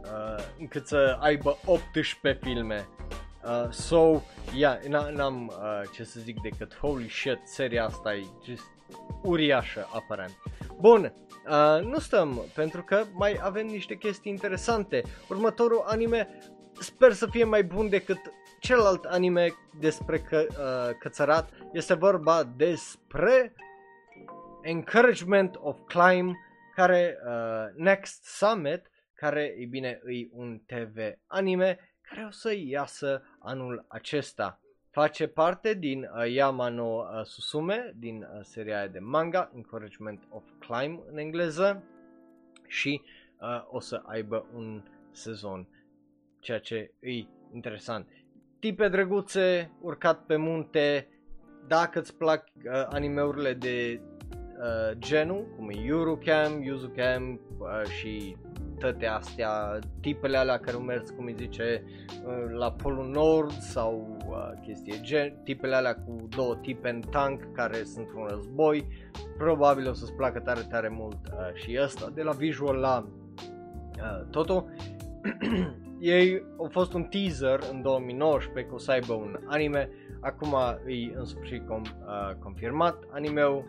uh, 0.03 0.43
încât 0.59 0.87
să 0.87 1.17
aibă 1.19 1.57
18 1.65 2.45
filme. 2.45 2.87
Uh, 3.45 3.71
so, 3.71 4.21
yeah, 4.55 4.83
n-am 5.13 5.47
uh, 5.47 5.81
ce 5.93 6.03
să 6.03 6.19
zic 6.19 6.41
decât 6.41 6.75
holy 6.75 7.09
shit, 7.09 7.39
seria 7.43 7.85
asta 7.85 8.13
e 8.13 8.23
just 8.45 8.71
uriașă 9.21 9.87
aparent. 9.93 10.37
Bun, 10.79 11.13
uh, 11.47 11.83
nu 11.83 11.99
stăm 11.99 12.41
pentru 12.53 12.83
că 12.83 13.03
mai 13.13 13.39
avem 13.41 13.65
niște 13.65 13.95
chestii 13.95 14.31
interesante. 14.31 15.03
Următorul 15.29 15.83
anime 15.85 16.27
sper 16.79 17.13
să 17.13 17.27
fie 17.27 17.43
mai 17.43 17.63
bun 17.63 17.89
decât 17.89 18.19
celălalt 18.63 19.05
anime 19.05 19.53
despre 19.79 20.19
că, 20.19 20.45
uh, 20.49 20.95
cățărat 20.99 21.49
este 21.73 21.93
vorba 21.93 22.43
despre 22.43 23.55
Encouragement 24.61 25.55
of 25.59 25.77
Climb, 25.85 26.35
care 26.75 27.17
uh, 27.25 27.83
Next 27.83 28.23
Summit, 28.23 28.91
care, 29.13 29.55
e 29.57 29.65
bine, 29.65 30.01
e 30.05 30.27
un 30.31 30.61
TV 30.65 30.97
anime 31.27 31.79
care 32.01 32.25
o 32.25 32.31
să 32.31 32.53
iasă 32.55 33.23
anul 33.39 33.85
acesta. 33.87 34.59
Face 34.91 35.27
parte 35.27 35.73
din 35.73 36.03
uh, 36.03 36.31
Yamano 36.33 36.97
uh, 36.97 37.23
Susume, 37.23 37.93
din 37.95 38.21
uh, 38.21 38.39
seria 38.41 38.87
de 38.87 38.99
manga, 38.99 39.51
Encouragement 39.55 40.23
of 40.29 40.43
Climb 40.59 41.01
în 41.11 41.17
engleză, 41.17 41.83
și 42.67 43.01
uh, 43.39 43.63
o 43.67 43.79
să 43.79 44.01
aibă 44.05 44.45
un 44.53 44.83
sezon, 45.11 45.67
ceea 46.39 46.59
ce 46.59 46.91
e 46.99 47.11
interesant 47.53 48.07
tipe 48.63 48.87
drăguțe, 48.87 49.71
urcat 49.81 50.25
pe 50.25 50.35
munte, 50.35 51.07
dacă 51.67 51.99
îți 51.99 52.15
plac 52.15 52.43
uh, 52.55 52.85
animeurile 52.89 53.53
de 53.53 54.01
uh, 54.01 54.97
genul, 54.97 55.53
cum 55.55 55.69
e 55.69 55.73
Eurocam, 55.85 56.61
Yuzukam 56.61 57.39
uh, 57.57 57.83
și 57.83 58.35
toate 58.79 59.05
astea, 59.05 59.79
tipele 60.01 60.37
alea 60.37 60.59
care 60.59 60.77
mers, 60.77 61.09
cum 61.09 61.25
îi 61.25 61.35
zice, 61.37 61.83
uh, 62.25 62.51
la 62.57 62.71
Polul 62.71 63.07
Nord 63.07 63.51
sau 63.51 64.17
uh, 64.27 64.51
chestie 64.61 65.01
gen, 65.01 65.41
tipele 65.43 65.75
alea 65.75 65.95
cu 65.95 66.27
două 66.35 66.55
tipe 66.55 66.89
în 66.89 67.01
tank 67.09 67.53
care 67.53 67.83
sunt 67.83 68.07
un 68.15 68.25
război, 68.29 68.87
probabil 69.37 69.89
o 69.89 69.93
să-ți 69.93 70.13
placă 70.13 70.39
tare, 70.39 70.61
tare 70.69 70.89
mult 70.89 71.19
uh, 71.27 71.53
și 71.53 71.79
ăsta, 71.81 72.09
de 72.13 72.21
la 72.21 72.31
visual 72.31 72.75
la 72.75 73.07
uh, 73.97 74.25
totul. 74.29 74.69
ei 76.03 76.45
au 76.57 76.67
fost 76.71 76.93
un 76.93 77.03
teaser 77.03 77.59
în 77.71 77.81
2019 77.81 78.69
că 78.69 78.75
o 78.75 78.77
să 78.77 78.91
aibă 78.91 79.13
un 79.13 79.39
anime, 79.45 79.89
acum 80.19 80.55
e 80.87 81.17
în 81.17 81.25
sfârșit 81.25 81.67
com, 81.67 81.81
uh, 81.81 82.35
confirmat 82.39 83.03
animeul. 83.09 83.65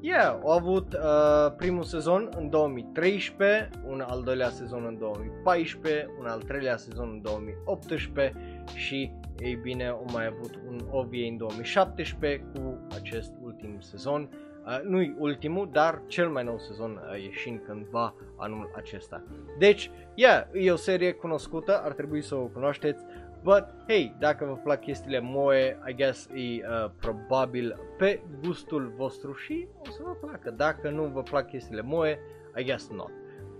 Yeah, 0.00 0.38
au 0.42 0.50
avut 0.50 0.92
uh, 0.92 1.52
primul 1.56 1.82
sezon 1.82 2.28
în 2.36 2.50
2013, 2.50 3.70
un 3.86 4.00
al 4.00 4.22
doilea 4.22 4.48
sezon 4.48 4.84
în 4.86 4.98
2014, 4.98 6.06
un 6.20 6.26
al 6.26 6.42
treilea 6.42 6.76
sezon 6.76 7.08
în 7.12 7.20
2018 7.22 8.34
și 8.74 9.12
ei 9.38 9.54
bine 9.54 9.86
au 9.86 10.06
mai 10.12 10.26
avut 10.26 10.58
un 10.68 10.78
OVA 10.90 11.26
în 11.30 11.36
2017 11.36 12.44
cu 12.54 12.86
acest 12.94 13.32
ultim 13.42 13.76
sezon. 13.80 14.28
Uh, 14.66 14.80
nu-i 14.82 15.14
ultimul, 15.18 15.68
dar 15.72 16.02
cel 16.06 16.28
mai 16.28 16.44
nou 16.44 16.58
sezon 16.58 16.90
uh, 16.90 17.22
ieșind 17.22 17.60
cândva 17.66 18.14
anul 18.36 18.70
acesta. 18.76 19.22
Deci, 19.58 19.90
yeah, 20.14 20.46
e 20.52 20.70
o 20.70 20.76
serie 20.76 21.12
cunoscută, 21.12 21.80
ar 21.84 21.92
trebui 21.92 22.22
să 22.22 22.34
o 22.34 22.46
cunoașteți. 22.46 23.04
But, 23.42 23.64
hey, 23.88 24.16
dacă 24.18 24.44
vă 24.44 24.52
plac 24.52 24.80
chestiile 24.80 25.20
moe, 25.20 25.78
I 25.86 25.94
guess 25.94 26.26
e 26.26 26.38
uh, 26.38 26.90
probabil 27.00 27.78
pe 27.98 28.22
gustul 28.44 28.92
vostru 28.96 29.32
și 29.32 29.68
o 29.78 29.90
să 29.90 30.00
vă 30.02 30.26
placă. 30.26 30.50
Dacă 30.50 30.90
nu 30.90 31.04
vă 31.04 31.22
plac 31.22 31.48
chestiile 31.48 31.82
moe, 31.82 32.18
I 32.56 32.64
guess 32.64 32.90
not. 32.90 33.10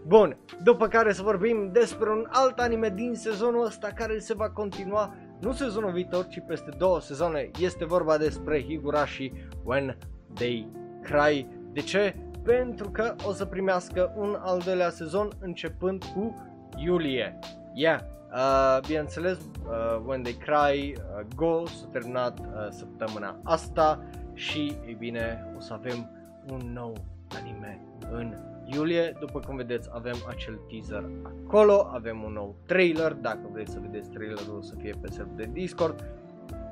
Bun, 0.07 0.39
după 0.63 0.89
care 0.89 1.13
să 1.13 1.23
vorbim 1.23 1.71
despre 1.73 2.11
un 2.11 2.27
alt 2.29 2.59
anime 2.59 2.89
din 2.89 3.15
sezonul 3.15 3.65
ăsta 3.65 3.89
care 3.95 4.19
se 4.19 4.35
va 4.35 4.51
continua 4.51 5.15
nu 5.41 5.53
sezonul 5.53 5.93
viitor, 5.93 6.27
ci 6.27 6.43
peste 6.47 6.71
două 6.79 7.01
sezoane. 7.01 7.51
Este 7.61 7.85
vorba 7.85 8.17
despre 8.17 8.63
Higurashi 8.63 9.33
When 9.65 9.99
They 10.35 10.69
Cry. 11.11 11.47
De 11.73 11.81
ce? 11.81 12.15
Pentru 12.43 12.91
că 12.91 13.15
o 13.25 13.33
să 13.33 13.45
primească 13.45 14.15
un 14.17 14.37
al 14.41 14.61
doilea 14.65 14.91
sezon 14.91 15.29
începând 15.41 16.05
cu 16.05 16.35
iulie. 16.77 17.39
Yeah, 17.75 18.01
Uh, 18.33 18.79
bineînțeles, 18.87 19.39
uh, 19.39 20.03
When 20.07 20.23
They 20.23 20.35
Cry, 20.35 20.93
uh, 20.97 21.27
Go 21.37 21.67
s-a 21.67 21.87
terminat 21.93 22.39
uh, 22.39 22.47
săptămâna 22.71 23.41
asta 23.43 24.05
și, 24.35 24.77
e 24.87 24.93
bine, 24.93 25.53
o 25.57 25.61
să 25.61 25.73
avem 25.73 26.11
un 26.53 26.73
nou 26.73 26.97
anime 27.41 27.81
în 28.11 28.35
iulie. 28.65 29.17
După 29.21 29.41
cum 29.41 29.57
vedeți, 29.57 29.89
avem 29.93 30.15
acel 30.29 30.61
teaser 30.69 31.11
acolo, 31.23 31.91
avem 31.93 32.23
un 32.23 32.33
nou 32.33 32.57
trailer, 32.67 33.13
dacă 33.13 33.41
vreți 33.53 33.73
să 33.73 33.79
vedeți 33.81 34.11
trailerul 34.11 34.57
o 34.59 34.63
să 34.63 34.75
fie 34.79 34.95
pe 35.01 35.09
server 35.11 35.47
de 35.47 35.51
Discord. 35.53 36.05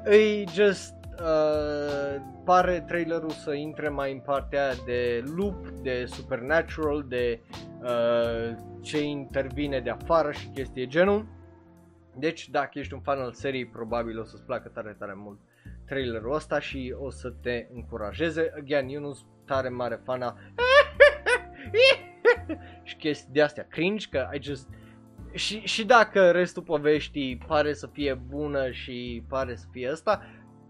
E 0.05 0.45
just 0.51 0.95
Uh, 1.21 2.21
pare 2.45 2.85
trailerul 2.87 3.31
să 3.31 3.53
intre 3.53 3.89
mai 3.89 4.12
în 4.12 4.19
partea 4.19 4.75
de 4.85 5.25
loop, 5.37 5.69
de 5.69 6.05
supernatural, 6.07 7.05
de 7.09 7.41
uh, 7.83 8.57
ce 8.83 9.03
intervine 9.03 9.81
de 9.81 9.91
afară 9.91 10.33
și 10.33 10.49
chestii 10.49 10.87
genul. 10.87 11.27
Deci 12.17 12.49
dacă 12.49 12.79
ești 12.79 12.95
un 12.95 13.01
fan 13.01 13.19
al 13.19 13.33
seriei, 13.33 13.67
probabil 13.67 14.21
o 14.21 14.25
să-ți 14.25 14.43
placă 14.43 14.69
tare, 14.69 14.97
tare 14.99 15.12
mult 15.17 15.39
trailerul 15.85 16.35
ăsta 16.35 16.61
și 16.61 16.95
o 16.99 17.11
să 17.11 17.31
te 17.31 17.67
încurajeze. 17.75 18.53
Again, 18.57 18.89
eu 18.89 19.01
nu 19.01 19.12
sunt 19.12 19.29
tare 19.45 19.69
mare 19.69 20.01
fan 20.05 20.23
a 20.23 20.37
și 22.83 22.97
chestii 22.97 23.33
de 23.33 23.43
astea 23.43 23.67
cringe, 23.69 24.07
că 24.11 24.29
I 24.33 24.43
just... 24.43 24.69
Și, 25.33 25.61
și 25.61 25.85
dacă 25.85 26.31
restul 26.31 26.62
poveștii 26.62 27.37
pare 27.47 27.73
să 27.73 27.87
fie 27.87 28.15
bună 28.15 28.71
și 28.71 29.25
pare 29.29 29.55
să 29.55 29.67
fie 29.71 29.89
asta, 29.89 30.23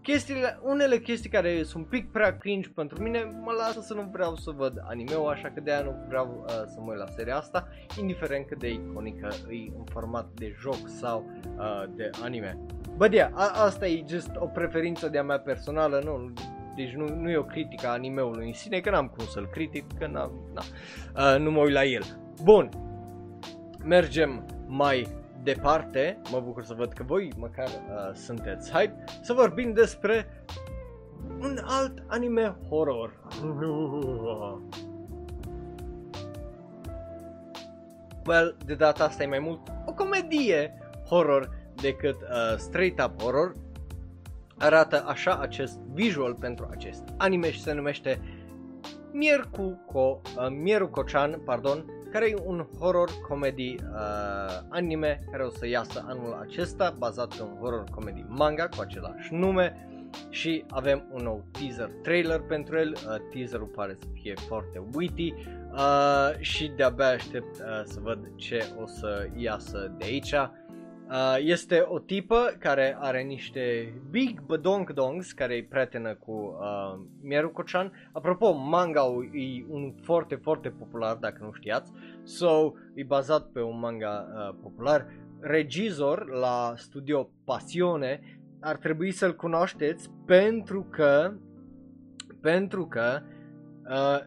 chestiile, 0.05 0.59
unele 0.63 0.97
chestii 0.97 1.29
care 1.29 1.63
sunt 1.63 1.83
un 1.83 1.89
pic 1.89 2.11
prea 2.11 2.37
cringe 2.37 2.69
pentru 2.75 3.03
mine 3.03 3.23
mă 3.41 3.51
lasă 3.51 3.81
să 3.81 3.93
nu 3.93 4.09
vreau 4.11 4.35
să 4.35 4.51
văd 4.51 4.83
anime 4.87 5.13
așa 5.31 5.51
că 5.53 5.59
de 5.59 5.71
aia 5.71 5.81
nu 5.81 5.95
vreau 6.07 6.45
uh, 6.47 6.53
să 6.65 6.79
mă 6.79 6.91
uit 6.91 6.99
la 6.99 7.05
seria 7.15 7.35
asta, 7.37 7.67
indiferent 7.99 8.47
cât 8.47 8.59
de 8.59 8.71
iconică 8.71 9.27
e 9.49 9.71
în 9.77 9.83
format 9.91 10.27
de 10.33 10.55
joc 10.59 10.87
sau 10.87 11.25
uh, 11.57 11.83
de 11.95 12.09
anime. 12.21 12.57
Bă, 12.97 13.07
yeah, 13.11 13.29
a- 13.33 13.63
asta 13.63 13.87
e 13.87 14.03
just 14.07 14.29
o 14.35 14.45
preferință 14.45 15.07
de-a 15.07 15.23
mea 15.23 15.39
personală, 15.39 16.01
nu, 16.03 16.33
deci 16.75 16.93
nu, 16.93 17.15
nu 17.21 17.29
e 17.29 17.37
o 17.37 17.43
critică 17.43 17.87
a 17.87 17.91
animeului 17.91 18.47
în 18.47 18.53
sine, 18.53 18.79
că 18.79 18.89
n-am 18.89 19.07
cum 19.07 19.25
să-l 19.25 19.47
critic, 19.47 19.85
că 19.99 20.07
n-am, 20.07 20.31
na, 20.53 20.61
uh, 21.33 21.39
nu 21.39 21.51
mă 21.51 21.59
uit 21.59 21.73
la 21.73 21.83
el. 21.83 22.03
Bun, 22.43 22.69
mergem 23.83 24.45
mai 24.67 25.07
departe, 25.45 26.21
mă 26.31 26.39
bucur 26.39 26.63
să 26.63 26.73
văd 26.73 26.93
că 26.93 27.03
voi 27.03 27.31
măcar 27.37 27.67
uh, 27.67 28.13
sunteți 28.13 28.71
hype, 28.71 29.03
să 29.21 29.33
vorbim 29.33 29.73
despre 29.73 30.45
un 31.39 31.57
alt 31.63 32.03
anime 32.07 32.55
horror. 32.69 33.19
Well, 38.27 38.57
de 38.65 38.73
data 38.73 39.03
asta 39.03 39.23
e 39.23 39.27
mai 39.27 39.39
mult 39.39 39.59
o 39.85 39.93
comedie 39.93 40.73
horror 41.09 41.49
decât 41.75 42.15
uh, 42.21 42.57
straight 42.57 43.03
up 43.03 43.21
horror. 43.21 43.53
Arată 44.57 45.03
așa 45.07 45.37
acest 45.37 45.79
visual 45.93 46.33
pentru 46.33 46.67
acest 46.71 47.03
anime 47.17 47.51
și 47.51 47.61
se 47.61 47.73
numește 47.73 48.19
Mierku 49.11 49.81
Ko, 49.91 50.21
uh, 50.37 50.47
Mieruko-chan, 50.49 51.41
pardon, 51.45 51.85
care 52.11 52.29
e 52.29 52.35
un 52.45 52.65
horror 52.79 53.09
comedy 53.27 53.75
uh, 53.75 54.59
anime 54.69 55.23
care 55.31 55.43
o 55.43 55.49
să 55.49 55.67
iasă 55.67 56.05
anul 56.07 56.37
acesta, 56.41 56.95
bazat 56.97 57.35
pe 57.35 57.43
un 57.43 57.57
horror 57.59 57.83
comedy 57.91 58.25
manga 58.27 58.67
cu 58.67 58.81
același 58.81 59.33
nume. 59.33 59.89
Și 60.29 60.65
avem 60.69 61.03
un 61.11 61.23
nou 61.23 61.45
teaser 61.51 61.89
trailer 62.01 62.39
pentru 62.39 62.77
el, 62.77 62.91
uh, 62.91 63.15
teaserul 63.31 63.67
pare 63.67 63.97
să 63.99 64.05
fie 64.13 64.33
foarte 64.47 64.81
witty. 64.93 65.33
Uh, 65.71 66.31
și 66.39 66.67
de-abia 66.75 67.07
aștept 67.07 67.59
uh, 67.59 67.81
să 67.83 67.99
văd 68.01 68.35
ce 68.35 68.67
o 68.81 68.87
să 68.87 69.27
iasă 69.35 69.93
de 69.97 70.05
aici. 70.05 70.33
Uh, 71.09 71.35
este 71.39 71.85
o 71.87 71.99
tipă 71.99 72.55
care 72.59 72.97
are 72.99 73.21
niște 73.21 73.93
big 74.09 74.41
badong 74.41 74.93
dongs 74.93 75.31
care 75.31 75.55
e 75.55 75.63
prietenă 75.63 76.15
cu 76.15 76.31
uh, 76.31 77.05
Mieruko-chan. 77.21 78.09
Apropo, 78.11 78.51
manga 78.51 79.01
e 79.33 79.65
un 79.67 79.93
foarte, 80.01 80.35
foarte 80.35 80.69
popular, 80.69 81.15
dacă 81.15 81.37
nu 81.43 81.51
știați. 81.51 81.91
So, 82.23 82.71
e 82.93 83.03
bazat 83.03 83.45
pe 83.51 83.61
un 83.61 83.79
manga 83.79 84.27
uh, 84.27 84.55
popular. 84.61 85.05
Regizor 85.39 86.29
la 86.29 86.73
studio 86.75 87.29
Pasione 87.43 88.39
ar 88.59 88.75
trebui 88.75 89.11
să-l 89.11 89.35
cunoașteți 89.35 90.09
pentru 90.25 90.87
că 90.91 91.33
pentru 92.41 92.87
că 92.87 93.21
uh, 93.89 94.19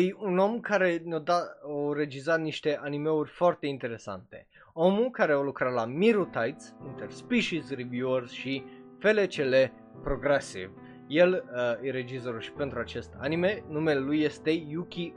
e 0.00 0.14
un 0.18 0.38
om 0.38 0.60
care 0.60 1.02
ne-a 1.04 1.18
dat, 1.18 1.58
o 1.62 1.92
regizat 1.92 2.40
niște 2.40 2.78
animeuri 2.82 3.30
foarte 3.30 3.66
interesante 3.66 4.46
omul 4.80 5.10
care 5.10 5.32
a 5.32 5.40
lucrat 5.40 5.72
la 5.72 5.84
Tides, 6.30 6.74
Interspecies 6.86 7.70
Reviewers 7.70 8.30
și 8.30 8.64
FLCL 8.98 9.54
Progressive. 10.02 10.70
El 11.06 11.44
uh, 11.52 11.86
e 11.86 11.90
regizorul 11.90 12.40
și 12.40 12.52
pentru 12.52 12.78
acest 12.78 13.14
anime, 13.18 13.64
numele 13.68 14.00
lui 14.00 14.20
este 14.20 14.50
Yuki 14.50 15.14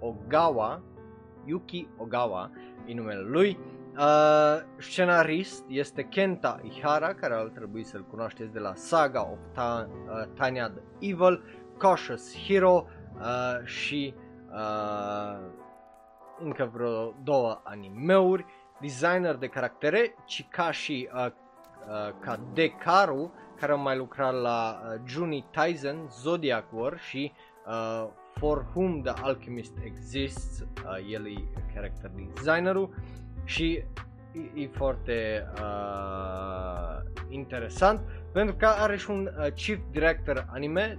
Ogawa, 0.00 0.82
Yuki 1.44 1.88
Ogawa 1.96 2.50
e 2.86 2.94
numele 2.94 3.20
lui. 3.20 3.58
Uh, 3.98 4.56
scenarist 4.78 5.64
este 5.68 6.02
Kenta 6.02 6.60
Ihara, 6.62 7.14
care 7.14 7.34
ar 7.34 7.48
trebui 7.48 7.84
să-l 7.84 8.04
cunoașteți 8.04 8.52
de 8.52 8.58
la 8.58 8.74
Saga 8.74 9.30
of 9.30 9.38
Ta- 9.52 9.88
uh, 9.88 10.24
Tanya 10.34 10.70
the 10.70 10.82
Evil, 10.98 11.42
Cautious 11.76 12.36
Hero 12.46 12.86
uh, 13.14 13.66
și 13.66 14.14
uh, 14.50 15.57
încă 16.42 16.70
vreo 16.72 17.14
două 17.22 17.60
animeuri, 17.64 18.44
designer 18.80 19.34
de 19.34 19.46
caractere, 19.46 20.14
Chikashi 20.26 21.08
uh, 21.14 21.26
uh, 21.26 22.14
Kadekaru, 22.20 23.32
care 23.60 23.72
a 23.72 23.74
mai 23.74 23.96
lucrat 23.96 24.34
la 24.34 24.80
uh, 24.82 25.00
Juni 25.04 25.44
Tyson, 25.50 26.08
Zodiac 26.10 26.64
War 26.72 26.98
și 26.98 27.32
uh, 27.66 28.08
For 28.38 28.66
Whom 28.74 29.02
the 29.02 29.12
Alchemist 29.22 29.72
Exists, 29.84 30.60
uh, 30.60 31.12
el 31.12 31.26
e 31.26 31.44
character 31.74 32.10
designerul 32.34 32.94
și 33.44 33.72
e, 34.32 34.60
e 34.60 34.66
foarte 34.66 35.46
uh, 35.60 36.98
interesant 37.28 38.00
pentru 38.32 38.54
că 38.54 38.66
are 38.66 38.96
și 38.96 39.10
un 39.10 39.30
uh, 39.38 39.52
chief 39.52 39.78
director 39.90 40.46
anime, 40.52 40.98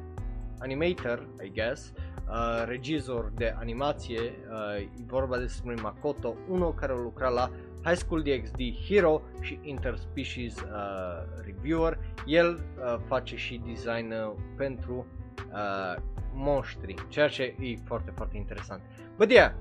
animator, 0.60 1.28
I 1.44 1.52
guess, 1.52 1.94
uh, 2.30 2.64
regizor 2.66 3.32
de 3.36 3.56
animație, 3.58 4.20
uh, 4.20 4.82
e 4.82 4.90
vorba 5.06 5.38
despre 5.38 5.74
Makoto 5.82 6.36
Uno 6.50 6.70
care 6.70 6.92
a 6.92 6.96
lucrat 6.96 7.34
la 7.34 7.50
High 7.84 7.98
School 7.98 8.22
DxD 8.22 8.60
Hero 8.88 9.22
și 9.40 9.60
Interspecies 9.62 10.60
uh, 10.60 11.42
Reviewer. 11.46 12.00
El 12.26 12.54
uh, 12.54 12.96
face 13.08 13.36
și 13.36 13.62
design 13.66 14.12
uh, 14.12 14.32
pentru 14.58 15.06
uh, 15.52 16.02
monștri, 16.34 16.96
ceea 17.08 17.28
ce 17.28 17.44
e 17.44 17.76
foarte, 17.86 18.12
foarte 18.16 18.38
interesant. 18.38 18.82
But 19.18 19.32
yeah, 19.32 19.52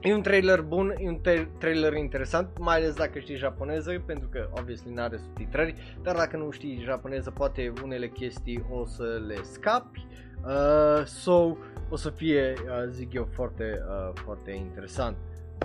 E 0.00 0.14
un 0.14 0.22
trailer 0.22 0.60
bun, 0.60 0.94
e 0.98 1.08
un 1.08 1.20
tra- 1.20 1.58
trailer 1.58 1.92
interesant, 1.92 2.58
mai 2.58 2.76
ales 2.76 2.94
dacă 2.94 3.18
știi 3.18 3.36
japoneză, 3.36 4.02
pentru 4.06 4.28
că 4.28 4.48
obviously 4.50 4.92
nu 4.92 5.02
are 5.02 5.16
subtitrări, 5.16 5.96
dar 6.02 6.16
dacă 6.16 6.36
nu 6.36 6.50
știi 6.50 6.80
japoneză, 6.82 7.30
poate 7.30 7.72
unele 7.82 8.08
chestii 8.08 8.64
o 8.70 8.84
să 8.84 9.22
le 9.26 9.42
scapi. 9.42 10.06
Uh, 10.44 11.04
so, 11.04 11.56
o 11.88 11.96
să 11.96 12.10
fie, 12.10 12.54
uh, 12.64 12.88
zic 12.90 13.12
eu, 13.12 13.28
foarte, 13.32 13.82
uh, 13.88 14.10
foarte 14.14 14.50
interesant. 14.50 15.16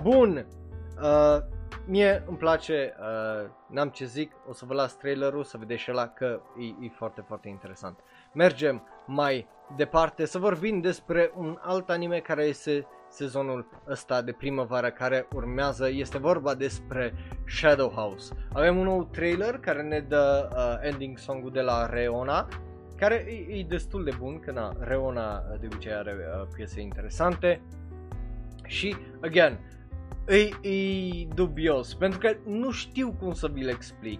Bun, 0.02 0.46
Uh, 1.02 1.38
mie 1.86 2.24
îmi 2.28 2.38
place, 2.38 2.96
uh, 3.00 3.50
n-am 3.70 3.90
ce 3.90 4.06
zic, 4.06 4.32
o 4.50 4.54
să 4.54 4.66
vă 4.66 4.74
las 4.74 4.98
trailerul 4.98 5.44
să 5.44 5.58
vedeți 5.58 5.82
și 5.82 5.92
ăla 5.92 6.08
că 6.08 6.42
e, 6.58 6.86
e 6.86 6.90
foarte, 6.96 7.24
foarte 7.28 7.50
interesant. 7.50 8.00
Mergem 8.34 8.84
mai 9.06 9.48
departe 9.76 10.26
să 10.26 10.40
vorbim 10.40 10.82
despre 10.82 11.32
un 11.36 11.58
alt 11.62 11.90
anime 11.90 12.20
care 12.20 12.44
este 12.44 12.88
sezonul 13.14 13.68
ăsta 13.90 14.22
de 14.22 14.32
primăvară 14.32 14.92
care 14.92 15.28
urmează. 15.34 15.90
Este 15.90 16.18
vorba 16.18 16.56
despre 16.56 17.14
Shadow 17.48 17.90
House. 17.90 18.34
Avem 18.54 18.78
un 18.78 18.84
nou 18.84 19.04
trailer 19.04 19.58
care 19.58 19.82
ne 19.82 20.00
dă 20.00 20.50
uh, 20.52 20.90
ending 20.90 21.18
song-ul 21.18 21.52
de 21.52 21.62
la 21.62 21.86
Reona 21.86 22.48
care 22.96 23.16
e, 23.16 23.60
e 23.60 23.66
destul 23.68 24.04
de 24.04 24.12
bun, 24.20 24.40
că 24.40 24.52
na, 24.52 24.76
Reona 24.80 25.38
uh, 25.38 25.60
de 25.60 25.68
obicei 25.72 25.92
are 25.92 26.16
uh, 26.42 26.48
piese 26.56 26.82
interesante 26.82 27.62
și, 28.66 28.96
again, 29.22 29.60
e, 30.28 30.70
e 30.70 31.28
dubios, 31.34 31.94
pentru 31.94 32.20
că 32.20 32.36
nu 32.46 32.72
știu 32.72 33.16
cum 33.20 33.34
să 33.34 33.48
vi-l 33.48 33.68
explic. 33.68 34.20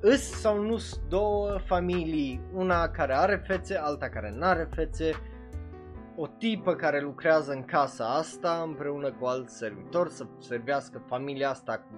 Îs 0.00 0.30
sau 0.30 0.62
nu 0.62 0.76
două 1.08 1.58
familii, 1.64 2.40
una 2.52 2.88
care 2.88 3.14
are 3.14 3.42
fețe, 3.46 3.76
alta 3.76 4.08
care 4.08 4.34
nu 4.36 4.44
are 4.44 4.68
fețe, 4.74 5.10
o 6.16 6.26
tipă 6.26 6.74
care 6.74 7.00
lucrează 7.00 7.52
în 7.52 7.64
casa 7.64 8.14
asta 8.14 8.62
împreună 8.66 9.12
cu 9.12 9.26
alt 9.26 9.48
servitor 9.48 10.08
să 10.08 10.26
servească 10.38 11.02
familia 11.06 11.50
asta 11.50 11.78
cu, 11.78 11.94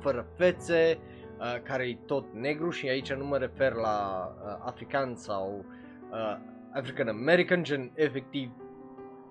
fără 0.00 0.26
fețe, 0.36 0.98
uh, 1.38 1.62
care 1.62 1.84
e 1.84 1.98
tot 2.06 2.24
negru 2.32 2.70
și 2.70 2.88
aici 2.88 3.12
nu 3.12 3.24
mă 3.24 3.36
refer 3.36 3.72
la 3.72 4.28
uh, 4.44 4.64
african 4.64 5.14
sau 5.14 5.64
uh, 6.10 6.36
African 6.72 7.08
American, 7.08 7.62
gen 7.62 7.90
efectiv 7.94 8.50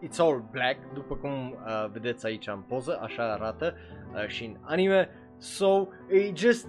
it's 0.04 0.20
all 0.20 0.48
black, 0.52 0.94
după 0.94 1.16
cum 1.16 1.52
uh, 1.52 1.86
vedeți 1.92 2.26
aici 2.26 2.48
în 2.48 2.62
poză, 2.68 3.00
așa 3.02 3.32
arată 3.32 3.76
uh, 4.14 4.28
și 4.28 4.44
în 4.44 4.56
anime. 4.62 5.10
So, 5.38 5.88
e 6.10 6.32
just, 6.36 6.68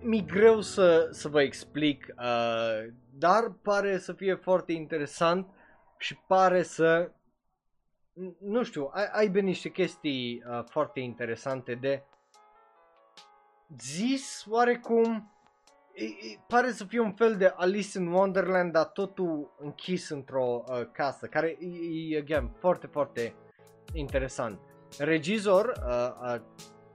mi 0.00 0.26
greu 0.26 0.60
să, 0.60 1.08
să 1.10 1.28
vă 1.28 1.42
explic, 1.42 2.14
uh, 2.18 2.92
dar 3.18 3.52
pare 3.62 3.98
să 3.98 4.12
fie 4.12 4.34
foarte 4.34 4.72
interesant 4.72 5.46
și 5.98 6.16
pare 6.26 6.62
să, 6.62 7.12
nu 8.38 8.62
știu, 8.62 8.90
ai, 8.92 9.08
aibă 9.12 9.40
niște 9.40 9.68
chestii 9.68 10.42
uh, 10.48 10.64
foarte 10.64 11.00
interesante 11.00 11.74
de 11.74 12.02
zis 13.78 14.44
oarecum 14.48 15.30
e, 15.92 16.04
e, 16.04 16.38
pare 16.46 16.72
să 16.72 16.84
fie 16.84 17.00
un 17.00 17.12
fel 17.12 17.36
de 17.36 17.52
Alice 17.56 17.98
in 17.98 18.06
Wonderland, 18.06 18.72
dar 18.72 18.84
totul 18.84 19.54
închis 19.58 20.08
într-o 20.08 20.64
uh, 20.68 20.80
casă, 20.92 21.26
care 21.26 21.56
e, 21.60 22.14
e, 22.14 22.18
again, 22.18 22.50
foarte, 22.58 22.86
foarte 22.86 23.34
interesant. 23.92 24.60
Regizor, 24.98 25.72
uh, 25.86 26.34
uh, 26.34 26.40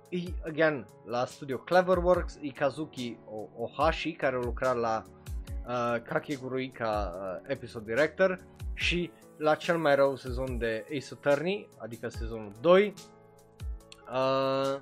e, 0.10 0.34
again, 0.45 0.86
la 1.06 1.26
studio 1.26 1.58
Cleverworks, 1.58 2.38
e 2.41 2.49
Kazuki 2.49 3.18
Ohashi, 3.58 4.12
care 4.12 4.36
a 4.36 4.39
lucrat 4.39 4.76
la 4.76 5.04
uh, 5.68 6.02
Kakegurui 6.02 6.70
ca 6.70 7.14
uh, 7.16 7.49
episode 7.52 7.93
director 7.93 8.38
și 8.82 9.11
la 9.38 9.55
cel 9.55 9.77
mai 9.77 9.95
rău 9.95 10.15
sezon 10.15 10.57
de 10.57 10.86
Ace 10.95 11.13
Attorney, 11.13 11.67
adică 11.77 12.07
sezonul 12.09 12.51
2. 12.61 12.93
Uh, 14.11 14.79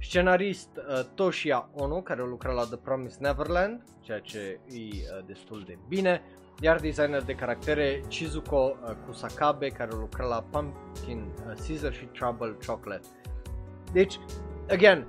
Scenarist 0.00 0.68
uh, 0.76 1.04
Toshia 1.14 1.68
Ono, 1.74 2.00
care 2.00 2.20
a 2.20 2.24
lucrat 2.24 2.54
la 2.54 2.64
The 2.64 2.76
Promised 2.76 3.20
Neverland, 3.20 3.82
ceea 4.00 4.20
ce 4.20 4.38
e 4.38 4.74
uh, 4.74 5.24
destul 5.26 5.62
de 5.66 5.78
bine, 5.88 6.22
iar 6.60 6.80
designer 6.80 7.22
de 7.22 7.34
caractere 7.34 8.00
Chizuko 8.08 8.76
uh, 8.82 8.90
Kusakabe, 9.06 9.68
care 9.68 9.90
a 9.92 9.96
lucrat 9.96 10.28
la 10.28 10.44
Pumpkin 10.50 11.18
uh, 11.18 11.52
Caesar 11.66 11.92
și 11.92 12.04
Trouble 12.04 12.56
Chocolate. 12.66 13.06
Deci, 13.92 14.20
again, 14.68 15.06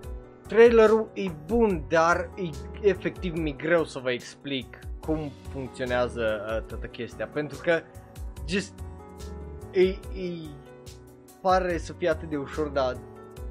trailerul 0.47 1.09
e 1.13 1.29
bun, 1.45 1.83
dar 1.89 2.29
e 2.35 2.49
efectiv 2.81 3.35
mi 3.35 3.55
greu 3.55 3.83
să 3.83 3.99
vă 3.99 4.11
explic 4.11 4.79
cum 5.07 5.31
funcționează 5.51 6.21
uh, 6.21 6.67
toată 6.67 6.87
chestia, 6.87 7.27
pentru 7.27 7.59
că 7.63 7.81
just 8.47 8.73
e, 9.71 9.87
e 9.89 9.97
pare 11.41 11.77
să 11.77 11.93
fie 11.93 12.09
atât 12.09 12.29
de 12.29 12.37
ușor, 12.37 12.67
dar 12.67 12.97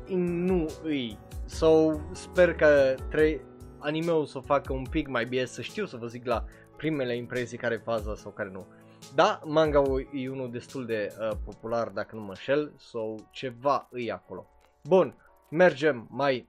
nu 0.07 0.67
îi 0.83 1.19
So, 1.47 2.01
sper 2.13 2.55
că 2.55 2.95
tre- 3.09 3.41
anime-ul 3.79 4.27
să 4.27 4.39
o 4.39 4.41
facă 4.41 4.73
un 4.73 4.87
pic 4.91 5.09
mai 5.09 5.25
bine, 5.25 5.45
să 5.45 5.63
știu 5.63 5.87
să 5.87 5.97
vă 5.97 6.07
zic 6.07 6.27
la 6.27 6.45
primele 6.77 7.17
impresii 7.17 7.59
care 7.59 7.77
faza 7.77 8.15
sau 8.15 8.31
care 8.31 8.51
nu. 8.53 8.67
Da, 9.15 9.41
manga 9.45 9.83
e 10.13 10.31
unul 10.31 10.51
destul 10.51 10.87
de 10.87 11.17
uh, 11.21 11.37
popular 11.45 11.89
dacă 11.89 12.17
nu 12.17 12.21
mă 12.21 12.29
înșel, 12.29 12.73
sau 12.77 13.29
ceva 13.31 13.89
îi 13.91 14.13
acolo. 14.13 14.47
Bun, 14.85 15.15
mergem 15.51 16.07
mai 16.11 16.49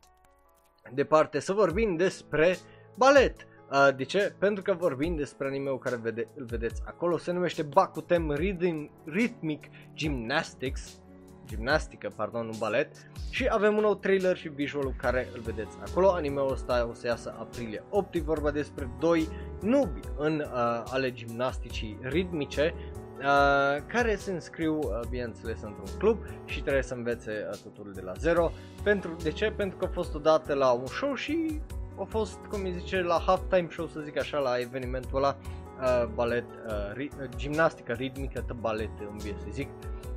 departe 0.94 1.40
să 1.40 1.54
vorbim 1.54 1.96
despre 1.96 2.58
balet. 2.98 3.48
Uh, 3.72 3.96
de 3.96 4.04
ce? 4.04 4.34
Pentru 4.38 4.64
că 4.64 4.74
vorbim 4.74 5.16
despre 5.16 5.48
anime-ul 5.48 5.80
care 5.80 5.96
vede, 5.96 6.28
îl 6.36 6.46
vedeți 6.46 6.82
acolo, 6.86 7.18
se 7.18 7.32
numește 7.32 7.64
Bakuten 7.64 8.30
Rhythm, 8.30 8.92
Rhythmic 9.06 9.64
Gymnastics 9.94 11.02
gimnastică, 11.48 12.12
pardon, 12.16 12.46
un 12.46 12.56
balet 12.60 12.88
și 13.30 13.48
avem 13.50 13.76
un 13.76 13.82
nou 13.82 13.96
trailer 13.96 14.38
și 14.38 14.50
visualul 14.50 14.94
care 14.98 15.28
îl 15.34 15.42
vedeți 15.42 15.78
acolo. 15.90 16.10
Anime-ul 16.10 16.52
ăsta 16.52 16.88
o 16.90 16.94
să 16.94 17.08
iasă 17.08 17.36
aprilie 17.40 17.84
8, 17.90 18.16
e 18.16 18.20
vorba 18.20 18.52
despre 18.52 18.90
doi 19.00 19.28
nubi 19.62 20.00
în 20.18 20.40
uh, 20.40 20.84
ale 20.92 21.12
gimnasticii 21.12 21.98
ritmice 22.02 22.74
uh, 23.18 23.84
care 23.88 24.16
se 24.16 24.32
înscriu, 24.32 24.78
uh, 24.78 25.00
bineînțeles, 25.10 25.62
într-un 25.62 25.98
club 25.98 26.18
și 26.46 26.62
trebuie 26.62 26.84
să 26.84 26.94
învețe 26.94 27.48
uh, 27.52 27.58
totul 27.58 27.92
de 27.94 28.02
la 28.02 28.12
zero. 28.18 28.52
Pentru, 28.84 29.16
de 29.24 29.32
ce? 29.32 29.52
Pentru 29.52 29.78
că 29.78 29.86
a 29.86 29.90
fost 29.94 30.16
odată 30.16 30.54
la 30.54 30.72
un 30.72 30.86
show 30.86 31.14
și 31.14 31.62
a 32.00 32.04
fost, 32.04 32.40
cum 32.50 32.64
îi 32.64 32.72
zice, 32.72 33.02
la 33.02 33.24
halftime 33.26 33.68
show, 33.72 33.88
să 33.88 34.00
zic 34.00 34.18
așa, 34.18 34.38
la 34.38 34.60
evenimentul 34.60 35.18
ăla, 35.18 35.38
uh, 35.82 36.06
balet, 36.14 36.46
uh, 36.46 36.92
ri- 36.94 37.22
uh, 37.22 37.30
gimnastică 37.36 37.94
ritmică, 37.94 38.46
balet, 38.60 39.00
îmi 39.10 39.20
să 39.20 39.48
zic. 39.50 39.70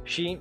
Și 0.03 0.41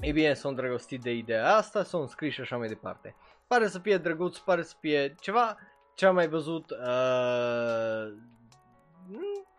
ei 0.00 0.12
bine, 0.12 0.34
sunt 0.34 0.52
îndrăgostit 0.52 1.00
de 1.02 1.14
ideea 1.14 1.54
asta, 1.54 1.82
sunt 1.82 2.08
scris 2.08 2.32
și 2.32 2.40
așa 2.40 2.56
mai 2.56 2.68
departe. 2.68 3.14
Pare 3.46 3.66
să 3.66 3.78
fie 3.78 3.98
drăguț, 3.98 4.36
pare 4.36 4.62
să 4.62 4.74
fie 4.80 5.14
ceva 5.20 5.56
ce 5.94 6.06
am 6.06 6.14
mai 6.14 6.28
văzut 6.28 6.70
uh, 6.70 8.14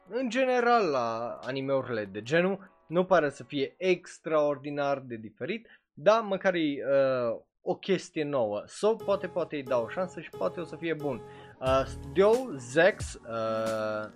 în 0.09 0.29
general 0.29 0.89
la 0.89 1.39
animeurile 1.43 2.05
de 2.05 2.21
genul. 2.21 2.71
Nu 2.88 3.05
pare 3.05 3.29
să 3.29 3.43
fie 3.43 3.75
extraordinar 3.77 4.99
de 4.99 5.15
diferit, 5.15 5.67
dar 5.93 6.21
măcar 6.21 6.53
e 6.53 6.59
uh, 6.59 7.39
o 7.70 7.76
chestie 7.76 8.24
nouă. 8.24 8.63
Sau 8.65 8.97
so, 8.97 9.03
poate, 9.03 9.28
poate 9.28 9.55
îi 9.55 9.63
dau 9.63 9.84
o 9.84 9.89
șansă 9.89 10.22
și 10.22 10.30
poate 10.30 10.59
o 10.59 10.63
să 10.63 10.76
fie 10.76 10.93
bun. 10.93 11.22
Uh, 11.59 11.84
studio 11.86 12.32
Zex, 12.57 13.13
uh, 13.13 14.09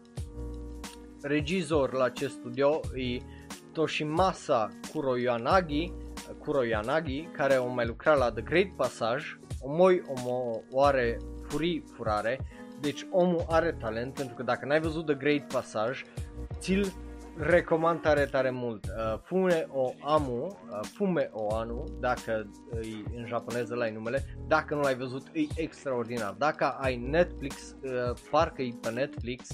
regizor 1.21 1.93
la 1.93 2.03
acest 2.03 2.33
studio 2.33 2.79
e 2.95 3.17
Toshimasa 3.71 4.69
Kuroyanagi, 4.91 5.93
Kuroyanagi, 6.39 7.21
care 7.21 7.55
o 7.55 7.67
mai 7.67 7.85
lucra 7.85 8.13
la 8.13 8.31
The 8.31 8.41
Great 8.41 8.75
Passage, 8.75 9.25
omoi 9.61 10.01
omo, 10.07 10.61
o 10.71 10.83
are 10.83 11.17
furii 11.47 11.83
furare, 11.93 12.39
deci 12.79 13.07
omul 13.11 13.45
are 13.49 13.71
talent, 13.79 14.13
pentru 14.13 14.35
că 14.35 14.43
dacă 14.43 14.65
n-ai 14.65 14.79
văzut 14.79 15.05
The 15.05 15.15
Great 15.15 15.53
Passage, 15.53 16.01
ți-l 16.59 16.93
recomand 17.37 18.01
tare, 18.01 18.25
tare 18.25 18.49
mult. 18.49 18.85
Uh, 18.85 19.19
fume 19.23 19.67
o 19.71 19.93
amu, 20.01 20.45
uh, 20.45 20.79
fume 20.93 21.29
o 21.33 21.55
anu, 21.55 21.83
dacă 21.99 22.49
îi, 22.69 23.03
în 23.15 23.25
japoneză 23.25 23.75
la 23.75 23.89
numele, 23.89 24.25
dacă 24.47 24.75
nu 24.75 24.81
l-ai 24.81 24.95
văzut, 24.95 25.27
e 25.33 25.41
extraordinar. 25.55 26.35
Dacă 26.37 26.77
ai 26.79 26.95
Netflix, 26.95 27.75
uh, 27.81 27.91
parcă 28.29 28.61
e 28.61 28.73
pe 28.81 28.89
Netflix 28.89 29.49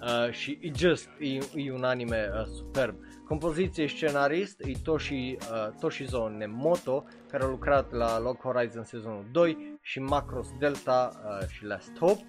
uh, 0.00 0.32
și 0.32 0.58
e 0.60 0.70
just, 0.76 1.08
e, 1.18 1.38
e 1.54 1.72
un 1.72 1.84
anime 1.84 2.30
uh, 2.32 2.46
superb. 2.46 2.94
Compoziție 3.28 3.88
scenarist 3.88 4.60
e 4.60 4.72
Toshi, 4.82 5.36
uh, 5.40 5.68
Toshizo 5.80 6.28
Nemoto, 6.28 7.04
care 7.28 7.44
a 7.44 7.46
lucrat 7.46 7.92
la 7.92 8.20
Log 8.20 8.38
Horizon 8.40 8.84
sezonul 8.84 9.24
2 9.32 9.78
și 9.80 10.00
Macross 10.00 10.50
Delta 10.58 11.10
uh, 11.14 11.48
și 11.48 11.64
Last 11.64 11.98
Hope, 11.98 12.26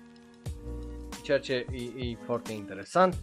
ceea 1.23 1.39
ce 1.39 1.53
e, 1.53 2.05
e 2.05 2.17
foarte 2.25 2.51
interesant. 2.51 3.15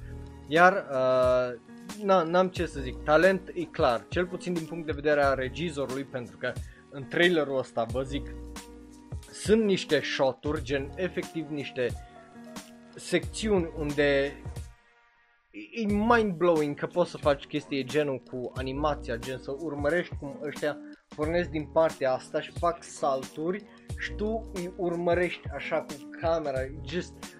Iar 0.53 0.86
uh, 0.90 2.24
n-am 2.24 2.48
ce 2.48 2.66
să 2.66 2.80
zic, 2.80 3.03
talent 3.03 3.51
e 3.55 3.64
clar, 3.64 4.07
cel 4.09 4.26
puțin 4.26 4.53
din 4.53 4.66
punct 4.66 4.86
de 4.86 4.92
vedere 4.92 5.22
a 5.22 5.34
regizorului, 5.34 6.05
pentru 6.05 6.36
că 6.36 6.53
în 6.90 7.07
trailerul 7.09 7.59
ăsta 7.59 7.84
vă 7.84 8.03
zic, 8.03 8.34
sunt 9.32 9.64
niște 9.64 10.01
shoturi, 10.01 10.62
gen 10.62 10.90
efectiv 10.96 11.48
niște 11.48 11.88
secțiuni 12.94 13.72
unde 13.78 14.36
e 15.51 15.86
mind-blowing 15.86 16.74
că 16.74 16.86
poți 16.86 17.11
să 17.11 17.16
faci 17.16 17.44
chestii 17.44 17.84
genul 17.84 18.18
cu 18.18 18.53
animația, 18.55 19.16
gen 19.16 19.38
să 19.38 19.57
urmărești 19.59 20.16
cum 20.16 20.40
ăștia 20.42 20.76
pornesc 21.16 21.48
din 21.48 21.64
partea 21.64 22.12
asta 22.12 22.40
și 22.40 22.53
fac 22.59 22.82
salturi 22.82 23.64
și 23.98 24.12
tu 24.12 24.51
îi 24.55 24.72
urmărești 24.76 25.48
așa 25.55 25.80
cu 25.80 25.94
camera, 26.20 26.61
just 26.86 27.39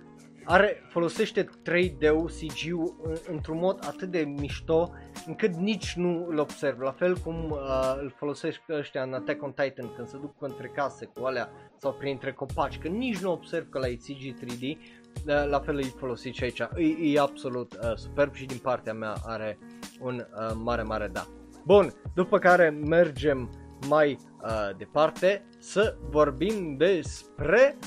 are, 0.51 0.82
folosește 0.88 1.44
3D-ul, 1.44 2.30
CG-ul 2.30 3.20
într-un 3.30 3.59
mod 3.59 3.84
atât 3.86 4.11
de 4.11 4.18
mișto 4.18 4.92
încât 5.26 5.55
nici 5.55 5.94
nu 5.94 6.26
îl 6.28 6.38
observ. 6.38 6.80
La 6.80 6.92
fel 6.92 7.16
cum 7.16 7.51
uh, 7.51 7.98
îl 8.01 8.14
folosesc 8.16 8.61
ăștia 8.68 9.03
în 9.03 9.12
Attack 9.12 9.42
on 9.42 9.53
Titan 9.53 9.92
când 9.96 10.09
se 10.09 10.16
duc 10.16 10.34
între 10.38 10.72
case 10.74 11.11
cu 11.14 11.24
alea 11.24 11.51
sau 11.76 11.92
printre 11.92 12.32
copaci, 12.32 12.78
că 12.78 12.88
nici 12.88 13.18
nu 13.18 13.30
observ 13.30 13.68
că 13.68 13.78
la 13.78 13.88
e 13.88 13.94
CG 13.94 14.44
3D, 14.44 14.62
uh, 14.62 15.48
la 15.48 15.61
fel 15.61 15.76
îi 15.76 15.94
folosit 15.98 16.34
și 16.34 16.44
aici. 16.44 16.61
E, 16.61 17.12
e 17.12 17.20
absolut 17.20 17.72
uh, 17.72 17.94
superb 17.94 18.34
și 18.34 18.46
din 18.46 18.59
partea 18.59 18.92
mea 18.92 19.14
are 19.26 19.59
un 20.01 20.14
uh, 20.14 20.53
mare, 20.55 20.82
mare 20.82 21.09
da. 21.12 21.26
Bun, 21.64 21.92
după 22.14 22.38
care 22.38 22.70
mergem 22.70 23.51
mai 23.88 24.18
uh, 24.42 24.76
departe 24.76 25.46
să 25.59 25.96
vorbim 26.11 26.76
despre 26.76 27.78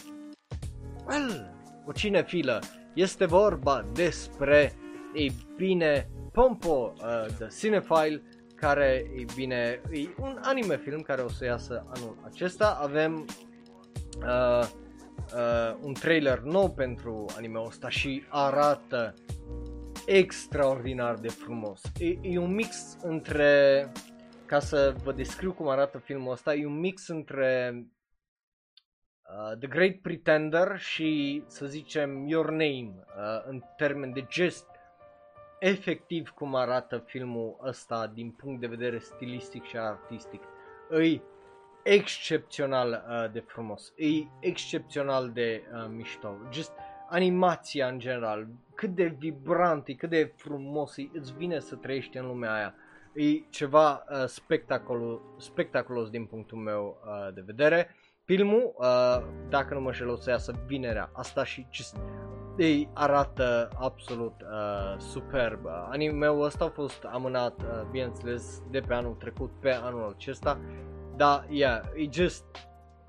well, 1.07 1.52
o 1.85 1.91
cinefilă. 1.91 2.59
Este 2.93 3.25
vorba 3.25 3.85
despre, 3.93 4.73
ei 5.13 5.31
bine, 5.55 6.09
Pompo 6.31 6.93
uh, 6.97 7.25
The 7.37 7.47
Cinephile, 7.59 8.21
care, 8.55 9.11
ei 9.15 9.25
bine, 9.35 9.81
e 9.91 10.09
un 10.19 10.39
anime 10.41 10.77
film 10.77 11.01
care 11.01 11.21
o 11.21 11.29
să 11.29 11.45
iasă 11.45 11.85
anul 11.95 12.17
acesta. 12.25 12.79
Avem 12.81 13.25
uh, 14.19 14.67
uh, 15.33 15.77
un 15.81 15.93
trailer 15.93 16.39
nou 16.39 16.71
pentru 16.71 17.25
anime-ul 17.37 17.65
ăsta 17.67 17.89
și 17.89 18.23
arată 18.29 19.13
extraordinar 20.05 21.15
de 21.15 21.27
frumos. 21.27 21.81
E, 21.97 22.17
e 22.21 22.37
un 22.37 22.53
mix 22.53 22.97
între, 23.01 23.91
ca 24.45 24.59
să 24.59 24.95
vă 25.03 25.11
descriu 25.11 25.53
cum 25.53 25.67
arată 25.67 25.97
filmul 25.97 26.31
ăsta, 26.31 26.53
e 26.53 26.65
un 26.65 26.79
mix 26.79 27.07
între 27.07 27.83
uh, 29.29 29.57
The 29.57 29.67
Great 29.67 29.95
Pretender 29.95 30.79
și, 30.79 31.43
să 31.45 31.65
zicem, 31.65 32.27
Your 32.27 32.49
Name, 32.49 32.93
uh, 32.95 33.43
în 33.45 33.61
termen 33.77 34.13
de 34.13 34.25
gest, 34.29 34.65
efectiv 35.59 36.29
cum 36.29 36.55
arată 36.55 37.03
filmul 37.05 37.59
ăsta 37.63 38.07
din 38.07 38.31
punct 38.31 38.59
de 38.59 38.67
vedere 38.67 38.97
stilistic 38.97 39.63
și 39.63 39.77
artistic. 39.77 40.41
E 40.91 41.21
excepțional 41.83 43.05
uh, 43.07 43.31
de 43.31 43.39
frumos, 43.39 43.93
e 43.95 44.07
excepțional 44.39 45.31
de 45.31 45.63
uh, 45.73 45.85
mișto. 45.89 46.37
Just 46.51 46.71
animația 47.09 47.87
în 47.87 47.99
general, 47.99 48.47
cât 48.75 48.89
de 48.89 49.15
vibrant 49.17 49.87
e, 49.87 49.93
cât 49.93 50.09
de 50.09 50.33
frumos 50.35 50.97
e, 50.97 51.09
îți 51.13 51.33
vine 51.33 51.59
să 51.59 51.75
trăiești 51.75 52.17
în 52.17 52.25
lumea 52.25 52.53
aia. 52.53 52.75
E 53.13 53.39
ceva 53.49 54.03
uh, 54.09 54.25
spectacol, 54.25 55.21
spectaculos 55.37 56.09
din 56.09 56.25
punctul 56.25 56.57
meu 56.57 56.97
uh, 57.05 57.33
de 57.33 57.41
vedere. 57.45 57.95
Filmul, 58.25 58.73
uh, 58.77 59.23
dacă 59.49 59.73
nu 59.73 59.81
mă 59.81 59.91
șel, 59.91 60.09
o 60.09 60.15
să 60.15 60.29
iasă 60.29 60.53
vinerea 60.65 61.09
asta 61.13 61.43
și 61.43 61.67
just, 61.71 61.95
ei 62.57 62.89
arată 62.93 63.69
absolut 63.79 64.41
uh, 64.41 64.99
superb. 64.99 65.59
Anime-ul 65.89 66.43
ăsta 66.43 66.65
a 66.65 66.69
fost 66.69 67.03
amânat, 67.03 67.61
uh, 67.61 67.87
bineînțeles, 67.91 68.61
de 68.71 68.79
pe 68.79 68.93
anul 68.93 69.13
trecut 69.13 69.51
pe 69.59 69.71
anul 69.71 70.13
acesta, 70.17 70.59
dar, 71.15 71.45
yeah, 71.49 71.81
e 71.95 72.07
just 72.11 72.45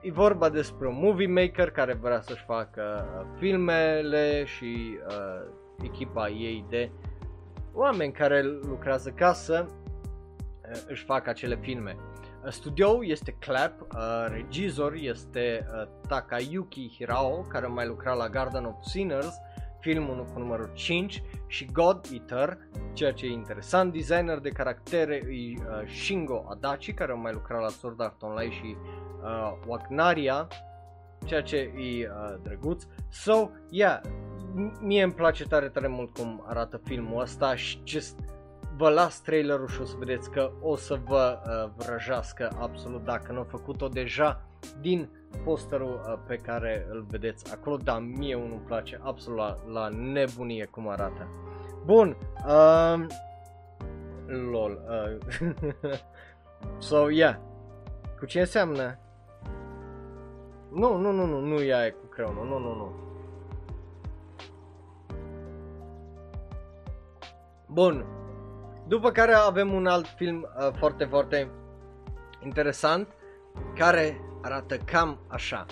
E 0.05 0.11
vorba 0.11 0.49
despre 0.49 0.87
un 0.87 0.99
movie 0.99 1.27
maker 1.27 1.71
care 1.71 1.93
vrea 1.93 2.21
să-și 2.21 2.45
facă 2.45 3.07
uh, 3.19 3.27
filmele 3.39 4.45
și 4.45 4.99
uh, 5.09 5.51
echipa 5.83 6.29
ei 6.29 6.65
de 6.69 6.91
oameni 7.73 8.13
care 8.13 8.43
lucrează 8.43 9.11
ca 9.11 9.33
să 9.33 9.67
uh, 9.67 10.83
își 10.87 11.05
facă 11.05 11.31
acele 11.31 11.57
filme. 11.57 11.97
Uh, 12.45 12.51
studio 12.51 13.05
este 13.05 13.37
Clap, 13.39 13.81
uh, 13.81 14.27
regizor 14.29 14.95
este 14.95 15.67
uh, 15.73 15.89
Takayuki 16.09 16.91
Hirao, 16.97 17.41
care 17.49 17.67
mai 17.67 17.87
lucra 17.87 18.13
la 18.13 18.29
Garden 18.29 18.65
of 18.65 18.75
Sinners, 18.83 19.41
filmul 19.81 20.25
cu 20.33 20.39
numărul 20.39 20.71
5 20.75 21.23
și 21.47 21.65
God 21.73 22.07
Eater, 22.13 22.59
ceea 22.93 23.13
ce 23.13 23.27
e 23.27 23.31
interesant, 23.31 23.93
designer 23.93 24.39
de 24.39 24.49
caractere 24.49 25.15
e 25.15 25.59
uh, 25.59 25.89
Shingo 25.89 26.45
Adachi, 26.49 26.93
care 26.93 27.13
mai 27.13 27.33
lucra 27.33 27.59
la 27.59 27.69
Sword 27.69 28.01
Art 28.01 28.23
Online 28.23 28.53
și 28.53 28.77
uh, 29.23 29.53
Wagnaria, 29.67 30.49
ceea 31.25 31.43
ce 31.43 31.57
e 31.57 32.09
uh, 32.09 32.41
drăguț. 32.43 32.85
So, 33.09 33.51
yeah, 33.71 34.01
mie 34.81 35.03
îmi 35.03 35.15
place 35.15 35.45
tare, 35.45 35.69
tare 35.69 35.87
mult 35.87 36.17
cum 36.17 36.45
arată 36.47 36.81
filmul 36.85 37.21
ăsta 37.21 37.55
și 37.55 37.81
just 37.85 38.19
vă 38.77 38.89
las 38.89 39.21
trailerul 39.21 39.69
și 39.69 39.81
o 39.81 39.85
să 39.85 39.97
vedeți 39.99 40.31
că 40.31 40.51
o 40.61 40.77
să 40.77 40.99
vă 41.05 41.39
uh, 41.47 41.71
vrăjească 41.77 42.57
absolut 42.61 43.05
dacă 43.05 43.33
nu 43.33 43.39
au 43.39 43.45
făcut-o 43.45 43.89
deja 43.89 44.41
din 44.81 45.09
posterul 45.45 46.01
uh, 46.07 46.19
pe 46.27 46.37
care 46.37 46.87
îl 46.91 47.07
vedeți 47.09 47.53
acolo, 47.53 47.77
dar 47.77 48.01
mie 48.01 48.35
unul 48.35 48.51
îmi 48.51 48.67
place 48.67 49.01
absolut 49.03 49.39
la, 49.39 49.59
la 49.67 49.89
nebunie 49.89 50.65
cum 50.65 50.89
arată. 50.89 51.29
Bun, 51.85 52.17
uh, 52.47 53.07
lol, 54.27 54.81
uh, 54.89 55.99
so 56.89 57.11
yeah, 57.11 57.37
cu 58.19 58.27
ce 58.27 58.41
înseamnă? 58.41 58.99
Nu, 60.73 60.97
nu, 60.97 61.11
nu, 61.11 61.27
nu, 61.27 61.41
nu 61.41 61.63
e 61.63 61.75
aia 61.75 61.93
cu 61.93 62.07
creionul, 62.07 62.47
nu, 62.47 62.59
nu, 62.59 62.75
nu. 62.75 62.93
Bun. 67.67 68.24
După 68.87 69.11
care 69.11 69.33
avem 69.33 69.73
un 69.73 69.87
alt 69.87 70.07
film 70.07 70.49
uh, 70.59 70.73
foarte, 70.79 71.05
foarte 71.05 71.51
interesant 72.41 73.09
care 73.75 74.21
arată 74.43 74.77
cam 74.77 75.19
așa. 75.29 75.67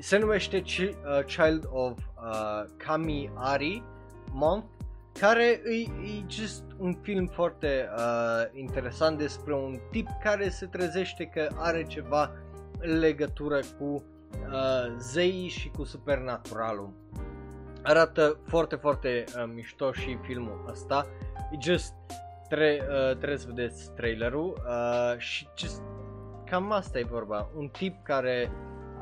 Se 0.00 0.18
numește 0.18 0.62
Ch- 0.62 0.88
uh, 0.88 1.24
Child 1.24 1.68
of 1.70 1.98
uh, 1.98 2.64
Kami 2.76 3.30
Ari 3.34 3.82
Month 4.32 4.66
care 5.18 5.60
e, 5.64 5.80
e 6.06 6.24
just 6.28 6.64
un 6.78 6.94
film 7.02 7.26
foarte 7.26 7.88
uh, 7.96 8.02
interesant 8.52 9.18
despre 9.18 9.54
un 9.54 9.78
tip 9.90 10.08
care 10.22 10.48
se 10.48 10.66
trezește 10.66 11.24
că 11.24 11.48
are 11.56 11.84
ceva 11.84 12.30
legătură 12.80 13.60
cu 13.78 13.84
uh, 13.84 14.96
zeii 14.98 15.48
și 15.48 15.70
cu 15.76 15.84
supernaturalul. 15.84 16.92
Arată 17.82 18.40
foarte, 18.46 18.76
foarte 18.76 19.24
uh, 19.26 19.44
mișto 19.54 19.92
și 19.92 20.18
filmul 20.22 20.64
ăsta. 20.70 21.06
E 21.52 21.56
just 21.60 21.94
tre- 22.48 22.82
uh, 22.88 23.16
trebuie 23.16 23.38
să 23.38 23.46
vedeți 23.48 23.92
trailerul 23.94 24.62
uh, 24.66 25.18
și 25.18 25.48
just 25.56 25.82
cam 26.44 26.72
asta 26.72 26.98
e 26.98 27.04
vorba. 27.10 27.50
Un 27.56 27.68
tip 27.68 28.02
care 28.02 28.50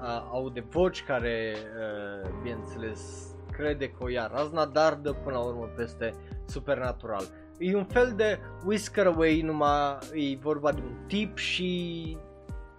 uh, 0.01 0.29
aude 0.33 0.61
voci, 0.61 1.05
care, 1.05 1.55
uh, 1.55 2.31
bineînțeles, 2.43 3.29
crede 3.53 3.91
că 3.91 4.05
o 4.05 4.09
ia 4.09 4.31
razna, 4.35 4.67
dar 4.67 4.95
dă 4.95 5.13
până 5.13 5.37
la 5.37 5.43
urmă 5.45 5.65
peste 5.77 6.15
supernatural. 6.47 7.25
E 7.59 7.77
un 7.77 7.85
fel 7.85 8.13
de 8.17 8.39
Whisker 8.65 9.07
Away, 9.07 9.41
numai 9.41 9.99
e 10.13 10.37
vorba 10.37 10.73
de 10.73 10.81
un 10.81 10.97
tip 11.07 11.39
și 11.39 12.17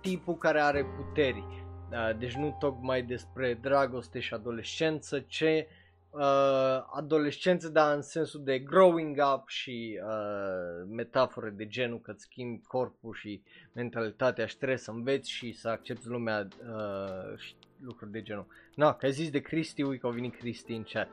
tipul 0.01 0.37
care 0.37 0.59
are 0.59 0.85
puteri. 0.85 1.43
Da, 1.89 2.13
deci 2.13 2.35
nu 2.35 2.55
tocmai 2.59 3.01
despre 3.01 3.57
dragoste 3.61 4.19
și 4.19 4.33
adolescență, 4.33 5.19
ce 5.19 5.67
uh, 6.15 6.83
adolescență, 6.91 7.69
dar 7.69 7.95
în 7.95 8.01
sensul 8.01 8.43
de 8.43 8.59
growing 8.59 9.17
up 9.33 9.47
și 9.47 9.99
uh, 10.03 10.87
metafore 10.89 11.49
de 11.49 11.67
genul 11.67 11.99
că 12.01 12.11
îți 12.11 12.23
schimbi 12.23 12.63
corpul 12.63 13.13
și 13.13 13.41
mentalitatea 13.73 14.45
și 14.45 14.57
trebuie 14.57 14.77
să 14.77 14.91
înveți 14.91 15.31
și 15.31 15.51
să 15.51 15.69
accepti 15.69 16.07
lumea 16.07 16.47
uh, 16.59 17.37
și 17.37 17.55
lucruri 17.81 18.11
de 18.11 18.21
genul. 18.21 18.47
Na, 18.75 18.93
că 18.93 19.05
ai 19.05 19.11
zis 19.11 19.29
de 19.29 19.39
Cristi, 19.39 19.81
ui 19.81 19.97
că 19.97 20.05
au 20.05 20.11
venit 20.11 20.35
Cristi 20.35 20.73
în 20.73 20.83
chat. 20.83 21.09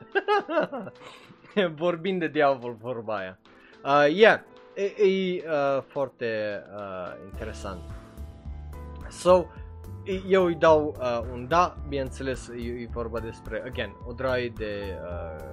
Vorbind 1.75 2.19
de 2.19 2.27
diavol 2.27 2.73
vorba 2.73 3.17
aia. 3.17 3.39
Uh, 3.83 4.15
yeah, 4.15 4.41
e, 4.75 4.83
e 4.83 5.43
uh, 5.47 5.83
foarte 5.87 6.61
uh, 6.75 7.13
interesant. 7.31 7.81
So, 9.09 9.45
eu 10.27 10.45
îi 10.45 10.55
dau 10.55 10.95
uh, 10.99 11.19
un 11.31 11.47
da, 11.47 11.77
bineînțeles 11.87 12.47
e, 12.47 12.61
e 12.61 12.87
vorba 12.91 13.19
despre, 13.19 13.63
again, 13.65 13.95
o 14.07 14.13
draie 14.13 14.49
de 14.49 14.97
uh, 15.03 15.45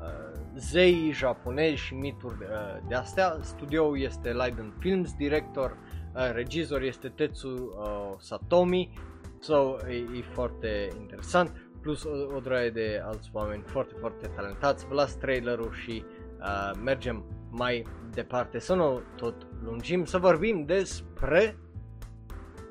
uh, 0.00 0.50
zei 0.54 1.10
japonezi 1.12 1.82
și 1.82 1.94
mituri 1.94 2.36
uh, 2.40 2.88
de 2.88 2.94
astea. 2.94 3.36
Studioul 3.40 4.00
este 4.00 4.32
Leiden 4.32 4.72
Films, 4.78 5.14
director, 5.14 5.76
uh, 6.14 6.30
regizor 6.32 6.82
este 6.82 7.08
Tetsu 7.08 7.48
uh, 7.48 8.14
Satomi, 8.18 8.92
so 9.38 9.76
e, 9.88 9.94
e 9.94 10.22
foarte 10.32 10.88
interesant, 11.00 11.52
plus 11.80 12.04
o, 12.04 12.10
o 12.36 12.40
draie 12.40 12.70
de 12.70 13.02
alți 13.04 13.30
oameni 13.32 13.62
foarte, 13.66 13.94
foarte 14.00 14.26
talentați. 14.26 14.86
Vă 14.86 14.94
las 14.94 15.16
trailerul 15.16 15.72
și 15.72 16.04
uh, 16.40 16.70
mergem 16.84 17.24
mai 17.50 17.86
departe, 18.10 18.58
să 18.58 18.74
nu 18.74 19.00
tot 19.16 19.46
lungim, 19.64 20.04
să 20.04 20.18
vorbim 20.18 20.64
despre 20.64 21.56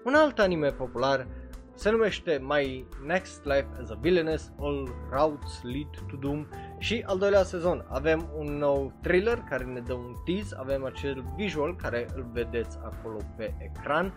un 0.04 0.14
alt 0.14 0.40
anime 0.40 0.72
popular 0.72 1.28
se 1.74 1.90
numește 1.90 2.40
My 2.42 2.86
Next 3.06 3.46
Life 3.46 3.68
as 3.82 3.90
a 3.90 3.98
Villainess, 4.02 4.52
All 4.60 4.90
Routes 5.12 5.62
Lead 5.64 5.90
to 6.10 6.16
Doom 6.20 6.48
și 6.78 7.04
al 7.06 7.18
doilea 7.18 7.44
sezon. 7.44 7.86
Avem 7.90 8.30
un 8.38 8.58
nou 8.58 8.94
trailer 9.02 9.44
care 9.50 9.64
ne 9.64 9.80
dă 9.80 9.94
un 9.94 10.14
tease, 10.26 10.56
avem 10.60 10.86
acel 10.86 11.24
visual 11.36 11.76
care 11.76 12.08
îl 12.16 12.26
vedeți 12.34 12.78
acolo 12.84 13.18
pe 13.38 13.54
ecran, 13.58 14.14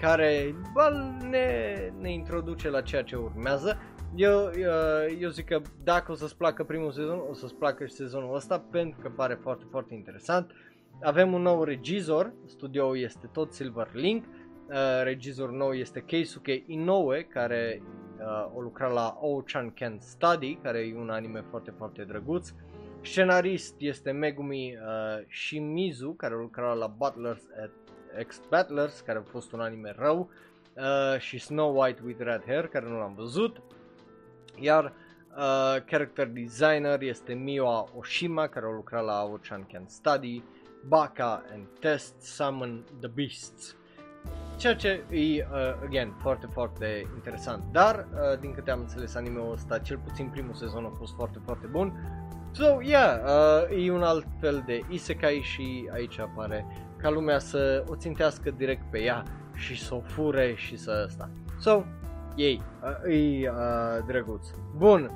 care 0.00 0.54
bă, 0.72 1.12
ne, 1.30 1.76
ne 2.00 2.12
introduce 2.12 2.70
la 2.70 2.80
ceea 2.80 3.02
ce 3.02 3.16
urmează. 3.16 3.78
eu, 4.14 4.44
uh, 4.46 5.16
eu 5.20 5.28
zic 5.28 5.46
că 5.46 5.60
dacă 5.82 6.12
o 6.12 6.14
să-ți 6.14 6.36
placă 6.36 6.64
primul 6.64 6.92
sezon, 6.92 7.22
o 7.30 7.32
să-ți 7.32 7.54
placă 7.54 7.84
și 7.84 7.92
sezonul 7.92 8.34
ăsta 8.34 8.64
pentru 8.70 9.00
că 9.00 9.08
pare 9.08 9.38
foarte, 9.42 9.64
foarte 9.70 9.94
interesant. 9.94 10.50
Avem 11.02 11.32
un 11.32 11.42
nou 11.42 11.64
regizor, 11.64 12.32
studioul 12.46 12.98
este 12.98 13.28
tot 13.32 13.52
Silver 13.52 13.88
Link, 13.92 14.24
uh, 14.24 14.43
regizor 15.02 15.50
nou 15.50 15.72
este 15.72 16.00
Keisuke 16.00 16.62
Inoue, 16.66 17.22
care 17.22 17.82
uh, 18.18 18.56
o 18.56 18.60
lucra 18.60 18.88
la 18.88 19.16
Oh-chan 19.20 19.70
Can 19.70 19.98
Study, 20.00 20.54
care 20.62 20.78
e 20.78 20.96
un 20.96 21.10
anime 21.10 21.44
foarte, 21.50 21.70
foarte 21.70 22.04
drăguț. 22.04 22.52
Scenarist 23.00 23.74
este 23.78 24.10
Megumi 24.10 24.76
uh, 24.76 25.24
Shimizu, 25.30 26.12
care 26.12 26.34
lucra 26.34 26.72
la 26.72 26.86
Butlers 26.86 27.42
at 27.62 27.70
Ex-Battlers, 28.18 29.00
care 29.00 29.18
a 29.18 29.22
fost 29.22 29.52
un 29.52 29.60
anime 29.60 29.94
rău, 29.96 30.30
uh, 30.76 31.18
și 31.18 31.38
Snow 31.38 31.80
White 31.80 32.02
with 32.04 32.20
Red 32.20 32.42
Hair, 32.46 32.66
care 32.66 32.88
nu 32.88 32.98
l-am 32.98 33.14
văzut. 33.14 33.62
Iar 34.60 34.84
uh, 34.84 35.82
character 35.84 36.26
designer 36.26 37.02
este 37.02 37.32
Miwa 37.32 37.88
Oshima, 37.96 38.46
care 38.46 38.66
a 38.66 38.70
lucrat 38.70 39.04
la 39.04 39.22
Ochan 39.22 39.66
Can 39.72 39.84
Study, 39.86 40.42
Baka 40.88 41.44
and 41.52 41.66
Test 41.80 42.20
Summon 42.20 42.84
the 43.00 43.08
Beasts. 43.08 43.76
Ceea 44.56 44.74
ce 44.74 44.88
e, 45.10 45.16
uh, 45.16 45.46
again, 45.84 46.14
foarte, 46.18 46.46
foarte 46.52 47.06
interesant. 47.14 47.62
Dar, 47.72 48.06
uh, 48.12 48.38
din 48.40 48.52
câte 48.52 48.70
am 48.70 48.80
înțeles 48.80 49.14
anime-ul 49.14 49.52
ăsta, 49.52 49.78
cel 49.78 49.98
puțin 49.98 50.28
primul 50.28 50.54
sezon 50.54 50.84
a 50.84 50.92
fost 50.98 51.14
foarte, 51.14 51.38
foarte 51.44 51.66
bun. 51.66 51.92
So, 52.50 52.78
yeah, 52.82 53.20
uh, 53.24 53.84
e 53.84 53.90
un 53.90 54.02
alt 54.02 54.26
fel 54.40 54.62
de 54.66 54.80
isekai 54.88 55.40
și 55.42 55.88
aici 55.92 56.18
apare 56.18 56.66
ca 56.96 57.10
lumea 57.10 57.38
să 57.38 57.84
o 57.88 57.96
țintească 57.96 58.50
direct 58.50 58.90
pe 58.90 59.02
ea 59.02 59.22
și 59.54 59.82
să 59.82 59.94
o 59.94 60.00
fure 60.00 60.54
și 60.56 60.76
să 60.76 61.06
sta. 61.08 61.30
So, 61.60 61.82
ei, 62.34 62.62
uh, 63.06 63.14
e 63.14 63.50
uh, 63.50 64.04
drăguț. 64.06 64.48
Bun, 64.76 65.10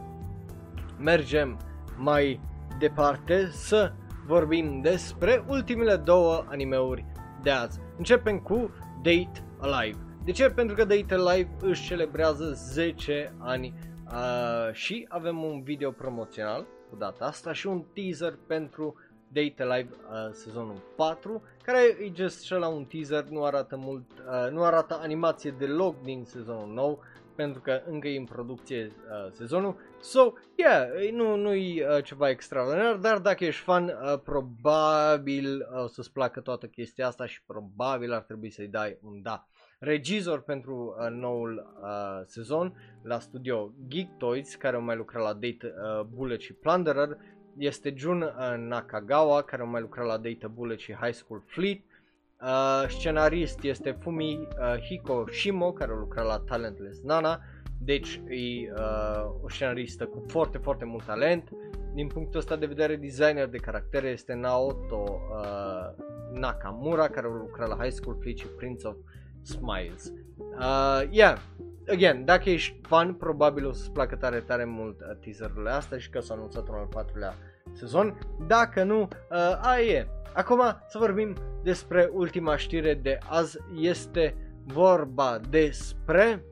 mergem 0.98 1.58
mai 1.96 2.40
departe 2.78 3.48
să 3.50 3.92
vorbim 4.26 4.80
despre 4.80 5.44
ultimele 5.46 5.96
două 5.96 6.44
animeuri 6.48 7.04
de 7.42 7.50
azi. 7.50 7.80
Începem 7.96 8.38
cu 8.38 8.70
Date 9.02 9.44
Alive. 9.58 9.98
De 10.24 10.32
ce? 10.32 10.50
Pentru 10.50 10.76
că 10.76 10.84
Date 10.84 11.14
Alive 11.14 11.50
își 11.60 11.86
celebrează 11.86 12.52
10 12.52 13.34
ani 13.38 13.74
uh, 14.12 14.72
și 14.72 15.06
avem 15.08 15.42
un 15.42 15.62
video 15.62 15.90
promoțional 15.90 16.66
cu 16.90 16.96
data 16.96 17.24
asta 17.24 17.52
și 17.52 17.66
un 17.66 17.84
teaser 17.92 18.38
pentru 18.46 18.94
Date 19.32 19.62
Alive 19.62 19.90
uh, 19.92 20.32
sezonul 20.32 20.82
4, 20.96 21.42
care 21.62 21.78
e 21.78 22.12
just 22.14 22.50
la 22.50 22.68
un 22.68 22.84
teaser, 22.84 23.24
nu 23.24 23.44
arată 23.44 23.76
mult, 23.76 24.04
uh, 24.10 24.50
nu 24.50 24.62
arată 24.62 24.98
animație 25.02 25.54
deloc 25.58 26.02
din 26.02 26.24
sezonul 26.24 26.74
nou, 26.74 27.02
pentru 27.38 27.60
că 27.60 27.82
încă 27.86 28.08
e 28.08 28.18
în 28.18 28.24
producție 28.24 28.86
uh, 28.86 29.30
sezonul. 29.30 29.76
So, 30.00 30.32
yeah, 30.56 31.10
nu, 31.12 31.36
nu 31.36 31.54
e 31.54 31.86
uh, 31.86 32.04
ceva 32.04 32.28
extraordinar, 32.28 32.96
dar 32.96 33.18
dacă 33.18 33.44
ești 33.44 33.62
fan, 33.62 33.84
uh, 33.84 34.20
probabil 34.24 35.68
uh, 35.72 35.82
o 35.82 35.86
să-ți 35.86 36.12
placă 36.12 36.40
toată 36.40 36.66
chestia 36.66 37.06
asta 37.06 37.26
și 37.26 37.42
probabil 37.44 38.12
ar 38.12 38.22
trebui 38.22 38.50
să-i 38.50 38.68
dai 38.68 38.98
un 39.02 39.22
da. 39.22 39.46
Regizor 39.78 40.42
pentru 40.42 40.96
uh, 40.98 41.10
noul 41.10 41.78
uh, 41.82 42.20
sezon 42.24 42.74
la 43.02 43.18
studio 43.18 43.72
Geek 43.88 44.16
Toys, 44.16 44.54
care 44.54 44.76
au 44.76 44.82
mai 44.82 44.96
lucrat 44.96 45.22
la 45.22 45.32
Date 45.32 45.58
uh, 45.62 46.04
Bullet 46.04 46.40
și 46.40 46.52
Plunderer, 46.52 47.16
este 47.56 47.94
Jun 47.96 48.22
uh, 48.22 48.54
Nakagawa, 48.56 49.42
care 49.42 49.62
au 49.62 49.68
mai 49.68 49.80
lucrat 49.80 50.06
la 50.06 50.16
Data 50.16 50.48
Bullet 50.48 50.78
și 50.78 50.92
High 50.92 51.14
School 51.14 51.42
Fleet. 51.46 51.82
Uh, 52.42 52.88
scenarist 52.88 53.62
este 53.62 53.96
Fumi 54.00 54.34
uh, 54.36 54.80
Hiko 54.80 55.24
Shimo, 55.30 55.72
care 55.72 55.92
a 55.92 55.94
lucrat 55.94 56.26
la 56.26 56.38
Talentless 56.38 57.02
Nana. 57.02 57.40
Deci 57.80 58.22
e 58.28 58.72
uh, 58.72 59.30
o 59.42 59.48
scenaristă 59.48 60.04
cu 60.06 60.24
foarte, 60.26 60.58
foarte 60.58 60.84
mult 60.84 61.04
talent. 61.04 61.48
Din 61.94 62.06
punctul 62.06 62.38
ăsta 62.38 62.56
de 62.56 62.66
vedere, 62.66 62.96
designer 62.96 63.48
de 63.48 63.56
caractere 63.56 64.08
este 64.08 64.34
Naoto 64.34 65.20
uh, 65.30 66.04
Nakamura, 66.32 67.08
care 67.08 67.26
a 67.26 67.30
lucrat 67.30 67.68
la 67.68 67.76
High 67.76 67.92
School 67.92 68.16
Fleet 68.20 68.36
și 68.36 68.46
Prince 68.46 68.86
of 68.86 68.96
Smiles. 69.42 70.12
Uh, 70.36 71.02
yeah, 71.10 71.38
again, 71.88 72.24
dacă 72.24 72.50
ești 72.50 72.80
fan, 72.82 73.14
probabil 73.14 73.66
o 73.66 73.72
să-ți 73.72 73.90
placă 73.90 74.16
tare, 74.16 74.40
tare 74.40 74.64
mult 74.64 75.00
uh, 75.00 75.16
teaserurile 75.20 75.70
astea 75.70 75.98
și 75.98 76.10
că 76.10 76.20
s-a 76.20 76.34
anunțat 76.34 76.68
un 76.68 76.74
al 76.74 76.86
patrulea 76.86 77.34
sezon. 77.72 78.18
Dacă 78.46 78.82
nu, 78.82 79.00
uh, 79.00 79.58
aia 79.60 79.84
e. 79.84 80.08
Acum 80.32 80.60
să 80.88 80.98
vorbim 80.98 81.36
despre 81.62 82.10
ultima 82.12 82.56
știre 82.56 82.94
de 82.94 83.18
azi. 83.28 83.58
Este 83.80 84.34
vorba 84.64 85.40
despre 85.50 86.44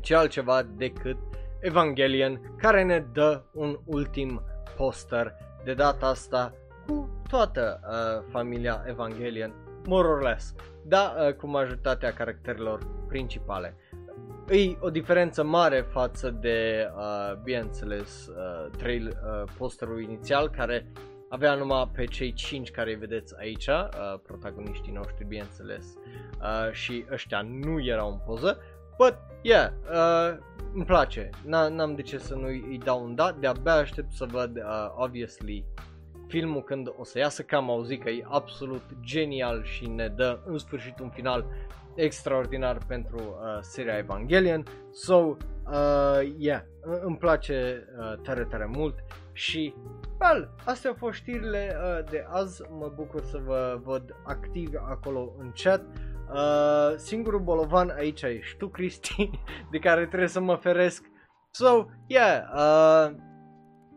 ce 0.00 0.14
altceva 0.14 0.62
decât 0.62 1.16
Evangelion, 1.60 2.54
care 2.56 2.82
ne 2.82 3.04
dă 3.12 3.42
un 3.52 3.78
ultim 3.84 4.42
poster 4.76 5.34
de 5.64 5.74
data 5.74 6.06
asta 6.06 6.54
cu 6.86 7.22
toată 7.28 7.80
uh, 7.82 8.24
familia 8.30 8.84
Evangelion, 8.86 9.54
more 9.86 10.08
or 10.08 10.22
less, 10.22 10.54
da, 10.82 11.14
uh, 11.18 11.34
cu 11.34 11.46
majoritatea 11.46 12.12
caracterelor 12.12 12.86
principale. 13.08 13.76
E 14.50 14.76
o 14.80 14.90
diferență 14.90 15.42
mare 15.42 15.80
față 15.80 16.30
de, 16.30 16.88
uh, 16.96 17.36
bineînțeles, 17.42 18.26
uh, 18.26 18.70
trail, 18.76 19.06
uh, 19.06 19.52
posterul 19.58 20.02
inițial 20.02 20.50
care 20.50 20.86
avea 21.28 21.54
numai 21.54 21.90
pe 21.94 22.04
cei 22.04 22.32
5 22.32 22.70
care 22.70 22.90
îi 22.90 22.96
vedeți 22.96 23.34
aici, 23.38 23.66
uh, 23.66 23.84
protagoniștii 24.22 24.92
noștri, 24.92 25.24
bineînțeles, 25.24 25.86
uh, 26.40 26.72
și 26.72 27.04
ăștia 27.12 27.40
nu 27.40 27.84
erau 27.84 28.10
în 28.10 28.18
poză, 28.26 28.58
but, 28.98 29.16
yeah, 29.42 29.70
uh, 29.90 30.38
îmi 30.74 30.84
place, 30.84 31.30
n-am 31.44 31.94
de 31.94 32.02
ce 32.02 32.18
să 32.18 32.34
nu 32.34 32.46
îi 32.46 32.80
dau 32.84 33.04
un 33.04 33.14
dat, 33.14 33.36
de-abia 33.36 33.72
aștept 33.72 34.12
să 34.12 34.24
văd, 34.24 34.56
uh, 34.56 34.92
obviously, 34.96 35.64
filmul 36.26 36.62
când 36.62 36.92
o 36.98 37.04
să 37.04 37.18
iasă, 37.18 37.42
că 37.42 37.56
am 37.56 37.70
auzit 37.70 38.02
că 38.02 38.10
e 38.10 38.24
absolut 38.28 38.82
genial 39.00 39.64
și 39.64 39.86
ne 39.86 40.08
dă 40.08 40.40
în 40.46 40.58
sfârșit 40.58 40.98
un 40.98 41.10
final 41.10 41.46
extraordinar 41.94 42.78
pentru 42.86 43.18
uh, 43.18 43.58
seria 43.60 43.96
Evangelion. 43.96 44.64
So, 44.90 45.14
uh, 45.14 46.34
yeah, 46.38 46.62
îmi 47.02 47.16
place 47.16 47.86
uh, 47.98 48.20
tare, 48.22 48.44
tare 48.44 48.66
mult 48.66 48.94
și, 49.32 49.74
well, 50.20 50.54
astea 50.64 50.90
au 50.90 50.96
fost 50.96 51.14
știrile 51.14 51.76
uh, 51.76 52.10
de 52.10 52.26
azi. 52.28 52.62
Mă 52.70 52.92
bucur 52.94 53.24
să 53.24 53.40
vă 53.44 53.80
văd 53.82 54.16
activ 54.24 54.70
acolo 54.88 55.34
în 55.38 55.52
chat. 55.62 55.84
Uh, 56.32 56.94
singurul 56.96 57.40
bolovan 57.40 57.90
aici 57.90 58.22
ești 58.22 58.46
ștu, 58.46 58.68
Cristi, 58.68 59.30
de 59.72 59.78
care 59.78 60.06
trebuie 60.06 60.28
să 60.28 60.40
mă 60.40 60.54
feresc. 60.54 61.04
So, 61.50 61.86
yeah, 62.06 62.42
uh, 62.54 63.14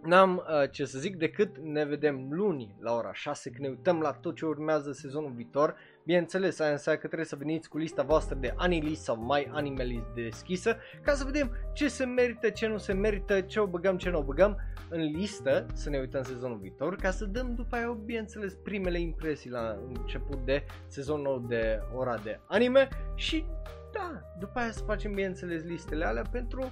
N-am 0.08 0.44
uh, 0.48 0.70
ce 0.72 0.86
să 0.86 1.00
zic 1.00 1.16
decât 1.16 1.58
ne 1.58 1.86
vedem 1.86 2.28
luni 2.30 2.76
la 2.80 2.94
ora 2.94 3.14
6 3.14 3.50
când 3.50 3.64
ne 3.64 3.70
uităm 3.70 4.00
la 4.00 4.12
tot 4.12 4.36
ce 4.36 4.46
urmează 4.46 4.92
sezonul 4.92 5.32
viitor. 5.32 5.76
Bineînțeles, 6.08 6.60
aia 6.60 6.72
înseamnă 6.72 7.02
că 7.02 7.08
trebuie 7.08 7.28
să 7.28 7.36
veniți 7.36 7.70
cu 7.70 7.78
lista 7.78 8.04
voastră 8.04 8.36
de 8.36 8.54
Anilist 8.56 9.04
sau 9.04 9.26
mai 9.26 9.50
Animalist 9.52 10.06
deschisă 10.16 10.78
ca 11.02 11.14
să 11.14 11.24
vedem 11.24 11.52
ce 11.74 11.88
se 11.88 12.06
merită, 12.06 12.50
ce 12.50 12.68
nu 12.68 12.78
se 12.78 12.94
merită, 12.94 13.42
ce 13.42 13.60
o 13.60 13.66
băgăm, 13.66 13.98
ce 13.98 14.10
nu 14.10 14.18
o 14.18 14.24
băgăm 14.24 14.58
în 14.90 15.02
listă 15.02 15.66
să 15.74 15.90
ne 15.90 15.98
uităm 16.00 16.24
sezonul 16.24 16.58
viitor 16.58 16.96
ca 16.96 17.12
să 17.12 17.26
dăm 17.26 17.54
după 17.56 17.76
aia, 17.76 17.98
bineînțeles, 18.06 18.54
primele 18.54 19.00
impresii 19.00 19.50
la 19.50 19.78
început 19.88 20.46
de 20.46 20.66
sezonul 20.88 21.24
nou 21.24 21.40
de 21.40 21.80
ora 21.96 22.18
de 22.18 22.40
anime 22.48 22.88
și 23.16 23.46
da, 23.94 24.22
după 24.40 24.60
aia 24.60 24.72
să 24.72 24.84
facem 24.84 25.14
bineînțeles 25.14 25.64
listele 25.64 26.06
alea 26.06 26.26
pentru 26.32 26.72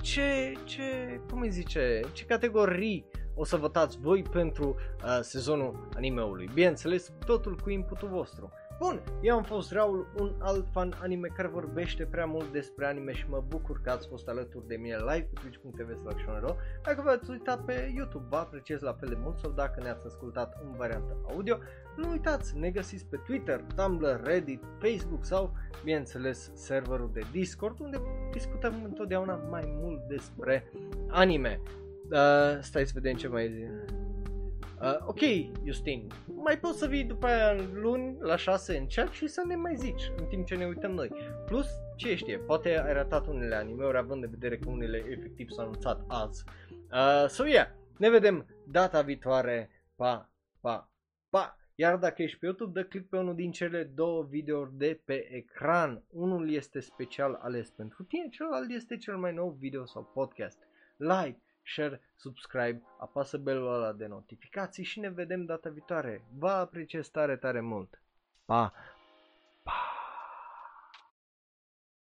ce, 0.00 0.52
ce, 0.64 1.20
cum 1.30 1.40
îi 1.40 1.50
zice, 1.50 2.00
ce 2.12 2.24
categorii 2.24 3.06
o 3.34 3.44
să 3.44 3.56
votați 3.56 3.98
voi 4.00 4.22
pentru 4.22 4.76
uh, 5.04 5.18
sezonul 5.20 5.88
animeului. 5.96 6.50
Bineînțeles, 6.54 7.12
totul 7.26 7.56
cu 7.62 7.70
inputul 7.70 8.08
vostru. 8.08 8.52
Bun, 8.82 9.02
eu 9.20 9.36
am 9.36 9.42
fost 9.42 9.72
Raul, 9.72 10.06
un 10.18 10.34
alt 10.38 10.66
fan 10.70 10.98
anime 11.00 11.28
care 11.28 11.48
vorbește 11.48 12.04
prea 12.04 12.26
mult 12.26 12.52
despre 12.52 12.86
anime 12.86 13.12
și 13.12 13.26
mă 13.28 13.44
bucur 13.48 13.80
că 13.80 13.90
ați 13.90 14.08
fost 14.08 14.28
alături 14.28 14.66
de 14.66 14.76
mine 14.76 14.96
live 14.96 15.28
pe 15.32 15.40
twitch.tv 15.40 15.96
slash 15.96 16.24
Dacă 16.82 17.02
v-ați 17.04 17.30
uitat 17.30 17.64
pe 17.64 17.92
YouTube, 17.94 18.24
vă 18.28 18.36
apreciez 18.36 18.80
la 18.80 18.92
fel 18.92 19.08
de 19.08 19.18
mult 19.22 19.38
sau 19.38 19.50
dacă 19.50 19.80
ne-ați 19.82 20.06
ascultat 20.06 20.60
în 20.62 20.72
variantă 20.76 21.16
audio, 21.28 21.58
nu 21.96 22.10
uitați, 22.10 22.58
ne 22.58 22.70
găsiți 22.70 23.06
pe 23.06 23.16
Twitter, 23.16 23.64
Tumblr, 23.76 24.20
Reddit, 24.22 24.62
Facebook 24.78 25.24
sau, 25.24 25.52
bineînțeles, 25.84 26.50
serverul 26.54 27.10
de 27.12 27.20
Discord, 27.30 27.80
unde 27.80 28.00
discutăm 28.32 28.84
întotdeauna 28.84 29.34
mai 29.34 29.62
mult 29.66 30.00
despre 30.08 30.72
anime. 31.08 31.60
Uh, 32.10 32.58
stai 32.60 32.86
să 32.86 32.92
vedem 32.94 33.14
ce 33.14 33.28
mai 33.28 33.48
zi. 33.52 33.62
Uh, 34.82 34.96
ok, 35.06 35.20
Justin, 35.64 36.10
mai 36.26 36.58
poți 36.58 36.78
să 36.78 36.86
vii 36.86 37.04
după 37.04 37.26
aia 37.26 37.56
luni 37.72 38.16
la 38.20 38.36
6 38.36 38.76
în 38.76 38.86
chat 38.86 39.10
și 39.10 39.26
să 39.26 39.42
ne 39.46 39.54
mai 39.54 39.76
zici 39.76 40.10
în 40.16 40.24
timp 40.24 40.46
ce 40.46 40.54
ne 40.54 40.66
uităm 40.66 40.90
noi. 40.90 41.10
Plus, 41.46 41.66
ce 41.96 42.14
știe, 42.14 42.38
poate 42.38 42.80
ai 42.80 42.92
ratat 42.92 43.26
unele 43.26 43.54
anime-uri 43.54 43.96
având 43.96 44.22
în 44.22 44.30
vedere 44.30 44.58
că 44.58 44.68
unele 44.68 45.04
efectiv 45.08 45.50
s-au 45.50 45.64
anunțat 45.64 46.04
azi. 46.08 46.44
Uh, 46.70 47.28
so 47.28 47.46
yeah, 47.46 47.66
ne 47.98 48.10
vedem 48.10 48.46
data 48.66 49.02
viitoare. 49.02 49.70
Pa, 49.96 50.30
pa, 50.60 50.90
pa! 51.30 51.56
Iar 51.74 51.96
dacă 51.96 52.22
ești 52.22 52.38
pe 52.38 52.46
YouTube, 52.46 52.80
dă 52.80 52.86
click 52.86 53.08
pe 53.08 53.16
unul 53.16 53.34
din 53.34 53.50
cele 53.50 53.84
două 53.84 54.22
videouri 54.22 54.76
de 54.76 55.00
pe 55.04 55.34
ecran. 55.34 56.02
Unul 56.08 56.50
este 56.50 56.80
special 56.80 57.38
ales 57.42 57.70
pentru 57.70 58.02
tine, 58.02 58.28
celălalt 58.28 58.70
este 58.70 58.96
cel 58.96 59.16
mai 59.16 59.32
nou 59.34 59.50
video 59.50 59.86
sau 59.86 60.10
podcast. 60.14 60.58
Like, 60.96 61.41
share, 61.64 62.00
subscribe, 62.16 62.82
apasă 62.98 63.38
belul 63.38 63.74
ăla 63.74 63.92
de 63.92 64.06
notificații 64.06 64.84
și 64.84 65.00
ne 65.00 65.10
vedem 65.10 65.44
data 65.44 65.70
viitoare. 65.70 66.24
Vă 66.38 66.48
apreciez 66.50 67.08
tare, 67.08 67.36
tare 67.36 67.60
mult. 67.60 68.02
Pa! 68.44 68.72